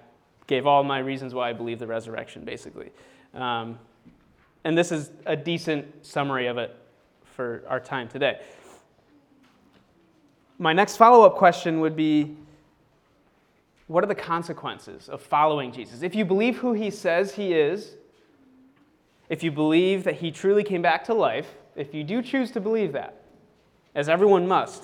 gave 0.47 0.67
all 0.67 0.83
my 0.83 0.99
reasons 0.99 1.33
why 1.33 1.49
I 1.49 1.53
believe 1.53 1.79
the 1.79 1.87
resurrection, 1.87 2.45
basically. 2.45 2.91
Um, 3.33 3.79
and 4.63 4.77
this 4.77 4.91
is 4.91 5.11
a 5.25 5.35
decent 5.35 6.05
summary 6.05 6.47
of 6.47 6.57
it 6.57 6.75
for 7.23 7.63
our 7.67 7.79
time 7.79 8.07
today. 8.07 8.39
My 10.59 10.73
next 10.73 10.97
follow 10.97 11.25
up 11.25 11.35
question 11.35 11.79
would 11.81 11.95
be 11.95 12.37
what 13.87 14.03
are 14.03 14.07
the 14.07 14.15
consequences 14.15 15.09
of 15.09 15.21
following 15.21 15.71
Jesus? 15.71 16.03
If 16.03 16.15
you 16.15 16.25
believe 16.25 16.57
who 16.57 16.73
he 16.73 16.89
says 16.89 17.35
he 17.35 17.53
is, 17.53 17.95
if 19.29 19.43
you 19.43 19.51
believe 19.51 20.03
that 20.03 20.15
he 20.15 20.31
truly 20.31 20.63
came 20.63 20.81
back 20.81 21.03
to 21.05 21.13
life, 21.13 21.55
if 21.75 21.93
you 21.93 22.03
do 22.03 22.21
choose 22.21 22.51
to 22.51 22.61
believe 22.61 22.93
that, 22.93 23.23
as 23.95 24.07
everyone 24.07 24.47
must, 24.47 24.83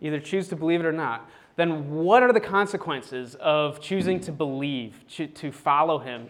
either 0.00 0.20
choose 0.20 0.48
to 0.48 0.56
believe 0.56 0.80
it 0.80 0.86
or 0.86 0.92
not, 0.92 1.28
then 1.56 1.90
what 1.90 2.22
are 2.22 2.32
the 2.32 2.40
consequences 2.40 3.34
of 3.36 3.80
choosing 3.80 4.20
to 4.20 4.32
believe, 4.32 5.04
to, 5.08 5.26
to 5.26 5.50
follow 5.50 5.98
him? 5.98 6.28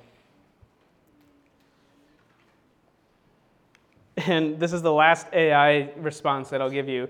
And 4.27 4.59
this 4.59 4.73
is 4.73 4.83
the 4.83 4.93
last 4.93 5.27
AI 5.33 5.91
response 5.97 6.49
that 6.51 6.61
I'll 6.61 6.71
give 6.71 6.89
you. 6.89 7.09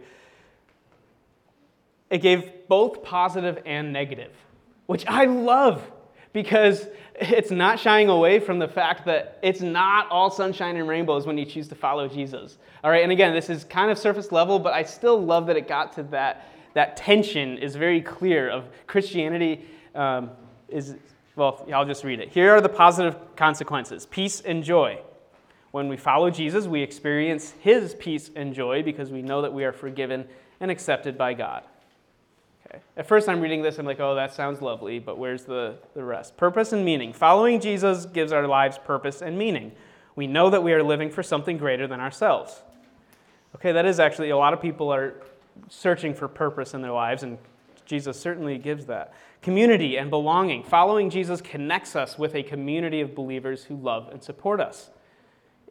It 2.11 2.19
gave 2.19 2.69
both 2.69 3.03
positive 3.03 3.63
and 3.67 3.93
negative, 3.93 4.33
which 4.87 5.05
I 5.07 5.25
love 5.25 5.83
because 6.33 6.87
it's 7.19 7.51
not 7.51 7.81
shying 7.81 8.09
away 8.09 8.39
from 8.39 8.59
the 8.59 8.69
fact 8.69 9.07
that 9.07 9.39
it's 9.43 9.61
not 9.61 10.09
all 10.11 10.31
sunshine 10.31 10.77
and 10.77 10.87
rainbows 10.87 11.27
when 11.27 11.39
you 11.39 11.45
choose 11.45 11.67
to 11.69 11.75
follow 11.75 12.07
Jesus. 12.07 12.59
All 12.85 12.91
right, 12.91 13.03
and 13.03 13.11
again, 13.11 13.35
this 13.35 13.49
is 13.49 13.65
kind 13.65 13.91
of 13.91 13.99
surface 13.99 14.31
level, 14.31 14.59
but 14.59 14.75
I 14.75 14.83
still 14.83 15.21
love 15.21 15.47
that 15.47 15.57
it 15.57 15.67
got 15.67 15.95
to 15.95 16.03
that. 16.05 16.49
That 16.75 16.95
tension 16.99 17.57
is 17.57 17.75
very 17.75 18.03
clear 18.03 18.51
of 18.51 18.65
Christianity 18.87 19.65
um, 19.95 20.31
is, 20.69 20.95
well, 21.35 21.67
I'll 21.75 21.87
just 21.87 22.05
read 22.05 22.21
it. 22.21 22.29
Here 22.29 22.55
are 22.55 22.61
the 22.61 22.69
positive 22.69 23.17
consequences 23.35 24.05
peace 24.05 24.43
and 24.43 24.63
joy. 24.63 25.01
When 25.77 25.89
we 25.89 25.99
follow 25.99 26.31
Jesus, 26.31 26.67
we 26.67 26.81
experience 26.81 27.53
his 27.61 27.95
peace 27.97 28.31
and 28.35 28.55
joy 28.55 28.83
because 28.83 29.11
we 29.11 29.21
know 29.21 29.43
that 29.43 29.53
we 29.53 29.63
are 29.63 29.73
forgiven 29.73 30.27
and 30.59 30.71
accepted 30.71 31.19
by 31.19 31.35
God. 31.35 31.65
Okay. 32.67 32.79
At 32.97 33.07
first, 33.07 33.29
I'm 33.29 33.43
reading 33.43 33.61
this, 33.61 33.79
I'm 33.79 33.85
like, 33.85 34.01
oh, 34.01 34.15
that 34.15 34.33
sounds 34.33 34.63
lovely, 34.63 34.99
but 34.99 35.19
where's 35.19 35.45
the, 35.45 35.77
the 35.93 36.03
rest? 36.03 36.39
Purpose 36.39 36.73
and 36.73 36.83
meaning. 36.83 37.13
Following 37.13 37.61
Jesus 37.61 38.07
gives 38.07 38.33
our 38.33 38.47
lives 38.47 38.79
purpose 38.79 39.21
and 39.21 39.37
meaning. 39.37 39.71
We 40.15 40.27
know 40.27 40.49
that 40.49 40.63
we 40.63 40.73
are 40.73 40.83
living 40.83 41.11
for 41.11 41.23
something 41.23 41.59
greater 41.59 41.87
than 41.87 42.01
ourselves. 42.01 42.63
Okay, 43.57 43.73
that 43.73 43.85
is 43.85 44.01
actually, 44.01 44.31
a 44.31 44.37
lot 44.39 44.55
of 44.55 44.63
people 44.63 44.91
are 44.91 45.13
searching 45.69 46.15
for 46.15 46.27
purpose 46.27 46.73
in 46.73 46.81
their 46.81 46.93
lives 46.93 47.23
and 47.23 47.37
Jesus 47.85 48.19
certainly 48.19 48.57
gives 48.57 48.87
that. 48.87 49.13
Community 49.43 49.99
and 49.99 50.09
belonging. 50.09 50.63
Following 50.63 51.11
Jesus 51.11 51.43
connects 51.43 51.95
us 51.95 52.19
with 52.19 52.35
a 52.35 52.43
community 52.43 53.03
of 53.03 53.15
believers 53.15 53.65
who 53.65 53.77
love 53.77 54.09
and 54.11 54.23
support 54.23 54.59
us. 54.59 54.89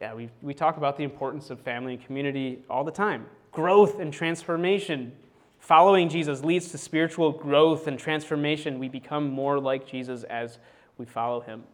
Yeah, 0.00 0.14
we, 0.14 0.28
we 0.42 0.52
talk 0.52 0.76
about 0.76 0.96
the 0.96 1.04
importance 1.04 1.50
of 1.50 1.60
family 1.60 1.94
and 1.94 2.04
community 2.04 2.62
all 2.68 2.84
the 2.84 2.92
time. 2.92 3.26
Growth 3.52 3.98
and 3.98 4.12
transformation. 4.12 5.12
Following 5.58 6.08
Jesus 6.08 6.44
leads 6.44 6.70
to 6.70 6.78
spiritual 6.78 7.32
growth 7.32 7.86
and 7.86 7.98
transformation. 7.98 8.78
We 8.78 8.88
become 8.88 9.30
more 9.30 9.58
like 9.58 9.86
Jesus 9.86 10.22
as 10.24 10.58
we 10.98 11.06
follow 11.06 11.40
him. 11.40 11.64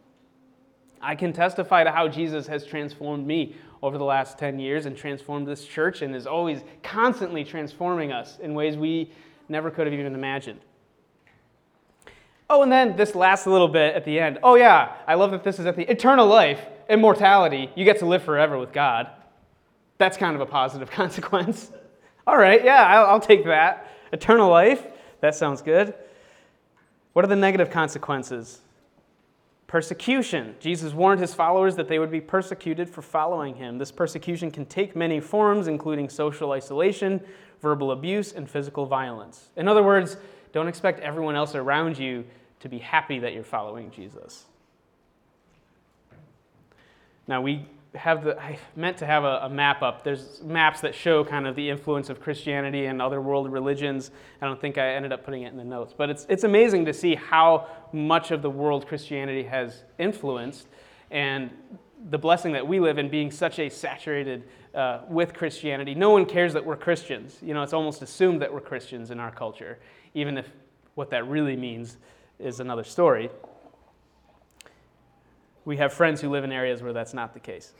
I 1.01 1.15
can 1.15 1.33
testify 1.33 1.83
to 1.83 1.91
how 1.91 2.07
Jesus 2.07 2.47
has 2.47 2.65
transformed 2.65 3.27
me 3.27 3.55
over 3.81 3.97
the 3.97 4.05
last 4.05 4.37
10 4.37 4.57
years 4.57 4.85
and 4.85 4.95
transformed 4.95 5.45
this 5.45 5.65
church 5.65 6.01
and 6.01 6.15
is 6.15 6.25
always 6.25 6.61
constantly 6.81 7.43
transforming 7.43 8.13
us 8.13 8.39
in 8.39 8.53
ways 8.53 8.77
we 8.77 9.11
never 9.49 9.69
could 9.69 9.85
have 9.85 9.93
even 9.93 10.15
imagined. 10.15 10.61
Oh, 12.49 12.63
and 12.63 12.71
then 12.71 12.95
this 12.95 13.15
last 13.15 13.45
little 13.47 13.67
bit 13.67 13.95
at 13.95 14.05
the 14.05 14.17
end. 14.19 14.39
Oh, 14.43 14.55
yeah, 14.55 14.93
I 15.05 15.15
love 15.15 15.31
that 15.31 15.43
this 15.43 15.59
is 15.59 15.65
at 15.65 15.75
the 15.75 15.89
eternal 15.91 16.27
life, 16.27 16.61
immortality. 16.89 17.69
You 17.75 17.85
get 17.85 17.99
to 17.99 18.05
live 18.05 18.23
forever 18.23 18.57
with 18.57 18.71
God. 18.73 19.07
That's 19.97 20.17
kind 20.17 20.35
of 20.35 20.41
a 20.41 20.45
positive 20.45 20.89
consequence. 21.01 21.71
All 22.25 22.37
right, 22.37 22.63
yeah, 22.63 22.83
I'll, 22.83 23.05
I'll 23.05 23.19
take 23.19 23.45
that. 23.45 23.87
Eternal 24.11 24.49
life, 24.49 24.85
that 25.21 25.35
sounds 25.35 25.61
good. 25.61 25.93
What 27.13 27.25
are 27.25 27.27
the 27.27 27.35
negative 27.35 27.69
consequences? 27.69 28.59
Persecution. 29.67 30.55
Jesus 30.59 30.93
warned 30.93 31.19
his 31.19 31.33
followers 31.33 31.75
that 31.75 31.87
they 31.87 31.99
would 31.99 32.11
be 32.11 32.21
persecuted 32.21 32.89
for 32.89 33.01
following 33.01 33.55
him. 33.55 33.77
This 33.77 33.91
persecution 33.91 34.51
can 34.51 34.65
take 34.65 34.95
many 34.95 35.19
forms, 35.19 35.67
including 35.67 36.09
social 36.09 36.51
isolation, 36.51 37.21
verbal 37.61 37.91
abuse, 37.91 38.33
and 38.33 38.49
physical 38.49 38.85
violence. 38.85 39.49
In 39.55 39.67
other 39.67 39.83
words, 39.83 40.17
don't 40.51 40.67
expect 40.67 40.99
everyone 40.99 41.35
else 41.35 41.55
around 41.55 41.97
you 41.97 42.23
to 42.59 42.69
be 42.69 42.77
happy 42.77 43.19
that 43.19 43.33
you're 43.33 43.43
following 43.43 43.89
Jesus. 43.91 44.45
Now, 47.27 47.41
we 47.41 47.65
have 47.95 48.23
the, 48.23 48.39
I 48.39 48.57
meant 48.75 48.97
to 48.97 49.05
have 49.05 49.23
a, 49.23 49.41
a, 49.43 49.49
map 49.49 49.81
up. 49.81 50.03
There's 50.03 50.41
maps 50.43 50.81
that 50.81 50.95
show 50.95 51.23
kind 51.23 51.45
of 51.45 51.55
the 51.55 51.69
influence 51.69 52.09
of 52.09 52.19
Christianity 52.19 52.87
and 52.87 53.01
other 53.01 53.21
world 53.21 53.51
religions. 53.51 54.11
I 54.41 54.47
don't 54.47 54.59
think 54.59 54.77
I 54.77 54.95
ended 54.95 55.11
up 55.11 55.23
putting 55.23 55.43
it 55.43 55.51
in 55.51 55.57
the 55.57 55.63
notes, 55.63 55.93
but 55.95 56.09
it's, 56.09 56.25
it's 56.27 56.43
amazing 56.43 56.85
to 56.85 56.93
see 56.93 57.15
how 57.15 57.67
much 57.91 58.31
of 58.31 58.41
the 58.41 58.49
world 58.49 58.87
Christianity 58.87 59.43
has 59.43 59.83
influenced 59.99 60.67
and 61.11 61.51
the 62.09 62.17
blessing 62.17 62.51
that 62.53 62.67
we 62.67 62.79
live 62.79 62.97
in 62.97 63.09
being 63.09 63.31
such 63.31 63.59
a 63.59 63.69
saturated 63.69 64.43
uh, 64.73 65.01
with 65.07 65.33
Christianity. 65.33 65.93
No 65.93 66.09
one 66.09 66.25
cares 66.25 66.53
that 66.53 66.65
we're 66.65 66.75
Christians. 66.75 67.37
You 67.41 67.53
know, 67.53 67.61
it's 67.61 67.73
almost 67.73 68.01
assumed 68.01 68.41
that 68.41 68.51
we're 68.51 68.61
Christians 68.61 69.11
in 69.11 69.19
our 69.19 69.31
culture, 69.31 69.79
even 70.13 70.37
if 70.37 70.49
what 70.95 71.11
that 71.11 71.27
really 71.27 71.55
means 71.55 71.97
is 72.39 72.59
another 72.59 72.83
story. 72.83 73.29
We 75.65 75.77
have 75.77 75.93
friends 75.93 76.21
who 76.21 76.29
live 76.29 76.43
in 76.43 76.51
areas 76.51 76.81
where 76.81 76.93
that's 76.93 77.13
not 77.13 77.33
the 77.33 77.39
case. 77.39 77.73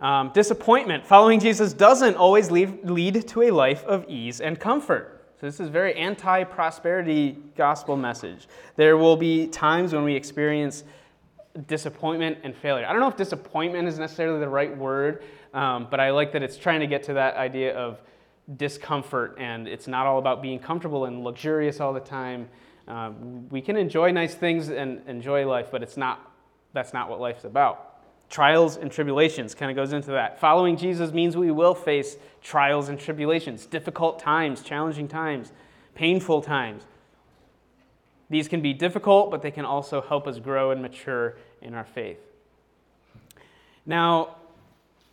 Um, 0.00 0.30
disappointment. 0.32 1.06
Following 1.06 1.40
Jesus 1.40 1.72
doesn't 1.72 2.16
always 2.16 2.50
lead, 2.50 2.88
lead 2.88 3.26
to 3.28 3.42
a 3.42 3.50
life 3.50 3.84
of 3.84 4.04
ease 4.08 4.40
and 4.40 4.58
comfort. 4.58 5.26
So, 5.40 5.46
this 5.46 5.60
is 5.60 5.68
very 5.68 5.94
anti 5.94 6.44
prosperity 6.44 7.36
gospel 7.56 7.96
message. 7.96 8.48
There 8.76 8.96
will 8.96 9.16
be 9.16 9.46
times 9.46 9.92
when 9.92 10.04
we 10.04 10.14
experience 10.14 10.84
disappointment 11.66 12.38
and 12.42 12.54
failure. 12.56 12.86
I 12.86 12.92
don't 12.92 13.00
know 13.00 13.08
if 13.08 13.16
disappointment 13.16 13.88
is 13.88 13.98
necessarily 13.98 14.40
the 14.40 14.48
right 14.48 14.76
word, 14.76 15.22
um, 15.54 15.88
but 15.90 16.00
I 16.00 16.10
like 16.10 16.32
that 16.32 16.42
it's 16.42 16.56
trying 16.56 16.80
to 16.80 16.86
get 16.86 17.02
to 17.04 17.14
that 17.14 17.36
idea 17.36 17.76
of 17.76 18.00
discomfort 18.56 19.36
and 19.38 19.68
it's 19.68 19.86
not 19.86 20.06
all 20.06 20.18
about 20.18 20.40
being 20.40 20.58
comfortable 20.58 21.04
and 21.04 21.22
luxurious 21.22 21.80
all 21.80 21.92
the 21.92 22.00
time. 22.00 22.48
Uh, 22.88 23.12
we 23.50 23.60
can 23.60 23.76
enjoy 23.76 24.10
nice 24.10 24.34
things 24.34 24.70
and 24.70 25.02
enjoy 25.06 25.46
life, 25.46 25.68
but 25.70 25.82
it's 25.82 25.98
not, 25.98 26.32
that's 26.72 26.94
not 26.94 27.10
what 27.10 27.20
life's 27.20 27.44
about. 27.44 28.00
Trials 28.30 28.76
and 28.76 28.90
tribulations 28.90 29.54
kind 29.54 29.70
of 29.70 29.76
goes 29.76 29.92
into 29.92 30.10
that. 30.12 30.40
Following 30.40 30.76
Jesus 30.76 31.12
means 31.12 31.36
we 31.36 31.50
will 31.50 31.74
face 31.74 32.16
trials 32.42 32.88
and 32.88 32.98
tribulations, 32.98 33.66
difficult 33.66 34.18
times, 34.18 34.62
challenging 34.62 35.06
times, 35.06 35.52
painful 35.94 36.40
times. 36.40 36.84
These 38.30 38.48
can 38.48 38.62
be 38.62 38.72
difficult, 38.72 39.30
but 39.30 39.42
they 39.42 39.50
can 39.50 39.64
also 39.66 40.00
help 40.00 40.26
us 40.26 40.38
grow 40.38 40.70
and 40.70 40.80
mature 40.80 41.36
in 41.60 41.74
our 41.74 41.84
faith. 41.84 42.18
Now, 43.84 44.36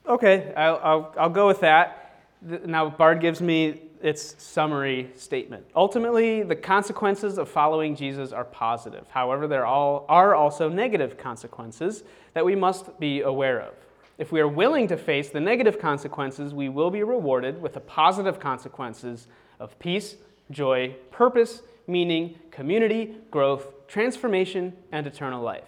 okay, 0.06 0.54
I'll, 0.56 0.80
I'll, 0.84 1.14
I'll 1.18 1.30
go 1.30 1.48
with 1.48 1.62
that. 1.62 2.22
Now, 2.42 2.90
Bard 2.90 3.22
gives 3.22 3.42
me 3.42 3.82
its 4.06 4.36
summary 4.38 5.10
statement. 5.16 5.66
Ultimately, 5.76 6.44
the 6.44 6.56
consequences 6.56 7.40
of 7.40 7.50
following 7.50 7.96
Jesus 7.96 8.32
are 8.32 8.46
positive. 8.46 9.08
However, 9.10 9.48
there 9.48 9.66
are 9.66 10.36
also 10.36 10.70
negative 10.70 11.18
consequences 11.18 12.04
that 12.34 12.46
we 12.46 12.56
must 12.56 13.00
be 13.00 13.22
aware 13.22 13.60
of. 13.60 13.74
If 14.20 14.32
we 14.32 14.40
are 14.42 14.48
willing 14.48 14.88
to 14.90 14.96
face 14.96 15.30
the 15.30 15.40
negative 15.40 15.80
consequences, 15.80 16.54
we 16.54 16.70
will 16.70 16.92
be 16.92 17.02
rewarded 17.02 17.60
with 17.60 17.74
the 17.74 17.80
positive 17.80 18.40
consequences 18.40 19.28
of 19.60 19.78
peace, 19.80 20.18
joy, 20.52 20.96
purpose, 21.10 21.64
meaning, 21.88 22.38
community, 22.52 23.16
growth, 23.32 23.88
transformation, 23.88 24.74
and 24.92 25.08
eternal 25.08 25.42
life. 25.42 25.68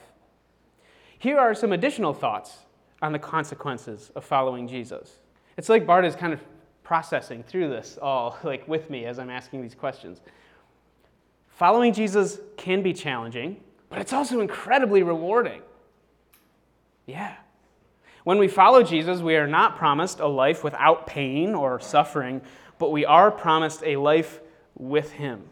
Here 1.18 1.40
are 1.40 1.56
some 1.56 1.72
additional 1.72 2.14
thoughts 2.14 2.60
on 3.02 3.14
the 3.14 3.20
consequences 3.20 4.12
of 4.16 4.24
following 4.24 4.68
Jesus. 4.68 5.18
It's 5.58 5.70
like 5.70 5.88
Bard 5.88 6.06
is 6.06 6.16
kind 6.16 6.34
of 6.34 6.40
processing 6.88 7.44
through 7.44 7.68
this 7.68 8.00
all 8.02 8.38
like 8.44 8.66
with 8.66 8.90
me 8.90 9.06
as 9.06 9.20
I'm 9.20 9.30
asking 9.30 9.62
these 9.62 9.76
questions. 9.76 10.22
Following 11.50 11.94
Jesus 11.94 12.40
can 12.56 12.82
be 12.82 12.94
challenging, 12.94 13.60
but 13.90 14.00
it's 14.00 14.14
also 14.14 14.40
incredibly 14.40 15.04
rewarding. 15.04 15.62
Yeah. 17.06 17.36
When 18.24 18.38
we 18.38 18.48
follow 18.48 18.84
Jesus, 18.84 19.20
we 19.20 19.36
are 19.36 19.48
not 19.48 19.78
promised 19.78 20.22
a 20.22 20.28
life 20.28 20.64
without 20.64 21.08
pain 21.08 21.56
or 21.56 21.80
suffering, 21.80 22.42
but 22.80 22.92
we 22.92 23.06
are 23.06 23.32
promised 23.32 23.84
a 23.84 23.98
life 23.98 24.40
with 24.78 25.12
Him. 25.12 25.44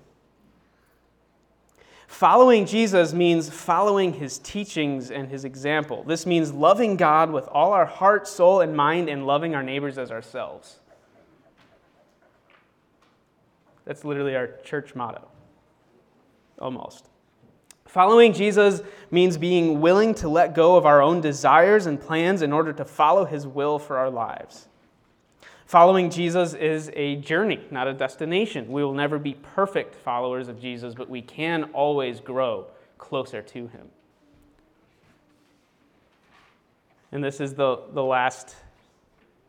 Following 2.08 2.66
Jesus 2.66 3.14
means 3.14 3.50
following 3.50 4.14
his 4.14 4.38
teachings 4.38 5.12
and 5.12 5.28
his 5.28 5.44
example. 5.44 6.04
This 6.04 6.26
means 6.26 6.54
loving 6.54 6.96
God 6.96 7.30
with 7.32 7.48
all 7.48 7.74
our 7.74 7.86
heart, 7.86 8.26
soul, 8.26 8.62
and 8.62 8.74
mind, 8.74 9.10
and 9.10 9.28
loving 9.28 9.54
our 9.54 9.64
neighbors 9.64 9.98
as 9.98 10.12
ourselves. 10.12 10.80
That's 13.86 14.04
literally 14.04 14.36
our 14.36 14.48
church 14.64 14.96
motto. 14.96 15.28
Almost. 16.60 17.10
Following 17.86 18.34
Jesus 18.34 18.82
means 19.12 19.38
being 19.38 19.80
willing 19.80 20.14
to 20.16 20.28
let 20.28 20.54
go 20.54 20.76
of 20.76 20.86
our 20.86 21.02
own 21.02 21.22
desires 21.22 21.86
and 21.86 22.02
plans 22.02 22.42
in 22.42 22.52
order 22.52 22.74
to 22.74 22.84
follow 22.84 23.26
his 23.26 23.48
will 23.48 23.80
for 23.80 23.98
our 23.98 24.10
lives. 24.10 24.68
Following 25.66 26.10
Jesus 26.10 26.54
is 26.54 26.92
a 26.94 27.16
journey, 27.18 27.60
not 27.72 27.88
a 27.88 27.94
destination. 27.94 28.72
We 28.72 28.84
will 28.84 28.94
never 28.94 29.18
be 29.18 29.34
perfect 29.34 29.96
followers 29.96 30.48
of 30.48 30.60
Jesus, 30.60 30.94
but 30.94 31.10
we 31.10 31.22
can 31.22 31.66
always 31.74 32.20
grow 32.20 32.68
closer 32.98 33.42
to 33.42 33.68
him. 33.68 33.90
And 37.12 37.24
this 37.24 37.40
is 37.40 37.54
the, 37.54 37.80
the 37.94 38.04
last 38.04 38.56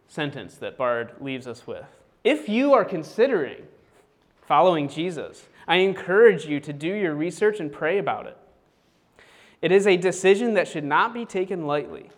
sentence 0.09 0.57
that 0.59 0.77
Bard 0.77 1.13
leaves 1.21 1.47
us 1.47 1.67
with. 1.67 1.85
If 2.23 2.49
you 2.49 2.75
are 2.75 2.85
considering 2.85 3.65
following 4.47 4.89
Jesus. 4.89 5.47
I 5.69 5.77
encourage 5.77 6.47
you 6.47 6.61
to 6.61 6.73
do 6.73 6.89
your 6.89 7.15
research 7.15 7.61
and 7.61 7.73
pray 7.73 7.99
about 7.99 8.27
it. 8.27 8.37
It 9.63 9.73
is 9.73 9.87
a 9.87 9.97
decision 9.97 10.55
that 10.55 10.69
should 10.69 10.85
not 10.85 11.13
be 11.13 11.25
taken 11.25 11.67
lightly. 11.67 12.11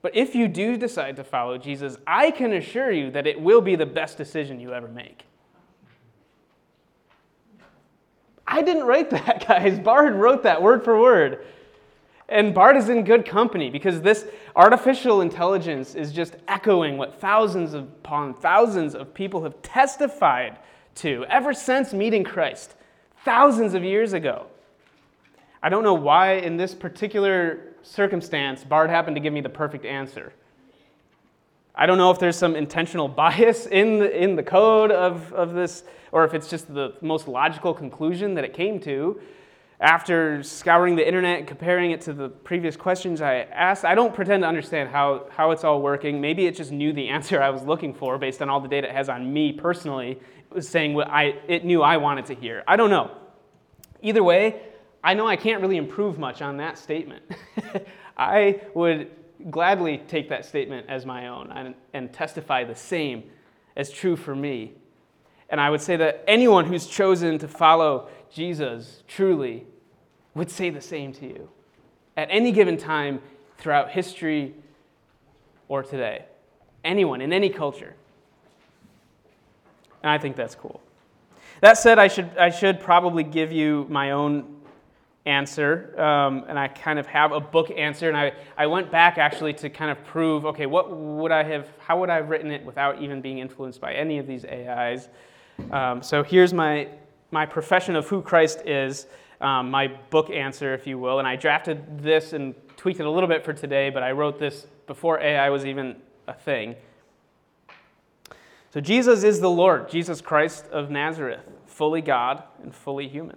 But 0.00 0.16
if 0.16 0.34
you 0.34 0.48
do 0.48 0.76
decide 0.76 1.16
to 1.16 1.24
follow 1.24 1.58
Jesus, 1.58 1.96
I 2.06 2.30
can 2.30 2.52
assure 2.52 2.90
you 2.90 3.10
that 3.12 3.26
it 3.26 3.40
will 3.40 3.60
be 3.60 3.76
the 3.76 3.86
best 3.86 4.16
decision 4.16 4.60
you 4.60 4.72
ever 4.72 4.88
make. 4.88 5.24
I 8.46 8.62
didn't 8.62 8.84
write 8.84 9.10
that, 9.10 9.46
guys. 9.46 9.78
Bard 9.78 10.14
wrote 10.14 10.42
that 10.42 10.60
word 10.60 10.84
for 10.84 11.00
word. 11.00 11.44
And 12.28 12.54
Bard 12.54 12.76
is 12.76 12.88
in 12.88 13.04
good 13.04 13.26
company 13.26 13.70
because 13.70 14.00
this 14.00 14.26
artificial 14.56 15.20
intelligence 15.20 15.94
is 15.94 16.12
just 16.12 16.36
echoing 16.48 16.96
what 16.96 17.20
thousands 17.20 17.74
upon 17.74 18.34
thousands 18.34 18.94
of 18.94 19.12
people 19.12 19.42
have 19.42 19.60
testified 19.62 20.58
to 20.96 21.24
ever 21.28 21.52
since 21.52 21.92
meeting 21.92 22.24
Christ 22.24 22.74
thousands 23.24 23.74
of 23.74 23.84
years 23.84 24.12
ago. 24.12 24.46
I 25.62 25.68
don't 25.68 25.84
know 25.84 25.94
why, 25.94 26.34
in 26.34 26.56
this 26.56 26.74
particular 26.74 27.74
circumstance, 27.82 28.64
Bard 28.64 28.90
happened 28.90 29.16
to 29.16 29.20
give 29.20 29.32
me 29.32 29.40
the 29.40 29.48
perfect 29.48 29.84
answer. 29.84 30.32
I 31.74 31.86
don't 31.86 31.98
know 31.98 32.10
if 32.10 32.18
there's 32.18 32.36
some 32.36 32.56
intentional 32.56 33.08
bias 33.22 33.66
in 33.66 33.98
the, 33.98 34.22
in 34.22 34.36
the 34.36 34.42
code 34.42 34.90
of, 34.90 35.32
of 35.32 35.54
this, 35.54 35.84
or 36.10 36.24
if 36.24 36.34
it's 36.34 36.48
just 36.48 36.72
the 36.72 36.94
most 37.00 37.28
logical 37.28 37.72
conclusion 37.72 38.34
that 38.34 38.44
it 38.44 38.54
came 38.54 38.80
to. 38.80 39.20
after 39.80 40.42
scouring 40.44 40.94
the 40.94 41.06
internet 41.06 41.40
and 41.40 41.48
comparing 41.48 41.90
it 41.90 42.00
to 42.02 42.12
the 42.12 42.28
previous 42.28 42.76
questions 42.76 43.20
I 43.20 43.38
asked, 43.52 43.84
I 43.84 43.94
don't 43.94 44.14
pretend 44.14 44.42
to 44.44 44.48
understand 44.48 44.90
how, 44.90 45.26
how 45.30 45.50
it's 45.50 45.64
all 45.64 45.80
working. 45.82 46.20
Maybe 46.20 46.46
it 46.46 46.54
just 46.54 46.70
knew 46.72 46.92
the 46.92 47.08
answer 47.16 47.42
I 47.42 47.50
was 47.50 47.62
looking 47.62 47.94
for 47.94 48.18
based 48.18 48.42
on 48.42 48.48
all 48.48 48.60
the 48.60 48.68
data 48.68 48.88
it 48.88 48.94
has 48.94 49.08
on 49.08 49.32
me 49.32 49.52
personally. 49.52 50.20
Was 50.54 50.68
saying 50.68 50.94
what 50.94 51.08
I, 51.08 51.36
it 51.48 51.64
knew 51.64 51.82
I 51.82 51.96
wanted 51.96 52.26
to 52.26 52.34
hear. 52.34 52.62
I 52.66 52.76
don't 52.76 52.90
know. 52.90 53.10
Either 54.02 54.22
way, 54.22 54.60
I 55.02 55.14
know 55.14 55.26
I 55.26 55.36
can't 55.36 55.62
really 55.62 55.76
improve 55.76 56.18
much 56.18 56.42
on 56.42 56.58
that 56.58 56.78
statement. 56.78 57.22
I 58.16 58.60
would 58.74 59.10
gladly 59.50 60.02
take 60.08 60.28
that 60.28 60.44
statement 60.44 60.86
as 60.88 61.06
my 61.06 61.28
own 61.28 61.50
and, 61.50 61.74
and 61.92 62.12
testify 62.12 62.64
the 62.64 62.74
same 62.74 63.24
as 63.76 63.90
true 63.90 64.16
for 64.16 64.34
me. 64.34 64.72
And 65.48 65.60
I 65.60 65.70
would 65.70 65.80
say 65.80 65.96
that 65.96 66.24
anyone 66.26 66.66
who's 66.66 66.86
chosen 66.86 67.38
to 67.38 67.48
follow 67.48 68.08
Jesus 68.30 69.02
truly 69.08 69.66
would 70.34 70.50
say 70.50 70.70
the 70.70 70.80
same 70.80 71.12
to 71.14 71.26
you 71.26 71.48
at 72.16 72.28
any 72.30 72.52
given 72.52 72.76
time 72.76 73.20
throughout 73.58 73.90
history 73.90 74.54
or 75.68 75.82
today. 75.82 76.24
Anyone 76.84 77.20
in 77.20 77.32
any 77.32 77.48
culture. 77.48 77.94
And 80.02 80.10
I 80.10 80.18
think 80.18 80.36
that's 80.36 80.54
cool. 80.54 80.80
That 81.60 81.78
said, 81.78 81.98
I 81.98 82.08
should, 82.08 82.36
I 82.36 82.50
should 82.50 82.80
probably 82.80 83.22
give 83.22 83.52
you 83.52 83.86
my 83.88 84.10
own 84.10 84.56
answer. 85.26 85.98
Um, 86.00 86.44
and 86.48 86.58
I 86.58 86.68
kind 86.68 86.98
of 86.98 87.06
have 87.06 87.32
a 87.32 87.40
book 87.40 87.70
answer. 87.70 88.08
And 88.08 88.16
I, 88.16 88.32
I 88.56 88.66
went 88.66 88.90
back 88.90 89.18
actually 89.18 89.52
to 89.54 89.70
kind 89.70 89.90
of 89.90 90.04
prove 90.04 90.44
okay, 90.44 90.66
what 90.66 90.94
would 90.94 91.30
I 91.30 91.44
have, 91.44 91.68
how 91.78 92.00
would 92.00 92.10
I 92.10 92.16
have 92.16 92.28
written 92.28 92.50
it 92.50 92.64
without 92.64 93.00
even 93.00 93.20
being 93.20 93.38
influenced 93.38 93.80
by 93.80 93.94
any 93.94 94.18
of 94.18 94.26
these 94.26 94.44
AIs? 94.44 95.08
Um, 95.70 96.02
so 96.02 96.22
here's 96.22 96.52
my, 96.52 96.88
my 97.30 97.46
profession 97.46 97.94
of 97.94 98.08
who 98.08 98.22
Christ 98.22 98.62
is, 98.66 99.06
um, 99.40 99.70
my 99.70 99.88
book 100.10 100.30
answer, 100.30 100.74
if 100.74 100.86
you 100.86 100.98
will. 100.98 101.18
And 101.20 101.28
I 101.28 101.36
drafted 101.36 102.02
this 102.02 102.32
and 102.32 102.54
tweaked 102.76 103.00
it 103.00 103.06
a 103.06 103.10
little 103.10 103.28
bit 103.28 103.44
for 103.44 103.52
today, 103.52 103.90
but 103.90 104.02
I 104.02 104.12
wrote 104.12 104.38
this 104.38 104.66
before 104.86 105.20
AI 105.20 105.48
was 105.50 105.64
even 105.64 105.96
a 106.26 106.34
thing. 106.34 106.74
So 108.72 108.80
Jesus 108.80 109.22
is 109.22 109.40
the 109.40 109.50
Lord, 109.50 109.90
Jesus 109.90 110.22
Christ 110.22 110.64
of 110.72 110.90
Nazareth, 110.90 111.42
fully 111.66 112.00
God 112.00 112.42
and 112.62 112.74
fully 112.74 113.06
human. 113.06 113.36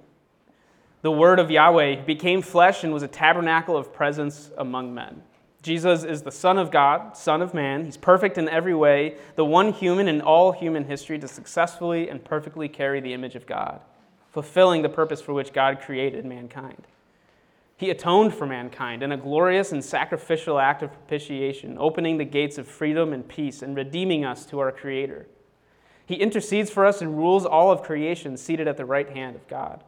The 1.01 1.11
Word 1.11 1.39
of 1.39 1.51
Yahweh 1.51 2.05
became 2.05 2.41
flesh 2.41 2.85
and 2.85 2.93
was 2.93 3.03
a 3.03 3.07
tabernacle 3.09 3.75
of 3.75 3.91
presence 3.91 4.49
among 4.57 4.93
men. 4.93 5.23
Jesus 5.61 6.05
is 6.05 6.21
the 6.21 6.31
Son 6.31 6.57
of 6.57 6.71
God, 6.71 7.17
Son 7.17 7.41
of 7.41 7.53
Man. 7.53 7.83
He's 7.83 7.97
perfect 7.97 8.37
in 8.37 8.47
every 8.47 8.73
way, 8.73 9.17
the 9.35 9.43
one 9.43 9.73
human 9.73 10.07
in 10.07 10.21
all 10.21 10.53
human 10.53 10.85
history 10.85 11.19
to 11.19 11.27
successfully 11.27 12.07
and 12.07 12.23
perfectly 12.23 12.69
carry 12.69 13.01
the 13.01 13.13
image 13.13 13.35
of 13.35 13.45
God, 13.45 13.81
fulfilling 14.31 14.83
the 14.83 14.89
purpose 14.89 15.19
for 15.19 15.33
which 15.33 15.51
God 15.51 15.81
created 15.81 16.23
mankind. 16.23 16.87
He 17.77 17.89
atoned 17.89 18.33
for 18.33 18.45
mankind 18.45 19.03
in 19.03 19.11
a 19.11 19.17
glorious 19.17 19.71
and 19.71 19.83
sacrificial 19.83 20.59
act 20.59 20.81
of 20.81 20.91
propitiation, 20.91 21.77
opening 21.77 22.17
the 22.17 22.25
gates 22.25 22.57
of 22.57 22.67
freedom 22.67 23.11
and 23.11 23.27
peace 23.27 23.61
and 23.61 23.75
redeeming 23.75 24.23
us 24.23 24.45
to 24.47 24.59
our 24.59 24.71
Creator. 24.71 25.27
He 26.05 26.15
intercedes 26.15 26.69
for 26.69 26.85
us 26.85 27.01
and 27.01 27.17
rules 27.17 27.45
all 27.45 27.71
of 27.71 27.83
creation 27.83 28.37
seated 28.37 28.67
at 28.67 28.77
the 28.77 28.85
right 28.85 29.09
hand 29.09 29.35
of 29.35 29.47
God. 29.47 29.83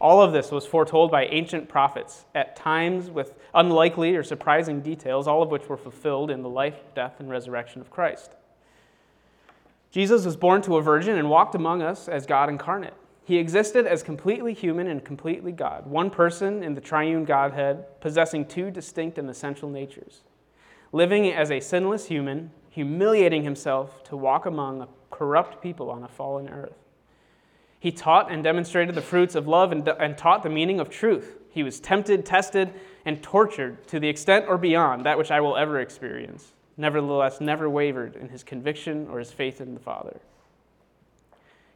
All 0.00 0.22
of 0.22 0.32
this 0.32 0.50
was 0.50 0.64
foretold 0.64 1.10
by 1.10 1.26
ancient 1.26 1.68
prophets, 1.68 2.24
at 2.34 2.56
times 2.56 3.10
with 3.10 3.34
unlikely 3.52 4.14
or 4.14 4.22
surprising 4.22 4.80
details, 4.80 5.26
all 5.26 5.42
of 5.42 5.50
which 5.50 5.68
were 5.68 5.76
fulfilled 5.76 6.30
in 6.30 6.42
the 6.42 6.48
life, 6.48 6.80
death, 6.94 7.18
and 7.18 7.28
resurrection 7.28 7.80
of 7.80 7.90
Christ. 7.90 8.32
Jesus 9.90 10.24
was 10.24 10.36
born 10.36 10.62
to 10.62 10.76
a 10.76 10.82
virgin 10.82 11.18
and 11.18 11.30
walked 11.30 11.54
among 11.54 11.82
us 11.82 12.08
as 12.08 12.26
God 12.26 12.48
incarnate. 12.48 12.94
He 13.28 13.36
existed 13.36 13.86
as 13.86 14.02
completely 14.02 14.54
human 14.54 14.86
and 14.86 15.04
completely 15.04 15.52
God, 15.52 15.86
one 15.86 16.08
person 16.08 16.62
in 16.62 16.74
the 16.74 16.80
triune 16.80 17.26
Godhead, 17.26 18.00
possessing 18.00 18.46
two 18.46 18.70
distinct 18.70 19.18
and 19.18 19.28
essential 19.28 19.68
natures. 19.68 20.22
Living 20.92 21.30
as 21.30 21.50
a 21.50 21.60
sinless 21.60 22.06
human, 22.06 22.52
humiliating 22.70 23.44
himself 23.44 24.02
to 24.04 24.16
walk 24.16 24.46
among 24.46 24.80
a 24.80 24.88
corrupt 25.10 25.62
people 25.62 25.90
on 25.90 26.04
a 26.04 26.08
fallen 26.08 26.48
earth. 26.48 26.78
He 27.78 27.92
taught 27.92 28.32
and 28.32 28.42
demonstrated 28.42 28.94
the 28.94 29.02
fruits 29.02 29.34
of 29.34 29.46
love 29.46 29.72
and, 29.72 29.86
and, 29.86 30.16
taught 30.16 30.42
the 30.42 30.48
meaning 30.48 30.80
of 30.80 30.88
truth. 30.88 31.36
He 31.50 31.62
was 31.62 31.80
tempted, 31.80 32.24
tested, 32.24 32.72
and 33.04 33.22
tortured 33.22 33.86
to 33.88 34.00
the 34.00 34.08
extent 34.08 34.46
or 34.48 34.56
beyond 34.56 35.04
that 35.04 35.18
which 35.18 35.30
I 35.30 35.42
will 35.42 35.58
ever 35.58 35.80
experience. 35.80 36.54
Nevertheless, 36.78 37.42
never 37.42 37.68
wavered 37.68 38.16
in 38.16 38.30
his 38.30 38.42
conviction 38.42 39.06
or 39.10 39.18
his 39.18 39.32
faith 39.32 39.60
in 39.60 39.74
the 39.74 39.80
Father. 39.80 40.18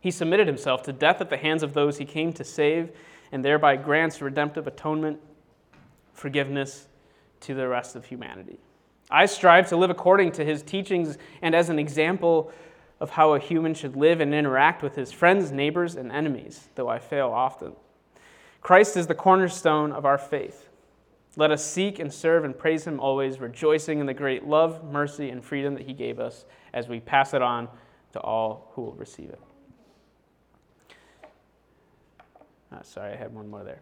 He 0.03 0.11
submitted 0.11 0.49
himself 0.49 0.83
to 0.83 0.93
death 0.93 1.21
at 1.21 1.31
the 1.31 1.37
hands 1.37 1.63
of 1.63 1.75
those 1.75 1.97
he 1.97 2.05
came 2.05 2.33
to 2.33 2.43
save, 2.43 2.91
and 3.31 3.45
thereby 3.45 3.77
grants 3.77 4.21
redemptive 4.21 4.67
atonement, 4.67 5.21
forgiveness 6.13 6.89
to 7.41 7.55
the 7.55 7.69
rest 7.69 7.95
of 7.95 8.05
humanity. 8.05 8.59
I 9.09 9.27
strive 9.27 9.69
to 9.69 9.77
live 9.77 9.91
according 9.91 10.33
to 10.33 10.45
his 10.45 10.65
teachings 10.65 11.19
and 11.41 11.55
as 11.55 11.69
an 11.69 11.79
example 11.79 12.51
of 12.99 13.11
how 13.11 13.35
a 13.35 13.39
human 13.39 13.75
should 13.75 13.95
live 13.95 14.21
and 14.21 14.35
interact 14.35 14.83
with 14.83 14.97
his 14.97 15.13
friends, 15.13 15.53
neighbors, 15.53 15.95
and 15.95 16.11
enemies, 16.11 16.69
though 16.75 16.89
I 16.89 16.99
fail 16.99 17.29
often. 17.29 17.75
Christ 18.61 18.97
is 18.97 19.07
the 19.07 19.15
cornerstone 19.15 19.93
of 19.93 20.05
our 20.05 20.19
faith. 20.19 20.69
Let 21.37 21.53
us 21.53 21.65
seek 21.65 22.01
and 22.01 22.13
serve 22.13 22.45
and 22.45 22.59
praise 22.59 22.85
him 22.85 22.99
always, 22.99 23.39
rejoicing 23.39 24.01
in 24.01 24.07
the 24.07 24.15
great 24.15 24.47
love, 24.49 24.83
mercy, 24.83 25.31
and 25.31 25.45
freedom 25.45 25.75
that 25.75 25.87
he 25.87 25.93
gave 25.93 26.19
us 26.19 26.45
as 26.75 26.89
we 26.89 26.99
pass 26.99 27.35
it 27.35 27.43
on 27.43 27.69
to 28.15 28.21
all 28.21 28.73
who 28.75 28.83
will 28.83 28.95
receive 28.95 29.31
it. 29.31 29.41
Oh, 32.73 32.79
sorry, 32.83 33.13
I 33.13 33.17
had 33.17 33.35
one 33.35 33.49
more 33.49 33.65
there. 33.65 33.81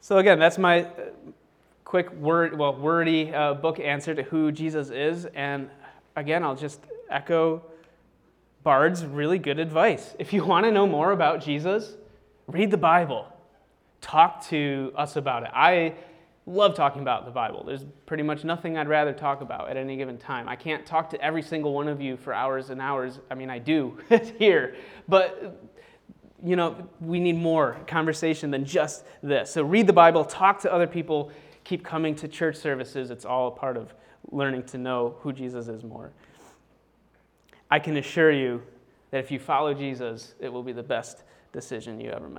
So, 0.00 0.18
again, 0.18 0.38
that's 0.38 0.58
my 0.58 0.82
uh, 0.82 1.10
quick 1.84 2.12
word, 2.12 2.56
well, 2.56 2.76
wordy 2.76 3.34
uh, 3.34 3.54
book 3.54 3.80
answer 3.80 4.14
to 4.14 4.22
who 4.22 4.52
Jesus 4.52 4.90
is. 4.90 5.26
And 5.34 5.68
again, 6.14 6.44
I'll 6.44 6.54
just 6.54 6.80
echo 7.10 7.62
Bard's 8.62 9.04
really 9.04 9.38
good 9.38 9.58
advice. 9.58 10.14
If 10.18 10.32
you 10.32 10.44
want 10.44 10.66
to 10.66 10.72
know 10.72 10.86
more 10.86 11.12
about 11.12 11.42
Jesus, 11.42 11.96
read 12.46 12.70
the 12.70 12.76
Bible. 12.76 13.26
Talk 14.00 14.44
to 14.48 14.92
us 14.94 15.16
about 15.16 15.42
it. 15.44 15.50
I 15.52 15.94
love 16.46 16.74
talking 16.74 17.02
about 17.02 17.24
the 17.24 17.30
Bible. 17.30 17.64
There's 17.64 17.84
pretty 18.06 18.22
much 18.22 18.44
nothing 18.44 18.76
I'd 18.76 18.88
rather 18.88 19.12
talk 19.12 19.40
about 19.40 19.68
at 19.68 19.76
any 19.76 19.96
given 19.96 20.18
time. 20.18 20.48
I 20.48 20.56
can't 20.56 20.84
talk 20.86 21.10
to 21.10 21.20
every 21.20 21.42
single 21.42 21.72
one 21.72 21.88
of 21.88 22.00
you 22.00 22.16
for 22.16 22.32
hours 22.32 22.70
and 22.70 22.80
hours. 22.80 23.20
I 23.30 23.34
mean, 23.34 23.50
I 23.50 23.58
do 23.58 23.98
here, 24.38 24.76
but 25.08 25.60
you 26.44 26.56
know, 26.56 26.88
we 27.00 27.18
need 27.18 27.36
more 27.36 27.76
conversation 27.86 28.50
than 28.50 28.64
just 28.64 29.04
this. 29.22 29.50
So 29.50 29.62
read 29.62 29.86
the 29.86 29.92
Bible, 29.92 30.24
talk 30.24 30.60
to 30.60 30.72
other 30.72 30.86
people, 30.86 31.32
keep 31.64 31.84
coming 31.84 32.14
to 32.16 32.28
church 32.28 32.56
services. 32.56 33.10
It's 33.10 33.24
all 33.24 33.48
a 33.48 33.50
part 33.50 33.76
of 33.76 33.92
learning 34.30 34.64
to 34.64 34.78
know 34.78 35.16
who 35.20 35.32
Jesus 35.32 35.68
is 35.68 35.82
more. 35.82 36.12
I 37.70 37.78
can 37.78 37.96
assure 37.96 38.30
you 38.30 38.62
that 39.10 39.18
if 39.18 39.30
you 39.30 39.38
follow 39.38 39.74
Jesus, 39.74 40.34
it 40.38 40.52
will 40.52 40.62
be 40.62 40.72
the 40.72 40.82
best 40.82 41.22
decision 41.52 42.00
you 42.00 42.10
ever 42.10 42.28
make. 42.28 42.36